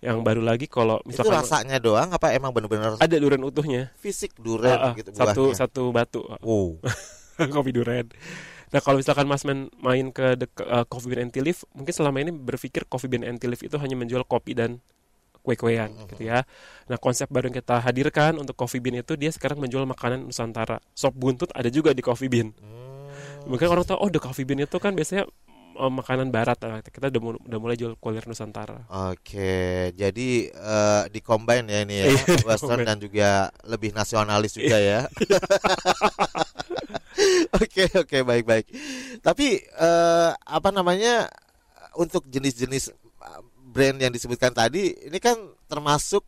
yang 0.00 0.20
baru 0.20 0.40
lagi 0.40 0.64
kalau 0.64 0.96
Itu 1.04 1.12
misalkan 1.12 1.36
rasanya 1.38 1.76
doang 1.76 2.08
apa 2.08 2.32
emang 2.32 2.50
bener-bener 2.50 2.96
ada 2.96 3.16
duren 3.16 3.40
utuhnya 3.40 3.92
fisik 3.96 4.32
durian 4.34 4.72
Ah, 4.72 4.84
ah, 4.90 4.94
gitu 4.96 5.12
satu 5.12 5.42
buahnya? 5.46 5.56
satu 5.56 5.82
batu 5.92 6.20
Oh. 6.40 6.80
kopi 7.54 7.70
duren 7.70 8.08
nah 8.70 8.78
kalau 8.78 8.96
misalkan 8.96 9.26
mas 9.26 9.42
main, 9.42 9.66
main 9.76 10.08
ke 10.08 10.36
the, 10.36 10.46
eh, 10.46 10.84
coffee 10.86 11.10
bean 11.10 11.26
and 11.26 11.32
tea 11.32 11.42
leaf 11.42 11.66
mungkin 11.72 11.90
selama 11.90 12.16
ini 12.18 12.32
berpikir 12.32 12.86
coffee 12.86 13.08
bean 13.08 13.22
and 13.22 13.36
tea 13.36 13.48
leaf 13.48 13.60
itu 13.60 13.76
hanya 13.76 13.92
menjual 13.94 14.24
kopi 14.24 14.56
dan 14.56 14.78
kue-kuean 15.40 15.88
gitu 16.04 16.28
ya. 16.28 16.44
Nah 16.84 17.00
konsep 17.00 17.24
baru 17.26 17.48
yang 17.48 17.56
kita 17.58 17.80
hadirkan 17.80 18.36
untuk 18.36 18.52
coffee 18.54 18.76
bean 18.76 19.00
itu 19.00 19.16
dia 19.16 19.32
sekarang 19.32 19.56
menjual 19.56 19.88
makanan 19.88 20.28
Nusantara. 20.28 20.84
Sop 20.92 21.16
buntut 21.16 21.48
ada 21.56 21.72
juga 21.72 21.96
di 21.96 22.04
coffee 22.04 22.28
bean. 22.28 22.52
Mungkin 23.48 23.66
orang 23.66 23.88
tahu 23.88 23.96
oh 23.98 24.12
the 24.12 24.20
coffee 24.20 24.44
bean 24.44 24.60
itu 24.60 24.76
kan 24.76 24.92
biasanya 24.92 25.24
eh, 25.76 25.92
makanan 25.92 26.34
barat. 26.34 26.58
Nah, 26.62 26.80
kita 26.82 27.10
udah, 27.10 27.40
udah 27.46 27.58
mulai 27.58 27.76
jual 27.78 27.94
kuliner 28.00 28.26
Nusantara. 28.26 28.86
Oke, 29.10 29.90
jadi 29.94 30.30
eh, 30.50 31.02
di 31.12 31.20
combine 31.22 31.66
ya 31.68 31.80
ini 31.86 31.94
ya, 32.00 32.06
Iya, 32.10 32.24
western 32.48 32.82
dan 32.82 32.98
juga 32.98 33.50
lebih 33.66 33.94
nasionalis 33.94 34.56
juga 34.56 34.78
ya. 34.78 35.00
Oke, 37.60 37.84
oke, 37.92 38.24
baik, 38.24 38.44
baik. 38.48 38.66
Tapi 39.20 39.60
eh, 39.60 40.30
apa 40.32 40.68
namanya 40.72 41.28
untuk 41.98 42.24
jenis-jenis 42.30 42.94
brand 43.70 43.98
yang 44.00 44.08
disebutkan 44.14 44.50
tadi, 44.56 44.94
ini 45.06 45.18
kan 45.20 45.36
termasuk 45.68 46.24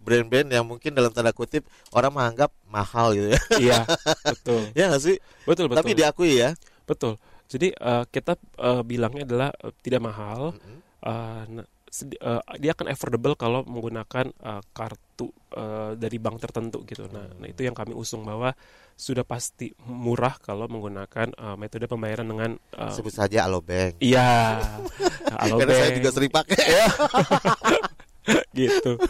brand-brand 0.00 0.48
yang 0.48 0.64
mungkin 0.64 0.96
dalam 0.96 1.12
tanda 1.12 1.30
kutip 1.30 1.64
orang 1.92 2.12
menganggap 2.12 2.50
mahal 2.68 3.12
gitu 3.12 3.32
ya. 3.32 3.40
iya, 3.60 3.80
betul. 4.32 4.60
ya 4.72 4.96
sih? 4.96 5.20
Betul, 5.44 5.68
betul. 5.68 5.78
Tapi 5.80 5.90
diakui 5.92 6.40
ya. 6.40 6.56
Betul. 6.88 7.20
Jadi 7.50 7.74
eh, 7.74 8.04
kita 8.06 8.38
eh, 8.38 8.82
bilangnya 8.86 9.26
adalah 9.26 9.50
eh, 9.50 9.74
tidak 9.82 10.00
mahal. 10.06 10.54
Eh, 11.02 11.42
nah, 11.50 11.66
sedi- 11.90 12.20
eh, 12.22 12.42
dia 12.62 12.70
akan 12.78 12.86
affordable 12.94 13.34
kalau 13.34 13.66
menggunakan 13.66 14.30
eh, 14.30 14.62
kartu 14.70 15.34
eh, 15.58 15.98
dari 15.98 16.16
bank 16.22 16.38
tertentu 16.38 16.86
gitu. 16.86 17.10
Nah, 17.10 17.26
nah, 17.26 17.48
itu 17.50 17.66
yang 17.66 17.74
kami 17.74 17.90
usung 17.90 18.22
bahwa 18.22 18.54
sudah 18.94 19.24
pasti 19.26 19.74
murah 19.90 20.38
kalau 20.38 20.70
menggunakan 20.70 21.34
eh, 21.34 21.56
metode 21.58 21.90
pembayaran 21.90 22.30
dengan 22.30 22.50
eh, 22.54 22.94
Sebut 22.94 23.10
saja 23.10 23.50
Alobank. 23.50 23.98
iya, 23.98 24.62
Karena 25.26 25.74
saya 25.74 25.90
Alobank 25.90 25.98
juga 25.98 26.10
sering 26.14 26.30
pakai. 26.30 26.62
gitu. 28.56 29.00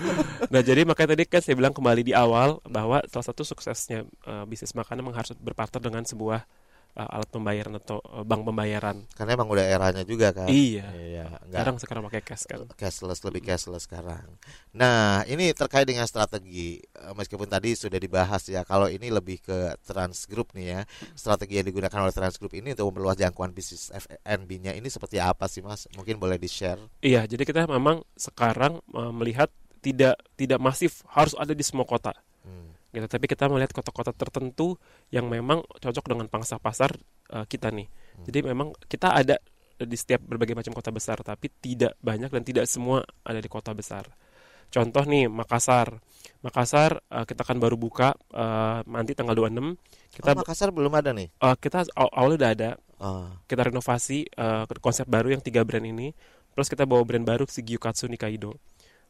Nah, 0.48 0.62
jadi 0.62 0.86
makanya 0.86 1.18
tadi 1.18 1.24
kan 1.26 1.42
saya 1.42 1.58
bilang 1.58 1.74
kembali 1.74 2.02
di 2.06 2.14
awal 2.14 2.62
bahwa 2.64 3.02
salah 3.10 3.26
satu 3.26 3.42
suksesnya 3.44 4.06
eh, 4.06 4.44
bisnis 4.46 4.72
makanan 4.72 5.04
memang 5.04 5.16
harus 5.20 5.34
berpartner 5.36 5.82
dengan 5.82 6.06
sebuah 6.06 6.44
eh, 6.92 7.14
alat 7.14 7.28
pembayaran 7.28 7.74
atau 7.76 7.98
eh, 8.00 8.22
bank 8.22 8.42
pembayaran. 8.42 8.96
Karena 9.12 9.30
emang 9.34 9.46
udah 9.46 9.62
eranya 9.62 10.02
juga 10.02 10.30
kan. 10.30 10.46
Iya. 10.46 10.86
Iya, 10.90 11.24
nggak- 11.26 11.50
Sekarang 11.50 11.76
sekarang 11.78 12.02
pakai 12.06 12.22
cash 12.22 12.44
kan. 12.44 12.66
cashless 12.74 13.20
lebih 13.20 13.42
cashless 13.42 13.84
sekarang. 13.84 14.26
Nah, 14.70 15.22
ini 15.24 15.50
terkait 15.52 15.84
dengan 15.84 16.06
strategi 16.06 16.78
Eh, 17.00 17.14
meskipun 17.16 17.48
tadi 17.48 17.72
sudah 17.72 17.96
dibahas 17.96 18.44
ya. 18.44 18.60
Kalau 18.62 18.84
ini 18.84 19.08
lebih 19.08 19.40
ke 19.40 19.72
Trans 19.80 20.28
Group 20.28 20.52
nih 20.52 20.66
ya. 20.70 20.80
Strategi 21.14 21.56
yang 21.56 21.66
digunakan 21.66 21.96
oleh 21.98 22.12
Trans 22.12 22.36
Group 22.36 22.52
ini 22.52 22.72
untuk 22.72 22.92
memperluas 22.92 23.16
jangkauan 23.16 23.50
bisnis 23.50 23.88
FNB-nya 23.90 24.76
ini 24.76 24.86
seperti 24.86 25.16
apa 25.16 25.48
sih, 25.48 25.64
Mas? 25.64 25.88
Mungkin 25.96 26.20
boleh 26.20 26.36
di-share. 26.36 26.76
Iya, 27.00 27.24
jadi 27.24 27.40
kita 27.42 27.64
memang 27.64 28.04
sekarang 28.14 28.84
melihat 28.92 29.48
tidak 29.80 30.20
tidak 30.36 30.60
masif 30.60 31.00
harus 31.08 31.32
ada 31.34 31.56
di 31.56 31.64
semua 31.64 31.88
kota. 31.88 32.12
Hmm. 32.90 32.94
Gitu. 32.98 33.06
Tapi 33.06 33.24
kita 33.30 33.46
melihat 33.46 33.70
kota-kota 33.70 34.10
tertentu 34.10 34.74
yang 35.14 35.30
memang 35.30 35.62
cocok 35.78 36.04
dengan 36.10 36.26
pangsa 36.26 36.58
pasar 36.58 36.90
eh, 37.30 37.46
kita 37.46 37.70
nih. 37.70 37.86
Jadi 38.26 38.38
memang 38.44 38.74
kita 38.84 39.14
ada 39.14 39.38
di 39.80 39.96
setiap 39.96 40.20
berbagai 40.20 40.52
macam 40.52 40.76
kota 40.76 40.92
besar, 40.92 41.24
tapi 41.24 41.48
tidak 41.48 41.96
banyak 42.04 42.28
dan 42.28 42.42
tidak 42.44 42.68
semua 42.68 43.00
ada 43.24 43.40
di 43.40 43.48
kota 43.48 43.72
besar. 43.72 44.04
Contoh 44.70 45.02
nih 45.02 45.26
Makassar. 45.26 45.98
Makassar 46.44 47.00
eh, 47.10 47.24
kita 47.24 47.42
akan 47.42 47.58
baru 47.58 47.80
buka 47.80 48.12
eh, 48.34 48.80
nanti 48.86 49.16
tanggal 49.16 49.34
26. 49.34 49.78
Kita 50.14 50.30
oh, 50.34 50.38
Makassar 50.42 50.68
belum 50.70 50.92
ada 50.92 51.10
nih. 51.16 51.28
eh, 51.32 51.56
kita 51.58 51.88
aw- 51.96 52.12
awalnya 52.12 52.38
udah 52.38 52.52
ada 52.52 52.70
Oh, 53.00 53.32
kita 53.48 53.64
renovasi 53.72 54.28
eh, 54.28 54.64
konsep 54.84 55.08
baru 55.08 55.32
yang 55.32 55.40
tiga 55.40 55.64
brand 55.64 55.88
ini 55.88 56.12
plus 56.52 56.68
kita 56.68 56.84
bawa 56.84 57.00
brand 57.08 57.24
baru 57.24 57.48
si 57.48 57.64
Gyukatsu 57.64 58.04
Nikaido 58.12 58.60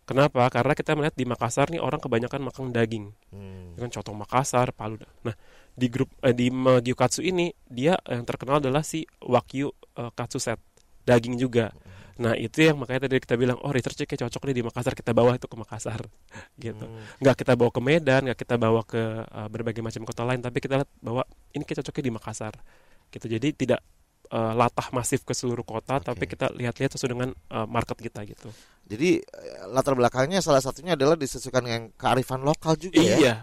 kenapa? 0.05 0.47
Karena 0.53 0.73
kita 0.77 0.93
melihat 0.95 1.15
di 1.17 1.25
Makassar 1.27 1.69
nih 1.73 1.81
orang 1.83 2.01
kebanyakan 2.03 2.41
makan 2.47 2.73
daging. 2.73 3.13
Hmm. 3.33 3.61
dengan 3.79 3.91
contoh 3.97 4.13
Makassar 4.13 4.77
Palu. 4.77 5.01
Nah 5.25 5.35
di 5.73 5.87
grup 5.89 6.13
eh, 6.21 6.37
di 6.37 6.53
eh, 6.53 6.81
Gyukatsu 6.85 7.25
ini 7.25 7.49
dia 7.65 7.97
yang 8.05 8.29
terkenal 8.29 8.61
adalah 8.61 8.85
si 8.85 9.09
Wagyu 9.25 9.73
eh, 9.97 10.11
Katsu 10.13 10.37
set 10.37 10.61
daging 11.09 11.41
juga. 11.41 11.73
Nah 12.21 12.37
itu 12.37 12.61
yang 12.61 12.77
makanya 12.77 13.09
tadi 13.09 13.17
kita 13.17 13.41
bilang 13.41 13.57
oh 13.65 13.73
researchnya 13.73 14.05
kayak 14.05 14.29
cocok 14.29 14.53
nih 14.53 14.57
di 14.61 14.63
Makassar 14.69 14.93
kita 14.93 15.17
bawa 15.17 15.41
itu 15.41 15.49
ke 15.49 15.57
Makassar. 15.57 16.05
Gitu. 16.61 16.85
Nggak 17.25 17.37
kita 17.41 17.53
bawa 17.57 17.71
ke 17.73 17.81
Medan 17.81 18.21
nggak 18.29 18.39
kita 18.45 18.55
bawa 18.61 18.85
ke 18.85 19.01
eh, 19.25 19.49
berbagai 19.49 19.81
macam 19.81 20.05
kota 20.05 20.23
lain 20.29 20.45
tapi 20.45 20.61
kita 20.61 20.85
lihat 20.85 20.91
bahwa 21.01 21.25
ini 21.57 21.65
kayak 21.65 21.81
cocoknya 21.81 22.05
di 22.05 22.13
Makassar. 22.13 22.55
Gitu. 23.09 23.25
Jadi 23.25 23.49
tidak 23.57 23.81
eh, 24.29 24.53
latah 24.53 24.93
masif 24.93 25.25
ke 25.25 25.33
seluruh 25.33 25.65
kota 25.65 25.97
tapi 26.05 26.29
kita 26.29 26.53
lihat-lihat 26.53 26.93
sesuai 26.93 27.11
dengan 27.17 27.31
eh, 27.33 27.67
market 27.67 27.97
kita 27.97 28.21
gitu 28.29 28.53
Jadi 28.91 29.23
eh, 29.23 29.65
latar 29.71 29.95
belakangnya 29.95 30.43
salah 30.43 30.59
satunya 30.59 30.99
adalah 30.99 31.15
disesuaikan 31.15 31.63
dengan 31.63 31.83
kearifan 31.95 32.43
lokal 32.43 32.75
juga 32.75 32.99
ya. 32.99 33.17
iya. 33.23 33.35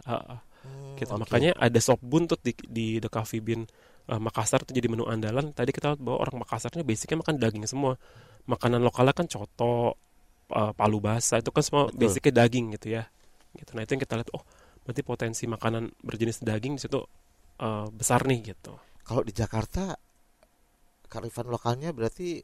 Hmm, 0.67 0.99
gitu 0.99 1.13
oke. 1.15 1.23
makanya 1.23 1.55
ada 1.55 1.79
sop 1.79 2.03
buntut 2.03 2.43
di 2.43 2.51
di 2.67 2.99
The 2.99 3.07
Coffee 3.07 3.39
Bean 3.39 3.63
eh, 4.11 4.19
Makassar 4.19 4.67
itu 4.67 4.75
jadi 4.75 4.91
menu 4.91 5.07
andalan 5.07 5.55
tadi 5.55 5.71
kita 5.71 5.95
lihat 5.95 6.01
bahwa 6.03 6.17
orang 6.27 6.43
Makassarnya 6.43 6.83
basicnya 6.83 7.23
makan 7.23 7.35
daging 7.39 7.63
semua 7.63 7.95
makanan 8.47 8.83
lokalnya 8.83 9.15
kan 9.15 9.27
coto 9.31 9.95
eh, 10.51 10.71
palu 10.75 10.99
basah 10.99 11.39
itu 11.39 11.51
kan 11.55 11.63
semua 11.63 11.83
Betul. 11.87 11.99
basicnya 12.03 12.33
daging 12.43 12.65
gitu 12.75 12.87
ya 12.99 13.03
gitu 13.55 13.71
nah 13.71 13.87
itu 13.87 13.95
yang 13.95 14.03
kita 14.03 14.13
lihat 14.19 14.29
oh 14.35 14.43
berarti 14.83 15.01
potensi 15.03 15.43
makanan 15.47 15.91
berjenis 16.03 16.43
daging 16.43 16.75
di 16.75 16.81
situ 16.83 16.99
eh, 17.63 17.87
besar 17.95 18.27
nih 18.27 18.55
gitu 18.55 18.75
Kalau 19.07 19.23
di 19.23 19.31
Jakarta 19.31 19.95
kearifan 21.07 21.47
lokalnya 21.47 21.95
berarti 21.95 22.43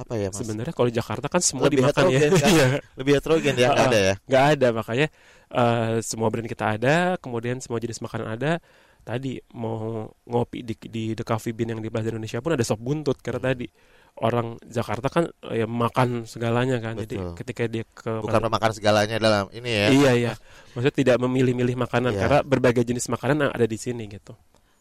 apa 0.00 0.14
ya, 0.16 0.28
Mas? 0.28 0.38
sebenarnya 0.38 0.72
kalau 0.72 0.88
di 0.88 0.96
Jakarta 0.96 1.26
kan 1.26 1.40
semua 1.40 1.68
Lebih 1.68 1.84
dimakan 1.84 2.04
ya 2.08 2.18
kan? 2.18 2.32
Iya. 2.56 2.66
Lebih 2.96 3.12
heterogen 3.16 3.54
ya, 3.54 3.68
nggak 3.68 3.86
ada 3.86 3.98
ya. 4.00 4.14
nggak 4.24 4.44
ada 4.56 4.66
makanya 4.72 5.06
eh, 5.50 5.92
semua 6.00 6.28
brand 6.28 6.46
kita 6.46 6.64
ada 6.74 6.94
kemudian 7.16 7.56
semua 7.58 7.78
jenis 7.78 8.00
makanan 8.00 8.28
ada 8.34 8.52
tadi 9.00 9.40
mau 9.52 10.06
ngopi 10.24 10.60
di, 10.60 10.74
di 10.76 11.04
The 11.12 11.24
Coffee 11.24 11.52
Bean 11.52 11.72
yang 11.72 11.80
di 11.80 11.88
Plaza 11.88 12.08
Indonesia 12.08 12.36
pun 12.38 12.52
ada 12.52 12.60
sop 12.60 12.78
buntut 12.78 13.16
karena 13.18 13.40
tadi 13.48 13.64
orang 14.20 14.60
Jakarta 14.60 15.08
kan 15.08 15.24
eh, 15.48 15.62
ya 15.62 15.66
makan 15.66 16.28
segalanya 16.28 16.76
kan 16.78 16.98
jadi 16.98 17.16
Betul. 17.16 17.34
ketika 17.40 17.62
dia 17.64 17.84
ke 17.86 18.20
Bukan 18.20 18.44
makan 18.46 18.70
segalanya 18.74 19.16
dalam 19.16 19.48
ini 19.50 19.70
ya. 19.72 19.86
iya 19.88 20.12
iya 20.12 20.32
maksudnya 20.74 20.92
tidak 20.92 21.16
memilih-milih 21.18 21.80
makanan 21.80 22.12
Iya. 22.12 22.20
karena 22.20 22.38
berbagai 22.44 22.84
jenis 22.84 23.08
makanan 23.08 23.48
yang 23.48 23.52
ada 23.52 23.64
di 23.64 23.78
sini 23.78 24.04
gitu 24.04 24.36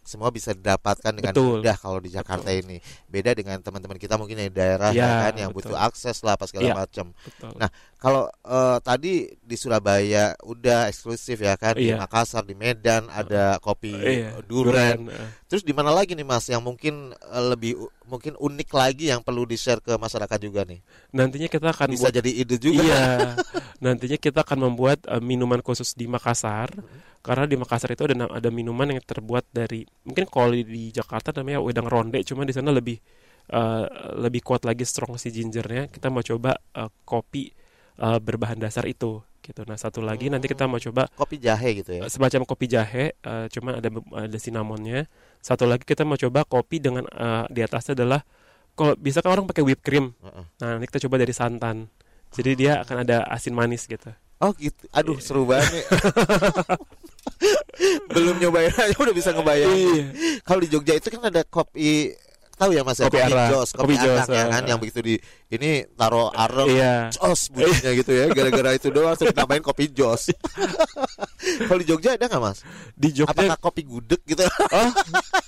semua 0.09 0.33
bisa 0.33 0.57
didapatkan 0.57 1.13
dengan 1.13 1.37
Betul. 1.37 1.61
mudah 1.61 1.77
kalau 1.77 2.01
di 2.01 2.09
Jakarta 2.09 2.49
ini. 2.49 2.81
Beda 3.05 3.37
dengan 3.37 3.61
teman-teman 3.61 4.01
kita 4.01 4.17
mungkin 4.17 4.41
di 4.41 4.49
daerah 4.49 4.89
Ya, 4.89 5.05
ya 5.05 5.09
kan 5.29 5.33
yang 5.37 5.51
betul. 5.53 5.77
butuh 5.77 5.85
akses 5.85 6.25
lah 6.25 6.33
apa 6.33 6.49
segala 6.49 6.73
Ya. 6.73 6.75
macam. 6.75 7.13
Betul. 7.13 7.53
Nah, 7.61 7.69
kalau 7.99 8.31
eh, 8.47 8.77
tadi 8.79 9.27
di 9.35 9.53
Surabaya 9.53 10.31
udah 10.41 10.87
eksklusif 10.87 11.35
ya 11.37 11.59
kan 11.59 11.75
di 11.75 11.91
Iya. 11.91 11.99
Makassar, 11.99 12.47
di 12.47 12.55
Medan 12.55 13.11
ada 13.11 13.59
kopi 13.59 13.91
Iya, 13.91 14.39
duren. 14.47 15.11
eh. 15.11 15.29
Terus 15.45 15.67
di 15.67 15.75
mana 15.75 15.91
lagi 15.91 16.15
nih 16.15 16.23
Mas 16.23 16.47
yang 16.47 16.63
mungkin 16.63 17.11
eh, 17.11 17.43
lebih 17.45 17.75
mungkin 18.07 18.39
unik 18.39 18.69
lagi 18.71 19.11
yang 19.11 19.19
perlu 19.19 19.43
di-share 19.43 19.83
ke 19.83 19.99
masyarakat 19.99 20.39
juga 20.39 20.63
nih? 20.63 20.79
Nantinya 21.11 21.45
kita 21.45 21.69
akan 21.69 21.91
Bisa 21.91 22.07
buat 22.07 22.13
jadi 22.15 22.31
ide 22.31 22.55
juga. 22.55 22.79
Iya. 22.79 23.05
Nantinya 23.85 24.15
kita 24.15 24.47
akan 24.47 24.71
membuat 24.71 25.03
eh, 25.03 25.19
minuman 25.19 25.59
khusus 25.59 25.91
di 25.91 26.07
Makassar. 26.07 26.71
Karena 27.19 27.43
di 27.43 27.59
Makassar 27.59 27.91
itu 27.91 28.07
ada 28.07 28.31
ada 28.31 28.47
minuman 28.47 28.95
yang 28.95 29.03
terbuat 29.03 29.43
dari 29.51 29.83
mungkin 30.07 30.23
kalau 30.31 30.55
di 30.55 30.87
Jakarta 30.89 31.35
namanya 31.35 31.59
wedang 31.59 31.83
ronde, 31.85 32.23
cuma 32.23 32.47
di 32.47 32.55
sana 32.55 32.71
lebih 32.71 32.95
eh, 33.51 33.85
lebih 34.15 34.39
kuat 34.39 34.63
lagi 34.63 34.87
strong 34.87 35.19
si 35.19 35.27
gingernya. 35.29 35.91
Kita 35.91 36.07
mau 36.07 36.23
coba 36.23 36.55
eh, 36.55 36.87
kopi 37.03 37.58
eh, 37.99 38.19
berbahan 38.19 38.57
dasar 38.57 38.87
itu 38.87 39.19
gitu. 39.39 39.65
Nah, 39.65 39.75
satu 39.75 39.99
lagi 39.99 40.29
nanti 40.29 40.45
kita 40.45 40.69
mau 40.69 40.77
coba 40.77 41.09
Kopi 41.17 41.41
jahe 41.41 41.81
gitu 41.81 41.99
ya. 41.99 42.01
eh, 42.05 42.11
semacam 42.11 42.45
kopi 42.45 42.65
jahe, 42.69 43.11
eh, 43.13 43.45
cuman 43.51 43.81
ada 43.81 43.89
ada 44.27 44.37
cinnamonnya. 44.37 45.09
Satu 45.39 45.65
lagi 45.65 45.83
kita 45.83 46.03
mau 46.05 46.19
coba 46.19 46.43
kopi 46.45 46.77
dengan 46.79 47.03
eh, 47.07 47.45
di 47.49 47.59
atasnya 47.65 47.97
adalah 47.97 48.21
kalau 48.77 48.95
bisa 48.95 49.19
kan 49.19 49.35
orang 49.35 49.45
pakai 49.49 49.63
whipped 49.65 49.83
cream. 49.83 50.15
Heeh. 50.23 50.45
Nah, 50.63 50.67
nanti 50.77 50.87
kita 50.87 51.03
coba 51.09 51.19
dari 51.19 51.33
santan. 51.35 51.91
Jadi 52.29 52.51
dia 52.55 52.85
akan 52.85 53.03
ada 53.03 53.25
asin 53.27 53.57
manis 53.57 53.89
gitu. 53.89 54.13
Oh 54.39 54.53
gitu. 54.55 54.87
Aduh 54.95 55.19
seru 55.19 55.43
banget. 55.43 55.83
Belum 58.13 58.35
nyobain 58.39 58.71
aja 58.71 58.95
udah 58.95 59.15
bisa 59.15 59.33
ngebayang. 59.35 60.13
Kalau 60.43 60.59
di 60.63 60.69
Jogja 60.71 60.93
itu 60.95 61.09
kan 61.11 61.27
ada 61.27 61.41
kopi 61.43 62.13
tahu 62.59 62.71
ya 62.75 62.83
Mas 62.83 62.99
ya? 62.99 63.07
Kopi 63.07 63.23
jos, 63.23 63.69
kopi, 63.71 63.83
Kopi 63.87 63.95
jos, 64.03 64.19
arang 64.27 64.35
ya 64.35 64.43
kan 64.51 64.61
eh. 64.61 64.67
yang 64.67 64.79
begitu 64.83 64.99
di 64.99 65.15
ini 65.49 65.87
taruh 65.95 66.27
arang 66.35 66.67
Iya. 66.67 67.07
jos 67.15 67.47
bunyinya 67.55 67.91
gitu 67.95 68.11
ya 68.11 68.25
gara-gara 68.35 68.75
itu 68.75 68.91
doang 68.91 69.15
terus 69.15 69.31
nambahin 69.31 69.63
kopi 69.63 69.87
jos. 69.95 70.35
Kalau 71.71 71.79
di 71.79 71.87
Jogja 71.87 72.19
ada 72.19 72.27
nggak 72.27 72.43
Mas? 72.43 72.59
Di 72.93 73.09
Jogja 73.15 73.31
Apakah 73.31 73.57
kopi 73.57 73.81
gudeg 73.87 74.19
gitu? 74.27 74.43
oh. 74.43 74.91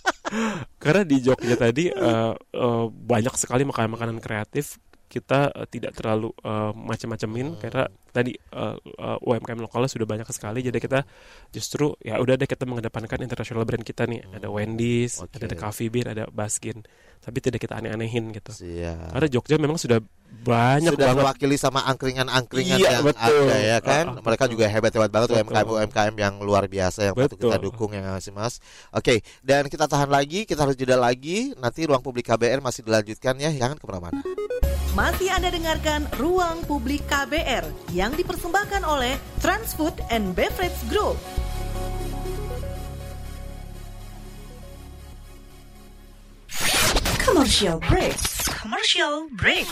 Karena 0.83 1.03
di 1.03 1.17
Jogja 1.19 1.59
tadi 1.59 1.91
eh, 1.91 2.33
eh, 2.39 2.85
banyak 2.87 3.35
sekali 3.35 3.67
makanan-makanan 3.67 4.23
kreatif 4.23 4.79
kita 5.11 5.51
eh, 5.51 5.67
tidak 5.67 5.91
terlalu 5.99 6.31
eh, 6.31 6.71
macam-macamin 6.71 7.59
karena 7.59 7.91
tadi 8.15 8.31
eh, 8.31 8.77
eh, 8.79 9.17
UMKM 9.27 9.59
lokalnya 9.59 9.91
sudah 9.91 10.07
banyak 10.07 10.27
sekali. 10.31 10.63
Jadi 10.63 10.79
kita 10.79 11.03
justru 11.51 11.91
ya 11.99 12.15
udah 12.23 12.39
deh 12.39 12.47
kita 12.47 12.63
mengedepankan 12.63 13.19
international 13.19 13.67
brand 13.67 13.83
kita 13.83 14.07
nih. 14.07 14.23
Ada 14.31 14.47
Wendy's 14.47 15.19
Oke. 15.19 15.35
ada 15.35 15.51
The 15.51 15.57
Coffee 15.59 15.91
Bean 15.91 16.07
ada 16.07 16.31
Baskin 16.31 16.87
tapi 17.21 17.37
tidak 17.37 17.61
kita 17.61 17.77
aneh-anehin 17.77 18.33
gitu 18.33 18.49
Siap. 18.51 19.13
karena 19.13 19.27
Jogja 19.29 19.55
memang 19.61 19.77
sudah 19.77 20.01
banyak 20.41 20.97
sudah 20.97 21.05
banget 21.13 21.21
mewakili 21.21 21.55
sama 21.59 21.85
angkringan-angkringan 21.85 22.79
Iya, 22.81 22.89
yang 22.97 23.05
betul. 23.05 23.45
ada 23.45 23.57
ya 23.61 23.77
kan. 23.83 24.05
Ah, 24.17 24.23
Mereka 24.25 24.43
betul. 24.47 24.53
juga 24.57 24.65
hebat-hebat 24.71 25.11
banget 25.11 25.27
Betul. 25.29 25.43
UMKM 25.45 25.67
UMKM 25.69 26.15
yang 26.17 26.33
luar 26.41 26.63
biasa 26.65 26.99
yang 27.11 27.13
patut 27.13 27.37
kita 27.37 27.59
Betul. 27.59 27.65
dukung 27.69 27.91
ya 27.93 28.01
nggak 28.01 28.23
sih 28.23 28.33
Mas. 28.33 28.57
Oke, 28.95 29.21
dan 29.45 29.67
kita 29.69 29.85
tahan 29.85 30.09
lagi, 30.09 30.49
kita 30.49 30.65
harus 30.65 30.79
jeda 30.79 30.97
lagi. 30.97 31.53
Nanti 31.59 31.85
ruang 31.85 32.01
publik 32.01 32.25
KBR 32.25 32.63
masih 32.63 32.81
dilanjutkan 32.81 33.37
ya, 33.37 33.53
jangan 33.53 33.77
ke 33.77 33.85
mana-mana. 33.85 34.23
Masih 34.91 35.31
Anda 35.31 35.47
dengarkan 35.55 36.03
Ruang 36.19 36.67
Publik 36.67 37.07
KBR 37.07 37.63
yang 37.95 38.11
dipersembahkan 38.11 38.83
oleh 38.83 39.15
Transfood 39.39 39.95
and 40.11 40.35
Beverage 40.35 40.75
Group. 40.91 41.15
Commercial 47.41 47.81
break. 47.89 48.17
Commercial 48.53 49.15
break. 49.33 49.65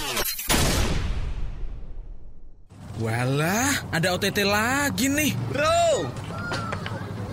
Walah, 2.97 3.85
ada 3.93 4.17
OTT 4.17 4.41
lagi 4.41 5.05
nih. 5.05 5.37
Bro, 5.53 6.09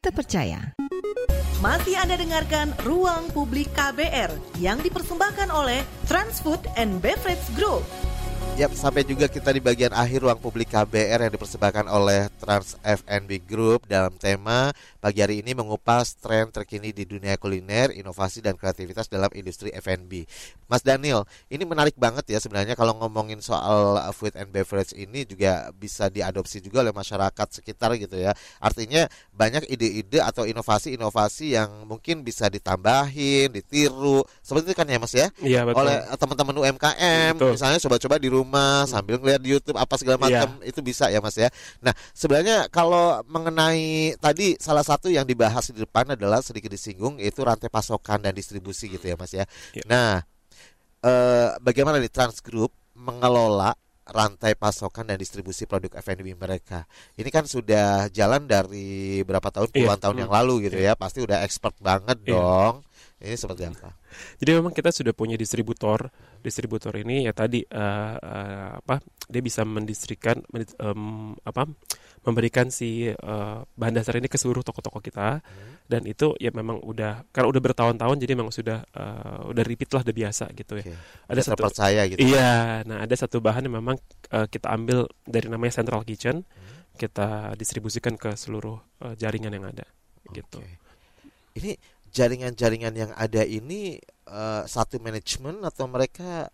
terpercaya. 0.00 0.72
Masih 1.60 1.92
Anda 2.00 2.16
dengarkan 2.16 2.72
Ruang 2.88 3.28
Publik 3.36 3.68
KBR 3.76 4.32
yang 4.56 4.80
dipersembahkan 4.80 5.52
oleh 5.52 5.84
Transfood 6.08 6.64
and 6.80 7.04
Beverage 7.04 7.44
Group. 7.52 7.84
Yap, 8.56 8.72
sampai 8.72 9.04
juga 9.04 9.28
kita 9.28 9.52
di 9.52 9.60
bagian 9.60 9.92
akhir 9.92 10.24
ruang 10.24 10.40
publik 10.40 10.72
KBR 10.72 11.28
yang 11.28 11.32
dipersembahkan 11.32 11.86
oleh 11.92 12.32
Trans 12.40 12.80
FNB 12.80 13.44
Group 13.44 13.84
dalam 13.84 14.16
tema 14.16 14.72
pagi 15.00 15.24
hari 15.24 15.40
ini 15.40 15.56
mengupas 15.56 16.20
tren 16.20 16.52
terkini 16.52 16.92
di 16.92 17.08
dunia 17.08 17.34
kuliner, 17.34 17.88
inovasi 17.90 18.44
dan 18.44 18.54
kreativitas 18.54 19.08
dalam 19.08 19.32
industri 19.32 19.72
F&B. 19.72 20.28
Mas 20.68 20.84
Daniel, 20.84 21.24
ini 21.48 21.64
menarik 21.64 21.96
banget 21.96 22.28
ya 22.28 22.38
sebenarnya 22.38 22.76
kalau 22.76 22.94
ngomongin 23.00 23.40
soal 23.40 23.96
uh, 23.96 24.12
food 24.12 24.36
and 24.36 24.52
beverage 24.52 24.92
ini 24.92 25.24
juga 25.24 25.72
bisa 25.72 26.06
diadopsi 26.06 26.60
juga 26.60 26.84
oleh 26.84 26.92
masyarakat 26.92 27.48
sekitar 27.50 27.96
gitu 27.96 28.14
ya. 28.14 28.36
Artinya 28.60 29.08
banyak 29.32 29.66
ide-ide 29.66 30.20
atau 30.20 30.44
inovasi-inovasi 30.44 31.56
yang 31.56 31.88
mungkin 31.88 32.20
bisa 32.20 32.52
ditambahin, 32.52 33.50
ditiru. 33.50 34.20
Seperti 34.44 34.70
itu 34.70 34.76
kan 34.76 34.86
ya 34.86 34.98
Mas 35.00 35.14
ya? 35.16 35.26
Iya 35.40 35.64
betul. 35.64 35.80
oleh 35.80 35.96
teman-teman 36.14 36.54
UMKM 36.60 37.32
Betul. 37.40 37.52
misalnya 37.56 37.78
coba-coba 37.80 38.16
di 38.20 38.28
rumah 38.28 38.84
sambil 38.84 39.16
ngeliat 39.16 39.40
di 39.40 39.56
YouTube 39.56 39.80
apa 39.80 39.96
segala 39.96 40.20
Iya. 40.20 40.44
macam 40.44 40.48
itu 40.60 40.80
bisa 40.84 41.08
ya 41.08 41.24
Mas 41.24 41.40
ya. 41.40 41.48
Nah, 41.80 41.96
sebenarnya 42.12 42.68
kalau 42.68 43.24
mengenai 43.24 44.12
tadi 44.20 44.60
salah 44.60 44.84
satu 44.90 45.06
yang 45.06 45.22
dibahas 45.22 45.70
di 45.70 45.78
depan 45.78 46.18
adalah 46.18 46.42
sedikit 46.42 46.74
disinggung 46.74 47.22
yaitu 47.22 47.46
rantai 47.46 47.70
pasokan 47.70 48.18
dan 48.18 48.34
distribusi 48.34 48.90
gitu 48.90 49.06
ya 49.06 49.14
Mas 49.14 49.30
ya. 49.30 49.46
Iya. 49.70 49.84
Nah, 49.86 50.12
eh, 51.06 51.48
bagaimana 51.62 52.02
di 52.02 52.10
Trans 52.10 52.42
Group 52.42 52.74
mengelola 52.98 53.70
rantai 54.10 54.58
pasokan 54.58 55.06
dan 55.06 55.14
distribusi 55.14 55.70
produk 55.70 56.02
F&B 56.02 56.34
mereka. 56.34 56.82
Ini 57.14 57.30
kan 57.30 57.46
sudah 57.46 58.10
jalan 58.10 58.50
dari 58.50 59.22
berapa 59.22 59.54
tahun, 59.54 59.70
Iya. 59.70 59.76
puluhan 59.78 60.00
tahun 60.02 60.16
Hmm. 60.18 60.22
yang 60.26 60.32
lalu 60.34 60.54
gitu 60.66 60.78
ya. 60.82 60.98
Pasti 60.98 61.22
udah 61.22 61.46
expert 61.46 61.78
banget 61.78 62.18
Iya. 62.26 62.34
dong. 62.34 62.74
Ini 63.20 63.36
seperti 63.38 63.70
apa? 63.70 63.94
Jadi 64.42 64.50
memang 64.58 64.74
kita 64.74 64.90
sudah 64.90 65.14
punya 65.14 65.38
distributor. 65.38 66.10
Distributor 66.42 66.90
ini 66.98 67.28
ya 67.28 67.32
tadi 67.36 67.62
eh, 67.62 68.14
eh, 68.18 68.70
apa? 68.82 68.98
Dia 69.30 69.42
bisa 69.44 69.62
mendistrikan 69.62 70.42
mendis- 70.50 70.74
em, 70.82 71.36
apa? 71.46 71.70
Memberikan 72.20 72.68
si 72.68 73.08
eh, 73.08 73.58
bahan 73.64 73.94
dasar 73.96 74.20
ini 74.20 74.28
ke 74.28 74.36
seluruh 74.36 74.60
toko-toko 74.60 75.00
kita. 75.00 75.40
Dan 75.90 76.06
itu 76.06 76.38
ya 76.38 76.54
memang 76.54 76.78
udah 76.86 77.26
karena 77.34 77.50
udah 77.50 77.62
bertahun-tahun 77.66 78.16
jadi 78.22 78.38
memang 78.38 78.54
sudah 78.54 78.84
eh, 78.86 79.40
udah 79.50 79.62
repeat 79.66 79.90
lah 79.90 80.06
udah 80.06 80.14
biasa 80.14 80.44
gitu 80.54 80.78
ya. 80.78 80.84
Oke. 80.86 80.94
Ada 81.26 81.40
satu 81.40 81.50
terpercaya 81.58 82.02
gitu. 82.06 82.20
Iya, 82.22 82.84
nah 82.86 83.02
ada 83.02 83.14
satu 83.18 83.42
bahan 83.42 83.66
yang 83.66 83.80
memang 83.82 83.96
eh, 84.30 84.46
kita 84.46 84.70
ambil 84.70 85.08
dari 85.26 85.50
namanya 85.50 85.80
Central 85.82 86.06
Kitchen, 86.06 86.46
kita 86.94 87.56
distribusikan 87.56 88.14
ke 88.14 88.36
seluruh 88.38 88.78
eh, 89.02 89.14
jaringan 89.18 89.50
yang 89.56 89.66
ada, 89.66 89.88
gitu. 90.30 90.60
Oke. 90.62 90.78
Ini 91.58 91.74
jaringan-jaringan 92.14 92.94
yang 92.94 93.10
ada 93.16 93.42
ini 93.42 93.98
eh, 94.30 94.62
satu 94.68 95.00
manajemen 95.02 95.64
atau 95.66 95.88
mereka 95.90 96.52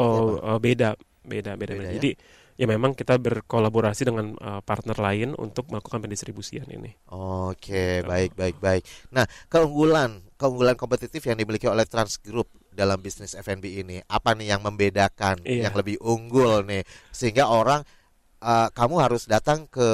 Oh, 0.00 0.40
apa? 0.40 0.56
beda, 0.64 0.88
beda, 1.28 1.60
beda. 1.60 1.72
Beda 1.76 1.76
beda. 1.76 1.88
ya? 1.92 1.96
Jadi 2.00 2.10
ya 2.54 2.66
memang 2.70 2.94
kita 2.94 3.18
berkolaborasi 3.18 4.06
dengan 4.06 4.38
uh, 4.38 4.62
partner 4.62 4.94
lain 4.94 5.34
untuk 5.34 5.70
melakukan 5.70 5.98
pendistribusian 6.02 6.66
ini. 6.70 6.94
Oke, 7.10 8.06
baik 8.06 8.38
baik 8.38 8.56
baik. 8.62 8.82
Nah, 9.10 9.26
keunggulan 9.50 10.22
keunggulan 10.38 10.78
kompetitif 10.78 11.26
yang 11.26 11.38
dimiliki 11.38 11.66
oleh 11.66 11.86
Trans 11.86 12.18
Group 12.22 12.50
dalam 12.74 12.98
bisnis 12.98 13.38
F&B 13.38 13.86
ini 13.86 14.02
apa 14.06 14.34
nih 14.34 14.54
yang 14.54 14.62
membedakan, 14.62 15.42
Iya. 15.46 15.70
yang 15.70 15.74
lebih 15.78 15.98
unggul 16.02 16.66
nih 16.66 16.82
sehingga 17.14 17.50
orang 17.50 17.82
uh, 18.42 18.68
kamu 18.70 18.94
harus 19.02 19.26
datang 19.26 19.66
ke 19.66 19.88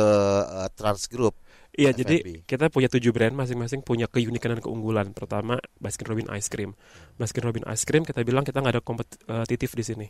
uh, 0.45 0.69
Trans 0.77 1.09
Group. 1.09 1.37
Iya, 1.71 1.95
jadi 1.95 2.43
kita 2.51 2.67
punya 2.67 2.91
tujuh 2.91 3.15
brand 3.15 3.33
masing-masing 3.33 3.87
punya 3.87 4.11
keunikan 4.11 4.53
dan 4.53 4.61
keunggulan. 4.61 5.15
Pertama, 5.15 5.57
Baskin 5.79 6.03
Robin 6.11 6.27
Ice 6.35 6.51
Cream. 6.51 6.75
Baskin 7.15 7.47
Robin 7.47 7.63
Ice 7.71 7.87
Cream 7.87 8.03
kita 8.03 8.27
bilang 8.27 8.43
kita 8.43 8.59
nggak 8.59 8.75
ada 8.75 8.83
kompetitif 8.83 9.79
di 9.79 9.85
sini. 9.87 10.07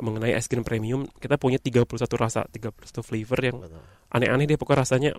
Mengenai 0.00 0.32
es 0.32 0.48
krim 0.48 0.64
premium, 0.64 1.04
kita 1.20 1.36
punya 1.36 1.60
31 1.60 1.84
rasa, 2.16 2.48
31 2.48 2.72
flavor 3.04 3.38
yang 3.44 3.56
aneh-aneh 4.08 4.48
deh 4.48 4.56
pokoknya 4.56 4.80
rasanya 4.84 5.10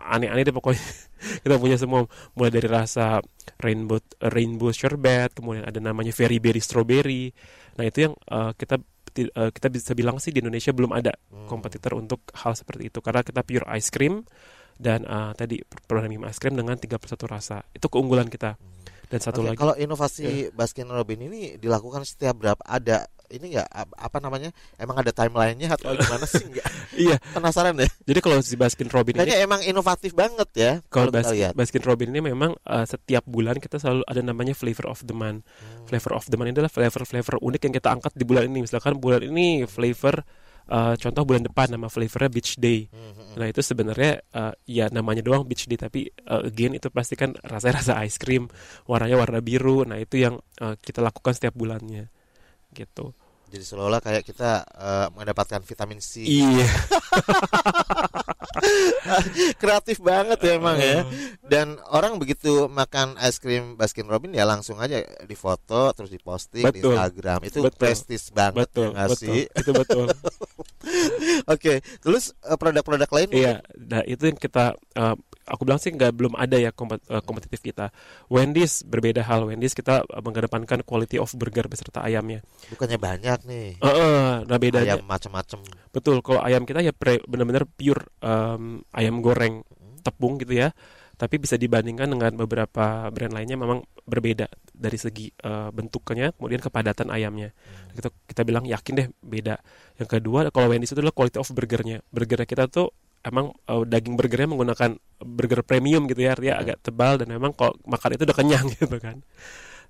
aneh-aneh 0.00 0.44
deh 0.48 0.54
pokoknya. 0.54 0.80
kita 1.44 1.54
punya 1.60 1.76
semua 1.76 2.08
mulai 2.32 2.50
dari 2.52 2.68
rasa 2.68 3.20
rainbow 3.60 4.00
rainbow 4.32 4.72
sherbet, 4.72 5.36
kemudian 5.36 5.68
ada 5.68 5.76
namanya 5.76 6.12
very 6.16 6.40
berry 6.40 6.60
strawberry. 6.60 7.36
Nah, 7.76 7.84
itu 7.84 8.10
yang 8.10 8.14
uh, 8.32 8.56
kita 8.56 8.80
uh, 8.80 9.50
kita 9.52 9.68
bisa 9.70 9.92
bilang 9.92 10.16
sih 10.18 10.34
di 10.34 10.42
Indonesia 10.42 10.72
belum 10.72 10.90
ada 10.96 11.12
kompetitor 11.46 11.94
untuk 11.94 12.24
hal 12.34 12.56
seperti 12.56 12.90
itu 12.90 12.98
karena 13.04 13.20
kita 13.22 13.40
pure 13.44 13.66
ice 13.76 13.92
cream 13.92 14.24
dan 14.74 15.06
uh, 15.06 15.30
tadi 15.38 15.62
premium 15.86 16.26
ice 16.26 16.40
cream 16.42 16.58
dengan 16.58 16.74
31 16.74 16.98
rasa. 17.30 17.62
Itu 17.70 17.86
keunggulan 17.86 18.26
kita. 18.26 18.58
Dan 19.04 19.20
satu 19.20 19.44
Oke, 19.44 19.48
lagi 19.52 19.58
kalau 19.60 19.74
inovasi 19.76 20.50
Baskin 20.50 20.88
Robin 20.88 21.20
ini 21.28 21.60
dilakukan 21.60 22.02
setiap 22.02 22.40
berapa 22.40 22.62
ada 22.64 23.06
ini 23.36 23.56
enggak 23.56 23.68
apa 23.74 24.18
namanya? 24.22 24.50
Emang 24.78 24.96
ada 24.98 25.10
timelinenya 25.10 25.74
atau 25.74 25.92
gimana 25.98 26.24
sih 26.24 26.44
enggak? 26.46 26.66
iya. 26.94 27.16
Penasaran 27.36 27.74
deh. 27.74 27.90
Jadi 28.06 28.18
kalau 28.22 28.38
si 28.40 28.54
Baskin 28.54 28.88
Robin 28.88 29.18
ini 29.18 29.20
Kayaknya 29.26 29.38
emang 29.42 29.60
inovatif 29.66 30.12
banget 30.14 30.48
ya 30.54 30.72
kalau 30.88 31.10
kita 31.10 31.18
Baskin, 31.20 31.36
lihat. 31.36 31.52
Baskin 31.58 31.82
Robin 31.82 32.08
ini 32.14 32.20
memang 32.22 32.54
uh, 32.64 32.86
setiap 32.86 33.26
bulan 33.26 33.58
kita 33.58 33.82
selalu 33.82 34.02
ada 34.06 34.20
namanya 34.22 34.54
flavor 34.54 34.86
of 34.88 35.02
the 35.02 35.16
month. 35.16 35.42
Hmm. 35.44 35.86
Flavor 35.90 36.12
of 36.16 36.24
the 36.30 36.36
month 36.38 36.48
ini 36.50 36.56
adalah 36.62 36.72
flavor-flavor 36.72 37.42
unik 37.42 37.60
yang 37.66 37.74
kita 37.74 37.88
angkat 37.90 38.12
di 38.14 38.24
bulan 38.24 38.46
ini. 38.48 38.64
Misalkan 38.64 38.96
bulan 38.96 39.20
ini 39.26 39.66
flavor 39.66 40.22
uh, 40.70 40.94
contoh 40.96 41.22
bulan 41.26 41.42
depan 41.44 41.66
nama 41.72 41.88
flavornya 41.90 42.30
Beach 42.32 42.56
Day. 42.56 42.88
Hmm, 42.88 43.36
Nah 43.36 43.46
itu 43.50 43.60
sebenarnya 43.60 44.22
uh, 44.30 44.54
ya 44.64 44.86
namanya 44.88 45.20
doang 45.24 45.42
Beach 45.44 45.66
Day 45.66 45.76
tapi 45.76 46.06
uh, 46.30 46.46
again 46.46 46.76
itu 46.78 46.88
pasti 46.88 47.18
kan 47.18 47.34
rasanya 47.42 47.82
rasa 47.82 47.92
ice 48.06 48.16
cream, 48.20 48.48
warnanya 48.86 49.18
warna 49.18 49.40
biru. 49.42 49.82
Nah 49.84 49.98
itu 49.98 50.22
yang 50.22 50.38
uh, 50.62 50.74
kita 50.78 51.02
lakukan 51.02 51.34
setiap 51.34 51.54
bulannya, 51.56 52.08
gitu. 52.72 53.12
Jadi 53.54 53.62
seolah-olah 53.70 54.02
kayak 54.02 54.26
kita 54.26 54.66
eh, 54.66 55.06
mendapatkan 55.14 55.62
vitamin 55.62 56.02
C. 56.02 56.26
Iya. 56.26 56.66
Kreatif 59.62 60.02
banget 60.02 60.42
ya 60.42 60.58
emang 60.58 60.74
ya. 60.74 61.06
Uh. 61.06 61.38
Dan 61.46 61.78
orang 61.86 62.18
begitu 62.18 62.66
makan 62.66 63.14
es 63.22 63.38
krim 63.38 63.78
Baskin 63.78 64.10
Robin 64.10 64.34
ya 64.34 64.42
langsung 64.42 64.82
aja 64.82 64.98
difoto 65.22 65.94
terus 65.94 66.10
diposting 66.10 66.66
di 66.66 66.82
Betul. 66.82 66.98
Instagram. 66.98 67.40
Itu 67.46 67.62
Betul. 67.62 67.78
prestis 67.78 68.34
banget 68.34 68.66
betul, 68.74 68.90
ya 68.90 69.06
betul. 69.06 69.22
sih? 69.22 69.40
Itu 69.46 69.70
betul. 69.70 70.06
Oke, 71.54 71.78
terus 72.02 72.34
eh, 72.42 72.58
produk-produk 72.58 73.06
lain 73.06 73.30
Iya, 73.30 73.54
nah 73.78 74.02
itu 74.02 74.34
yang 74.34 74.38
kita 74.38 74.74
eh, 74.98 75.14
aku 75.44 75.62
bilang 75.62 75.76
sih 75.76 75.92
nggak 75.92 76.12
belum 76.12 76.34
ada 76.34 76.56
ya 76.56 76.72
kompet- 76.72 77.04
eh, 77.06 77.20
kompetitif 77.20 77.60
kita. 77.60 77.92
Wendy's 78.26 78.80
berbeda 78.82 79.20
hal. 79.20 79.44
Wendy's 79.46 79.72
kita 79.72 80.02
eh, 80.02 80.22
mengedepankan 80.24 80.80
quality 80.82 81.20
of 81.20 81.30
burger 81.36 81.68
beserta 81.68 82.00
ayamnya. 82.00 82.40
bukannya 82.72 82.98
banyak 82.98 83.38
nih. 83.44 83.68
Eh, 83.78 83.86
eh, 83.86 84.30
nah 84.44 84.56
bedanya 84.56 84.96
Ayam 84.98 85.06
macam-macam. 85.06 85.60
betul. 85.92 86.18
Kalau 86.20 86.40
ayam 86.40 86.64
kita 86.64 86.80
ya 86.80 86.92
benar-benar 87.24 87.68
pure 87.68 88.08
em, 88.20 88.80
ayam 88.90 89.20
goreng 89.20 89.62
tepung 90.00 90.36
gitu 90.36 90.56
ya. 90.56 90.72
Tapi 91.14 91.38
bisa 91.38 91.54
dibandingkan 91.54 92.10
dengan 92.10 92.34
beberapa 92.34 93.06
brand 93.14 93.30
lainnya 93.30 93.54
memang 93.54 93.86
berbeda 94.02 94.50
dari 94.74 94.98
segi 94.98 95.30
eh, 95.30 95.70
bentuknya, 95.70 96.34
kemudian 96.34 96.58
kepadatan 96.58 97.06
ayamnya. 97.08 97.54
Kita 97.94 98.10
kita 98.26 98.42
bilang 98.42 98.66
yakin 98.66 98.92
deh 98.98 99.08
beda. 99.22 99.62
Yang 100.02 100.08
kedua 100.18 100.50
kalau 100.50 100.74
Wendy's 100.74 100.90
itu 100.90 100.98
adalah 100.98 101.14
quality 101.14 101.38
of 101.38 101.46
burgernya. 101.54 102.02
Burgernya 102.10 102.50
kita 102.50 102.66
tuh 102.66 102.90
emang 103.24 103.50
eh, 103.66 103.84
daging 103.88 104.14
burgernya 104.14 104.48
menggunakan 104.52 104.90
burger 105.24 105.62
premium 105.64 106.04
gitu 106.06 106.20
ya, 106.22 106.36
artinya 106.36 106.54
agak 106.60 106.76
tebal 106.84 107.16
dan 107.16 107.28
memang 107.32 107.56
kalau 107.56 107.72
makan 107.88 108.14
itu 108.16 108.22
udah 108.28 108.36
kenyang 108.36 108.66
gitu 108.76 108.96
kan. 109.00 109.24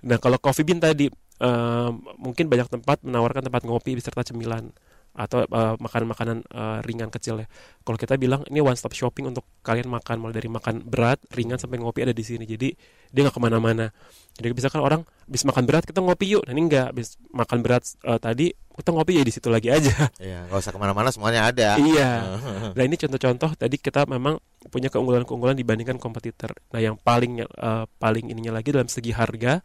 Nah 0.06 0.16
kalau 0.22 0.38
Coffee 0.38 0.64
Bean 0.66 0.78
tadi 0.78 1.08
em, 1.40 1.92
mungkin 2.20 2.46
banyak 2.46 2.68
tempat 2.70 3.02
menawarkan 3.02 3.48
tempat 3.48 3.62
ngopi 3.66 3.96
beserta 3.98 4.22
cemilan 4.22 4.70
atau 5.14 5.46
eh, 5.46 5.74
makanan-makanan 5.78 6.38
eh, 6.46 6.78
ringan 6.86 7.10
kecil 7.10 7.42
ya. 7.42 7.46
Kalau 7.86 7.98
kita 7.98 8.18
bilang 8.18 8.42
ini 8.50 8.58
one 8.62 8.76
stop 8.78 8.94
shopping 8.94 9.30
untuk 9.30 9.46
kalian 9.62 9.86
makan 9.90 10.22
mulai 10.22 10.34
dari 10.38 10.50
makan 10.50 10.82
berat, 10.86 11.22
ringan 11.34 11.58
sampai 11.58 11.78
ngopi 11.82 12.02
ada 12.06 12.14
di 12.14 12.24
sini. 12.26 12.44
Jadi 12.46 12.74
dia 13.10 13.20
nggak 13.26 13.34
ke 13.34 13.42
mana-mana. 13.42 13.90
Jadi 14.34 14.50
misalkan 14.50 14.82
orang 14.82 15.06
habis 15.06 15.46
makan 15.46 15.62
berat 15.62 15.86
kita 15.86 16.02
ngopi 16.02 16.34
yuk. 16.34 16.42
Nah 16.44 16.52
ini 16.52 16.66
enggak 16.66 16.90
habis 16.90 17.14
makan 17.30 17.58
berat 17.62 17.86
eh, 18.02 18.18
tadi 18.18 18.46
kita 18.74 18.90
ngopi 18.90 19.12
ya 19.14 19.22
di 19.22 19.32
situ 19.32 19.46
lagi 19.46 19.70
aja. 19.70 20.10
Iya, 20.18 20.50
nggak 20.50 20.58
usah 20.58 20.74
ke 20.74 20.78
mana-mana 20.82 21.14
semuanya 21.14 21.46
ada. 21.46 21.78
Iya. 21.78 22.10
Nah 22.76 22.82
ini 22.82 22.98
contoh-contoh 22.98 23.54
tadi 23.54 23.78
kita 23.78 24.10
memang 24.10 24.42
punya 24.74 24.90
keunggulan-keunggulan 24.90 25.54
dibandingkan 25.54 26.02
kompetitor. 26.02 26.50
Nah 26.74 26.82
yang 26.82 26.98
paling 26.98 27.46
eh, 27.46 27.84
paling 27.86 28.34
ininya 28.34 28.58
lagi 28.58 28.74
dalam 28.74 28.90
segi 28.90 29.14
harga 29.14 29.62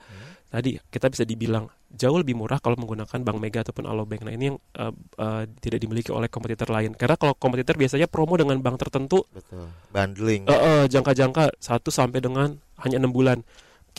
tadi 0.49 0.77
kita 0.89 1.13
bisa 1.13 1.23
dibilang 1.25 1.69
jauh 1.89 2.17
lebih 2.21 2.37
murah 2.37 2.61
kalau 2.61 2.77
menggunakan 2.77 3.21
Bank 3.21 3.37
Mega 3.41 3.65
ataupun 3.65 3.89
Alobank. 3.89 4.21
Nah 4.21 4.33
ini 4.33 4.53
yang 4.53 4.57
eh, 4.77 4.93
eh, 5.17 5.43
tidak 5.57 5.81
dimiliki 5.81 6.13
oleh 6.13 6.29
kompetitor 6.29 6.69
lain. 6.69 6.93
Karena 6.93 7.17
kalau 7.17 7.33
kompetitor 7.33 7.73
biasanya 7.73 8.05
promo 8.05 8.37
dengan 8.37 8.61
bank 8.61 8.77
tertentu 8.77 9.25
Betul. 9.33 9.73
Bundling. 9.89 10.45
eh, 10.45 10.53
eh, 10.53 10.83
jangka-jangka 10.85 11.57
1 11.57 11.89
sampai 11.89 12.19
dengan 12.21 12.53
hanya 12.85 13.01
enam 13.01 13.09
bulan. 13.09 13.41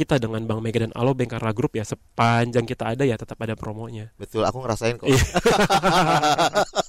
Kita 0.01 0.17
dengan 0.17 0.41
Bank 0.49 0.65
Mega 0.65 0.81
dan 0.89 0.97
Alobank 0.97 1.37
karena 1.37 1.53
grup 1.53 1.77
ya 1.77 1.85
sepanjang 1.85 2.65
kita 2.65 2.97
ada 2.97 3.05
ya 3.05 3.21
tetap 3.21 3.37
ada 3.45 3.53
promonya. 3.53 4.09
Betul, 4.17 4.49
aku 4.49 4.65
ngerasain 4.65 4.97
kok. 4.97 5.05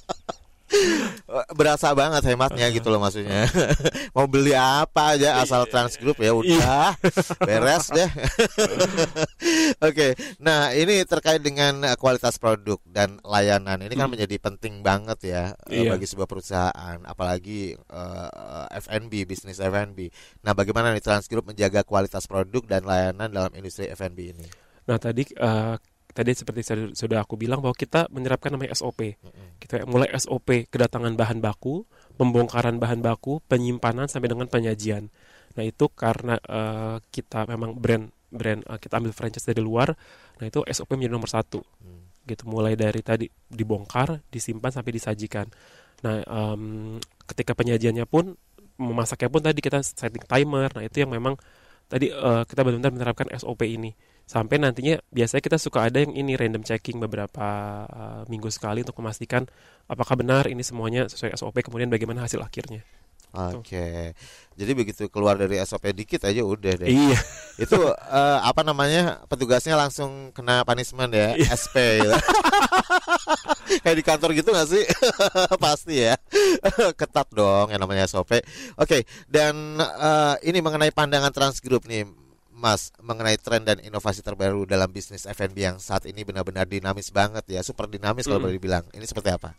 Berasa 1.58 1.92
banget 1.92 2.22
hematnya 2.24 2.68
gitu 2.70 2.88
loh 2.88 2.98
maksudnya. 2.98 3.46
Mau 4.16 4.26
beli 4.26 4.52
apa 4.52 5.16
aja 5.16 5.40
asal 5.40 5.64
Transgroup 5.66 6.16
ya 6.16 6.32
Iya. 6.32 6.34
udah 6.34 6.88
beres 7.40 7.86
deh. 7.88 8.10
Oke, 9.86 10.14
nah 10.38 10.70
ini 10.72 11.02
terkait 11.04 11.40
dengan 11.40 11.82
eh, 11.84 11.96
kualitas 11.96 12.36
produk 12.36 12.78
dan 12.86 13.18
layanan 13.22 13.80
ini 13.80 13.94
kan 13.94 14.06
Hmm. 14.06 14.14
menjadi 14.14 14.36
penting 14.38 14.82
banget 14.82 15.18
ya 15.24 15.42
eh, 15.68 15.86
Iya. 15.86 15.94
bagi 15.94 16.06
sebuah 16.06 16.28
perusahaan, 16.28 16.98
apalagi 17.04 17.74
eh, 17.74 18.28
F&B 18.78 19.24
bisnis 19.24 19.58
F&B. 19.58 20.08
Nah, 20.42 20.52
bagaimana 20.52 20.90
nih 20.90 21.00
Transgroup 21.00 21.46
menjaga 21.46 21.82
kualitas 21.82 22.26
produk 22.26 22.62
dan 22.66 22.82
layanan 22.82 23.28
dalam 23.28 23.52
industri 23.52 23.88
F&B 23.88 24.18
ini? 24.32 24.46
Nah 24.82 24.98
tadi 24.98 25.22
eh, 25.22 25.74
tadi 26.12 26.36
seperti 26.36 26.60
saya- 26.64 26.92
sudah 26.92 27.24
aku 27.24 27.40
bilang 27.40 27.64
bahwa 27.64 27.72
kita 27.76 28.06
menerapkan 28.12 28.52
namanya 28.52 28.76
SOP. 28.76 29.16
Kita 29.58 29.88
mulai 29.88 30.08
SOP 30.12 30.68
kedatangan 30.68 31.16
bahan 31.16 31.40
baku, 31.40 31.88
pembongkaran 32.20 32.76
bahan 32.76 33.00
baku, 33.00 33.40
penyimpanan 33.48 34.06
sampai 34.06 34.28
dengan 34.28 34.46
penyajian. 34.46 35.08
Nah 35.56 35.64
itu 35.64 35.88
karena 35.92 36.36
eh, 36.40 36.96
kita 37.12 37.48
memang 37.48 37.76
brand 37.76 38.12
brand 38.32 38.60
eh, 38.64 38.78
kita 38.80 39.00
ambil 39.00 39.12
franchise 39.16 39.44
dari 39.44 39.60
luar, 39.64 39.92
nah 40.40 40.44
itu 40.48 40.60
SOP 40.68 40.96
menjadi 40.96 41.12
nomor 41.16 41.28
satu. 41.32 41.60
Gitu 42.22 42.46
mulai 42.46 42.78
dari 42.78 43.02
tadi 43.02 43.26
dibongkar, 43.50 44.22
disimpan 44.30 44.70
sampai 44.70 44.92
disajikan. 44.94 45.48
Nah 46.06 46.22
em, 46.22 46.62
ketika 47.26 47.52
penyajiannya 47.56 48.06
pun 48.06 48.36
memasaknya 48.80 49.28
pun 49.32 49.42
tadi 49.44 49.60
kita 49.60 49.80
setting 49.84 50.24
timer. 50.24 50.70
Nah 50.76 50.84
itu 50.86 51.02
yang 51.02 51.10
memang 51.12 51.34
tadi 51.88 52.08
eh, 52.12 52.42
kita 52.48 52.60
benar-benar 52.64 52.92
menerapkan 52.94 53.28
SOP 53.36 53.64
ini 53.68 53.92
sampai 54.26 54.56
nantinya 54.58 54.98
biasanya 55.12 55.42
kita 55.44 55.58
suka 55.60 55.88
ada 55.88 56.00
yang 56.00 56.16
ini 56.16 56.36
random 56.38 56.64
checking 56.64 56.98
beberapa 57.02 57.46
uh, 57.86 58.22
minggu 58.26 58.48
sekali 58.48 58.80
untuk 58.80 58.96
memastikan 59.02 59.44
apakah 59.90 60.16
benar 60.16 60.48
ini 60.48 60.64
semuanya 60.64 61.10
sesuai 61.10 61.36
SOP 61.36 61.60
kemudian 61.60 61.92
bagaimana 61.92 62.24
hasil 62.24 62.40
akhirnya. 62.40 62.82
Oke. 63.32 64.12
Jadi 64.52 64.72
begitu 64.76 65.08
keluar 65.08 65.40
dari 65.40 65.56
SOP 65.64 65.88
dikit 65.96 66.28
aja 66.28 66.44
udah 66.44 66.84
deh. 66.84 66.88
Iya. 66.92 67.16
Itu 67.56 67.80
eh, 67.88 68.38
apa 68.44 68.60
namanya? 68.60 69.24
Petugasnya 69.24 69.72
langsung 69.72 70.36
kena 70.36 70.68
punishment 70.68 71.08
ya, 71.16 71.32
Iya. 71.32 71.56
SP 71.56 72.04
gitu. 72.04 72.12
Kayak 73.82 73.96
di 73.96 74.04
kantor 74.04 74.30
gitu 74.36 74.52
gak 74.52 74.68
sih? 74.68 74.84
Pasti 75.64 76.04
ya. 76.04 76.14
Ketat 77.00 77.32
dong 77.32 77.72
yang 77.72 77.80
namanya 77.80 78.04
SOP. 78.04 78.36
Oke, 78.76 79.08
dan 79.32 79.80
eh, 79.80 80.34
ini 80.52 80.60
mengenai 80.60 80.92
pandangan 80.92 81.32
Transgroup 81.32 81.88
nih, 81.88 82.04
Mas, 82.62 82.94
mengenai 83.02 83.34
tren 83.42 83.66
dan 83.66 83.82
inovasi 83.82 84.22
terbaru 84.22 84.62
dalam 84.62 84.86
bisnis 84.94 85.26
F&B 85.26 85.58
yang 85.58 85.82
saat 85.82 86.06
ini 86.06 86.22
benar-benar 86.22 86.70
dinamis 86.70 87.10
banget 87.10 87.42
ya, 87.50 87.60
super 87.66 87.90
dinamis 87.90 88.30
kalau 88.30 88.38
Mm. 88.38 88.44
boleh 88.46 88.56
dibilang. 88.62 88.84
Ini 88.94 89.02
seperti 89.02 89.34
apa? 89.34 89.50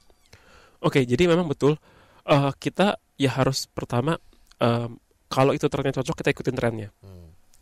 Oke, 0.80 1.04
jadi 1.04 1.28
memang 1.28 1.51
betul 1.51 1.76
eh, 2.24 2.51
kita 2.56 2.95
ya 3.20 3.36
harus 3.36 3.68
pertama 3.68 4.16
em, 4.64 4.95
kalau 5.28 5.51
itu 5.51 5.68
trennya 5.68 5.99
cocok 5.99 6.24
kita 6.24 6.32
ikutin 6.32 6.56
trennya. 6.56 6.89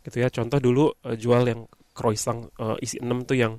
Gitu 0.06 0.22
ya. 0.22 0.30
Contoh 0.30 0.62
dulu 0.62 0.94
eh, 1.10 1.18
jual 1.18 1.42
yang 1.50 1.66
croissant 1.90 2.46
eh, 2.62 2.78
isi 2.78 3.02
6 3.02 3.26
tuh 3.26 3.34
yang 3.34 3.58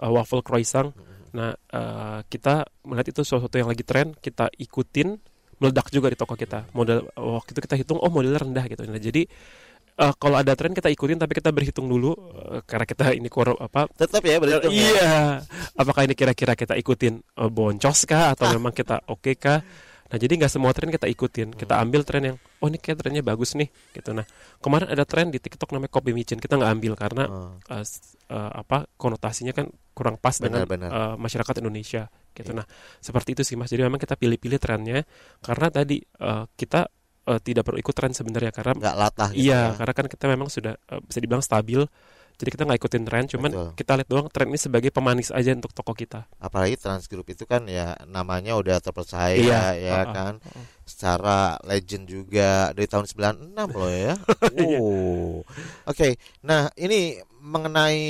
eh, 0.00 0.08
waffle 0.08 0.40
croissant 0.40 0.96
Nah, 1.30 1.54
uh, 1.54 2.20
kita 2.26 2.66
melihat 2.86 3.14
itu 3.14 3.22
sesuatu 3.22 3.54
yang 3.54 3.70
lagi 3.70 3.86
tren, 3.86 4.18
kita 4.18 4.50
ikutin, 4.58 5.14
meledak 5.62 5.86
juga 5.94 6.10
di 6.10 6.18
toko 6.18 6.34
kita. 6.34 6.66
Model 6.74 7.06
waktu 7.14 7.54
itu 7.54 7.60
kita 7.62 7.76
hitung, 7.78 7.98
oh 8.02 8.10
modelnya 8.10 8.42
rendah 8.42 8.64
gitu. 8.66 8.82
Nah, 8.82 8.98
jadi 8.98 9.22
uh, 10.00 10.14
kalau 10.16 10.40
ada 10.40 10.56
tren 10.56 10.72
kita 10.72 10.88
ikutin 10.88 11.20
tapi 11.20 11.36
kita 11.36 11.52
berhitung 11.52 11.86
dulu 11.86 12.16
uh, 12.16 12.64
karena 12.64 12.88
kita 12.88 13.12
ini 13.12 13.28
korup 13.28 13.60
apa 13.60 13.86
tetap 13.92 14.24
ya 14.24 14.40
berhitung 14.40 14.72
uh, 14.72 14.74
iya 14.74 15.44
apakah 15.76 16.08
ini 16.08 16.16
kira-kira 16.16 16.56
kita 16.56 16.74
ikutin 16.80 17.20
uh, 17.36 17.52
boncos 17.52 18.08
kah 18.08 18.32
atau 18.32 18.48
ah. 18.48 18.52
memang 18.56 18.72
kita 18.72 19.04
oke 19.06 19.20
okay 19.20 19.36
kah 19.36 19.60
Nah 20.10 20.18
jadi 20.18 20.42
nggak 20.42 20.50
semua 20.50 20.74
tren 20.74 20.90
kita 20.90 21.06
ikutin, 21.06 21.54
kita 21.54 21.78
hmm. 21.78 21.82
ambil 21.86 22.02
tren 22.02 22.22
yang 22.26 22.36
oh 22.58 22.66
ini 22.66 22.82
kayak 22.82 22.98
trennya 22.98 23.22
bagus 23.22 23.54
nih 23.54 23.70
gitu. 23.94 24.10
Nah 24.10 24.26
kemarin 24.58 24.90
ada 24.90 25.06
tren 25.06 25.30
di 25.30 25.38
TikTok 25.38 25.70
namanya 25.70 25.94
copy 25.94 26.10
micin, 26.10 26.42
kita 26.42 26.58
nggak 26.58 26.70
ambil 26.74 26.92
karena 26.98 27.24
uh, 27.30 27.54
uh, 27.70 28.50
apa 28.58 28.90
konotasinya 28.98 29.54
kan 29.54 29.70
kurang 29.94 30.18
pas 30.18 30.34
benar, 30.42 30.66
dengan 30.66 30.66
benar. 30.66 30.90
Uh, 30.90 31.14
masyarakat 31.14 31.62
Indonesia 31.62 32.10
gitu. 32.34 32.50
Yeah. 32.50 32.58
Nah 32.58 32.66
seperti 32.98 33.38
itu 33.38 33.42
sih 33.46 33.54
mas. 33.54 33.70
Jadi 33.70 33.86
memang 33.86 34.02
kita 34.02 34.18
pilih-pilih 34.18 34.58
trennya 34.58 35.06
karena 35.46 35.70
tadi 35.70 36.02
uh, 36.18 36.50
kita 36.58 36.90
uh, 37.26 37.40
tidak 37.42 37.66
perlu 37.66 37.78
ikut 37.82 37.94
tren 37.96 38.12
sebenarnya 38.14 38.52
karena 38.54 38.72
nggak 38.78 38.96
latah. 38.96 39.30
Gitu 39.34 39.50
iya, 39.50 39.74
ya. 39.74 39.76
karena 39.76 39.92
kan 39.96 40.06
kita 40.08 40.24
memang 40.30 40.48
sudah 40.48 40.74
uh, 40.88 41.00
bisa 41.04 41.18
dibilang 41.18 41.44
stabil 41.44 41.84
jadi 42.40 42.56
kita 42.56 42.64
nggak 42.64 42.80
ikutin 42.80 43.04
tren, 43.04 43.24
cuman 43.28 43.50
Betul. 43.52 43.68
kita 43.76 43.92
lihat 44.00 44.08
doang 44.08 44.26
tren 44.32 44.48
ini 44.48 44.56
sebagai 44.56 44.88
pemanis 44.88 45.28
aja 45.28 45.52
untuk 45.52 45.76
toko 45.76 45.92
kita. 45.92 46.24
Apalagi 46.40 46.80
Transgroup 46.80 47.28
itu 47.28 47.44
kan 47.44 47.68
ya 47.68 47.92
namanya 48.08 48.56
udah 48.56 48.80
terpercaya 48.80 49.36
iya. 49.36 49.76
ya 49.76 49.92
uh 49.92 50.08
-uh. 50.08 50.14
kan. 50.16 50.34
Uh 50.40 50.48
-uh. 50.48 50.64
Secara 50.90 51.54
legend 51.62 52.10
juga 52.10 52.74
dari 52.74 52.90
tahun 52.90 53.06
96 53.06 53.54
loh 53.54 53.92
ya. 53.94 54.14
Iya. 54.50 54.78
oh. 54.82 55.46
Oke. 55.86 55.94
Okay. 55.94 56.12
Nah, 56.42 56.66
ini 56.74 57.22
mengenai 57.40 58.04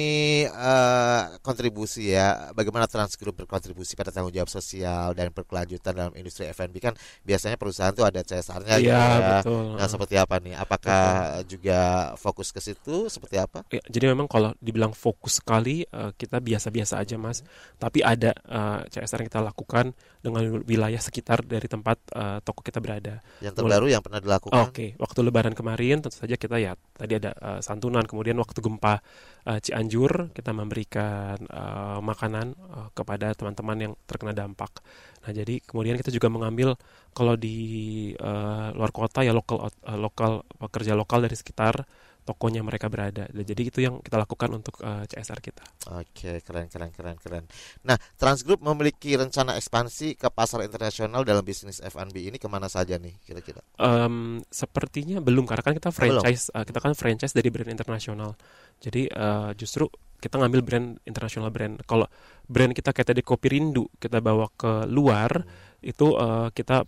uh, 0.50 1.38
kontribusi 1.38 2.10
ya, 2.10 2.50
bagaimana 2.50 2.90
Transgroup 2.90 3.46
berkontribusi 3.46 3.94
pada 3.94 4.10
tanggung 4.10 4.34
jawab 4.34 4.50
sosial 4.50 5.14
dan 5.14 5.30
berkelanjutan 5.30 5.94
dalam 5.94 6.12
industri 6.18 6.50
F&B 6.50 6.82
kan 6.82 6.98
biasanya 7.22 7.54
perusahaan 7.54 7.94
tuh 7.94 8.02
ada 8.02 8.26
CSR-nya 8.26 8.82
ya, 8.82 8.90
ya. 8.90 9.02
Betul. 9.38 9.78
Nah, 9.78 9.86
seperti 9.86 10.14
apa 10.18 10.42
nih? 10.42 10.58
Apakah 10.58 11.02
betul. 11.40 11.56
juga 11.56 11.80
fokus 12.18 12.50
ke 12.50 12.58
situ 12.58 13.06
seperti 13.06 13.38
apa? 13.38 13.62
Ya, 13.70 13.80
jadi 13.86 14.10
memang 14.10 14.26
kalau 14.26 14.50
dibilang 14.58 14.90
fokus 14.90 15.38
sekali 15.38 15.86
uh, 15.94 16.10
kita 16.18 16.42
biasa-biasa 16.42 16.98
aja, 16.98 17.14
Mas. 17.14 17.46
Tapi 17.78 18.02
ada 18.02 18.34
uh, 18.50 18.82
eh, 18.82 18.90
CSR 18.90 19.24
yang 19.24 19.30
kita 19.30 19.42
lakukan 19.46 19.94
dengan 20.20 20.60
wilayah 20.68 21.00
sekitar 21.00 21.40
dari 21.42 21.64
tempat 21.64 21.96
uh, 22.12 22.38
toko 22.44 22.60
kita 22.60 22.78
berada. 22.78 23.24
Yang 23.40 23.60
terbaru 23.60 23.88
Mulai, 23.88 23.94
yang 23.96 24.04
pernah 24.04 24.20
dilakukan? 24.20 24.60
Oke, 24.60 24.72
okay. 24.72 24.88
waktu 25.00 25.18
lebaran 25.24 25.54
kemarin 25.56 26.04
tentu 26.04 26.16
saja 26.20 26.36
kita 26.36 26.60
ya 26.60 26.76
tadi 26.92 27.16
ada 27.16 27.32
uh, 27.40 27.60
santunan, 27.64 28.04
kemudian 28.04 28.36
waktu 28.36 28.60
gempa 28.60 29.00
uh, 29.48 29.58
Cianjur 29.58 30.36
kita 30.36 30.52
memberikan 30.52 31.40
uh, 31.48 31.98
makanan 32.04 32.52
uh, 32.52 32.88
kepada 32.92 33.32
teman-teman 33.32 33.76
yang 33.80 33.92
terkena 34.04 34.36
dampak. 34.36 34.84
Nah, 35.24 35.32
jadi 35.32 35.60
kemudian 35.64 35.96
kita 36.00 36.12
juga 36.12 36.28
mengambil 36.28 36.76
kalau 37.16 37.36
di 37.36 38.12
uh, 38.20 38.72
luar 38.76 38.92
kota 38.92 39.24
ya 39.24 39.32
lokal 39.32 39.68
uh, 39.68 39.98
lokal 39.98 40.44
pekerja 40.60 40.92
lokal 40.96 41.24
dari 41.24 41.36
sekitar 41.36 41.84
tokonya 42.22 42.60
mereka 42.62 42.86
berada. 42.86 43.26
Jadi 43.30 43.62
itu 43.72 43.78
yang 43.82 43.98
kita 44.04 44.20
lakukan 44.20 44.50
untuk 44.52 44.78
uh, 44.84 45.02
CSR 45.08 45.40
kita. 45.40 45.64
Oke, 45.96 46.40
keren 46.44 46.68
keren 46.68 46.90
keren 46.92 47.16
keren. 47.18 47.44
Nah, 47.86 47.96
Transgroup 48.16 48.60
memiliki 48.62 49.16
rencana 49.16 49.56
ekspansi 49.56 50.16
ke 50.20 50.28
pasar 50.30 50.62
internasional 50.62 51.24
dalam 51.24 51.42
bisnis 51.42 51.80
F&B 51.80 52.30
ini 52.30 52.36
ke 52.36 52.46
mana 52.46 52.68
saja 52.68 53.00
nih 53.00 53.16
kira-kira? 53.24 53.64
Um, 53.80 54.44
sepertinya 54.52 55.18
belum 55.18 55.48
karena 55.48 55.62
kan 55.64 55.74
kita 55.76 55.90
franchise, 55.90 56.52
uh, 56.52 56.64
kita 56.64 56.78
kan 56.78 56.92
franchise 56.94 57.32
dari 57.32 57.48
brand 57.48 57.72
internasional. 57.72 58.36
Jadi 58.80 59.08
uh, 59.12 59.52
justru 59.56 59.88
kita 60.20 60.36
ngambil 60.36 60.60
brand 60.60 60.88
internasional 61.08 61.48
brand. 61.48 61.80
Kalau 61.88 62.04
brand 62.44 62.76
kita 62.76 62.92
kayak 62.92 63.08
tadi 63.16 63.22
Kopi 63.24 63.48
Rindu 63.56 63.88
kita 63.96 64.20
bawa 64.20 64.52
ke 64.52 64.84
luar 64.86 65.40
hmm. 65.40 65.90
itu 65.90 66.12
uh, 66.12 66.52
kita 66.52 66.84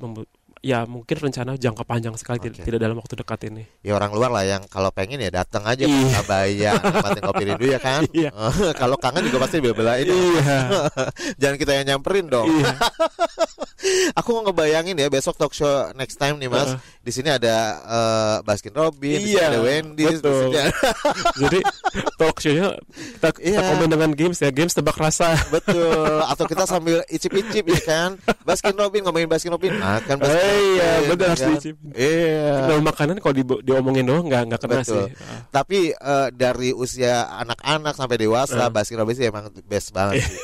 ya 0.62 0.86
mungkin 0.86 1.18
rencana 1.18 1.58
jangka 1.58 1.82
panjang 1.82 2.14
sekali 2.14 2.38
okay. 2.38 2.62
tidak 2.62 2.78
dalam 2.78 2.94
waktu 2.94 3.18
dekat 3.18 3.50
ini. 3.50 3.66
Ya 3.82 3.98
orang 3.98 4.14
luar 4.14 4.30
lah 4.30 4.46
yang 4.46 4.62
kalau 4.70 4.94
pengen 4.94 5.18
ya 5.18 5.34
datang 5.34 5.66
aja 5.66 5.82
ke 5.82 5.90
iya. 5.90 6.06
Surabaya 6.14 6.70
nikmatin 6.78 7.22
kopi 7.26 7.42
rindu 7.50 7.66
ya 7.66 7.80
kan. 7.82 8.02
Iya. 8.14 8.30
kalau 8.80 8.94
kangen 8.94 9.26
juga 9.26 9.42
pasti 9.42 9.58
bela-belain. 9.58 10.06
Iya. 10.06 10.58
Jangan 11.42 11.56
kita 11.58 11.72
yang 11.74 11.86
nyamperin 11.90 12.30
dong. 12.30 12.46
Iya. 12.46 12.78
Aku 14.22 14.38
mau 14.38 14.46
ngebayangin 14.46 14.94
ya 14.94 15.10
besok 15.10 15.34
talk 15.34 15.50
show 15.50 15.90
next 15.98 16.14
time 16.14 16.38
nih 16.38 16.46
Mas. 16.46 16.70
Uh. 16.70 16.78
Di 17.02 17.10
sini 17.10 17.34
ada 17.34 17.82
uh, 17.82 18.36
Baskin 18.46 18.70
Robbins, 18.70 19.26
iya, 19.26 19.50
ada 19.50 19.58
Wendy, 19.58 20.06
betul. 20.06 20.54
Jadi 21.34 21.58
talk 22.14 22.38
show-nya 22.38 22.78
kita, 22.94 23.28
iya. 23.42 23.58
kita 23.58 23.62
komen 23.74 23.88
dengan 23.90 24.10
games 24.14 24.38
ya, 24.38 24.54
games 24.54 24.70
tebak 24.70 24.94
rasa. 24.94 25.34
Betul. 25.50 26.22
Atau 26.30 26.46
kita 26.46 26.62
sambil 26.62 27.02
icip-icip 27.10 27.66
ya 27.66 27.80
kan. 27.82 28.10
Baskin 28.46 28.78
Robbins 28.78 29.02
ngomongin 29.02 29.26
Baskin 29.26 29.50
Robbins, 29.50 29.74
makan 29.82 30.16
Baskin 30.22 30.51
iya, 30.52 30.90
benar 31.08 31.26
harus 31.32 31.42
kan? 31.42 31.50
diicip. 31.56 31.76
Iya. 31.96 32.54
Kalau 32.68 32.82
makanan 32.84 33.16
kalau 33.18 33.34
di, 33.34 33.44
diomongin 33.64 34.04
doang 34.04 34.26
nggak 34.28 34.42
nggak 34.52 34.60
kena 34.60 34.76
Betul. 34.80 34.86
sih. 34.92 35.04
Uh. 35.08 35.40
Tapi 35.48 35.78
uh, 35.96 36.28
dari 36.30 36.70
usia 36.76 37.26
anak-anak 37.42 37.94
sampai 37.96 38.16
dewasa, 38.20 38.68
uh. 38.68 38.70
Baskin 38.70 39.00
Robbins 39.00 39.20
emang 39.22 39.48
best 39.66 39.90
banget 39.90 40.22
sih. 40.24 40.38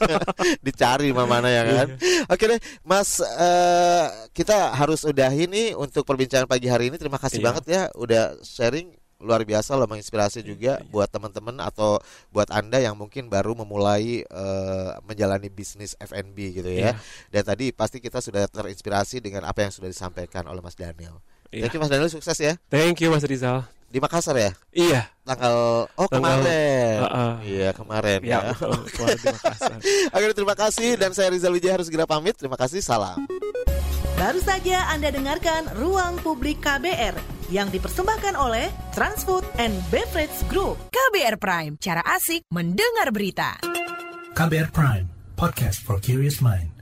Dicari 0.64 1.10
mana 1.16 1.48
ya 1.48 1.62
kan. 1.64 1.88
Iya. 1.98 2.30
Oke 2.30 2.44
deh, 2.46 2.60
Mas 2.84 3.18
uh, 3.24 4.06
kita 4.36 4.76
harus 4.76 5.02
udahi 5.02 5.48
nih 5.48 5.68
untuk 5.74 6.04
perbincangan 6.04 6.46
pagi 6.46 6.68
hari 6.68 6.92
ini. 6.92 6.96
Terima 7.00 7.18
kasih 7.18 7.40
iya. 7.40 7.46
banget 7.46 7.64
ya 7.68 7.82
udah 7.96 8.38
sharing 8.44 8.94
luar 9.18 9.42
biasa 9.42 9.74
loh 9.74 9.90
menginspirasi 9.90 10.46
juga 10.46 10.78
iya. 10.78 10.86
buat 10.86 11.10
teman-teman 11.10 11.58
atau 11.58 11.98
buat 12.30 12.46
anda 12.54 12.78
yang 12.78 12.94
mungkin 12.94 13.26
baru 13.26 13.58
memulai 13.58 14.22
uh, 14.30 14.94
menjalani 15.02 15.50
bisnis 15.50 15.98
F&B 15.98 16.38
gitu 16.62 16.70
ya. 16.70 16.94
Yeah. 16.94 16.96
Dan 17.34 17.42
tadi 17.50 17.74
pasti 17.74 17.98
kita 17.98 18.22
sudah 18.22 18.46
terinspirasi 18.46 19.18
dengan 19.18 19.42
apa 19.50 19.66
yang 19.66 19.74
sudah 19.74 19.90
disampaikan 19.90 20.46
oleh 20.46 20.62
Mas 20.62 20.78
Daniel. 20.78 21.18
Yeah. 21.50 21.66
Thank 21.66 21.74
you 21.74 21.80
Mas 21.82 21.90
Daniel 21.90 22.10
sukses 22.10 22.38
ya. 22.38 22.54
Thank 22.70 23.02
you 23.02 23.10
Mas 23.10 23.26
Rizal. 23.26 23.66
Di 23.88 23.98
Makassar 23.98 24.36
ya? 24.38 24.52
Iya. 24.70 25.10
Tanggal 25.26 25.88
oh 25.90 26.06
Tanggal, 26.06 26.38
kemarin. 26.44 26.96
Uh, 27.00 27.08
uh, 27.08 27.32
iya 27.42 27.68
kemarin 27.74 28.20
ya. 28.22 28.52
ya. 28.52 28.54
Oke 30.14 30.24
terima 30.30 30.54
kasih 30.54 30.94
dan 30.94 31.10
saya 31.10 31.34
Rizal 31.34 31.50
Wijaya 31.50 31.74
harus 31.80 31.90
segera 31.90 32.06
pamit. 32.06 32.38
Terima 32.38 32.54
kasih. 32.54 32.78
Salam. 32.84 33.26
Baru 34.14 34.38
saja 34.44 34.94
Anda 34.94 35.10
dengarkan 35.10 35.74
Ruang 35.74 36.22
Publik 36.22 36.62
KBR 36.62 37.37
yang 37.48 37.68
dipersembahkan 37.72 38.36
oleh 38.36 38.68
Transfood 38.94 39.44
and 39.60 39.74
Beverage 39.88 40.36
Group. 40.48 40.76
KBR 40.88 41.36
Prime, 41.40 41.72
cara 41.80 42.04
asik 42.04 42.46
mendengar 42.52 43.10
berita. 43.10 43.60
KBR 44.36 44.70
Prime, 44.70 45.06
podcast 45.34 45.82
for 45.82 45.98
curious 45.98 46.38
mind. 46.38 46.77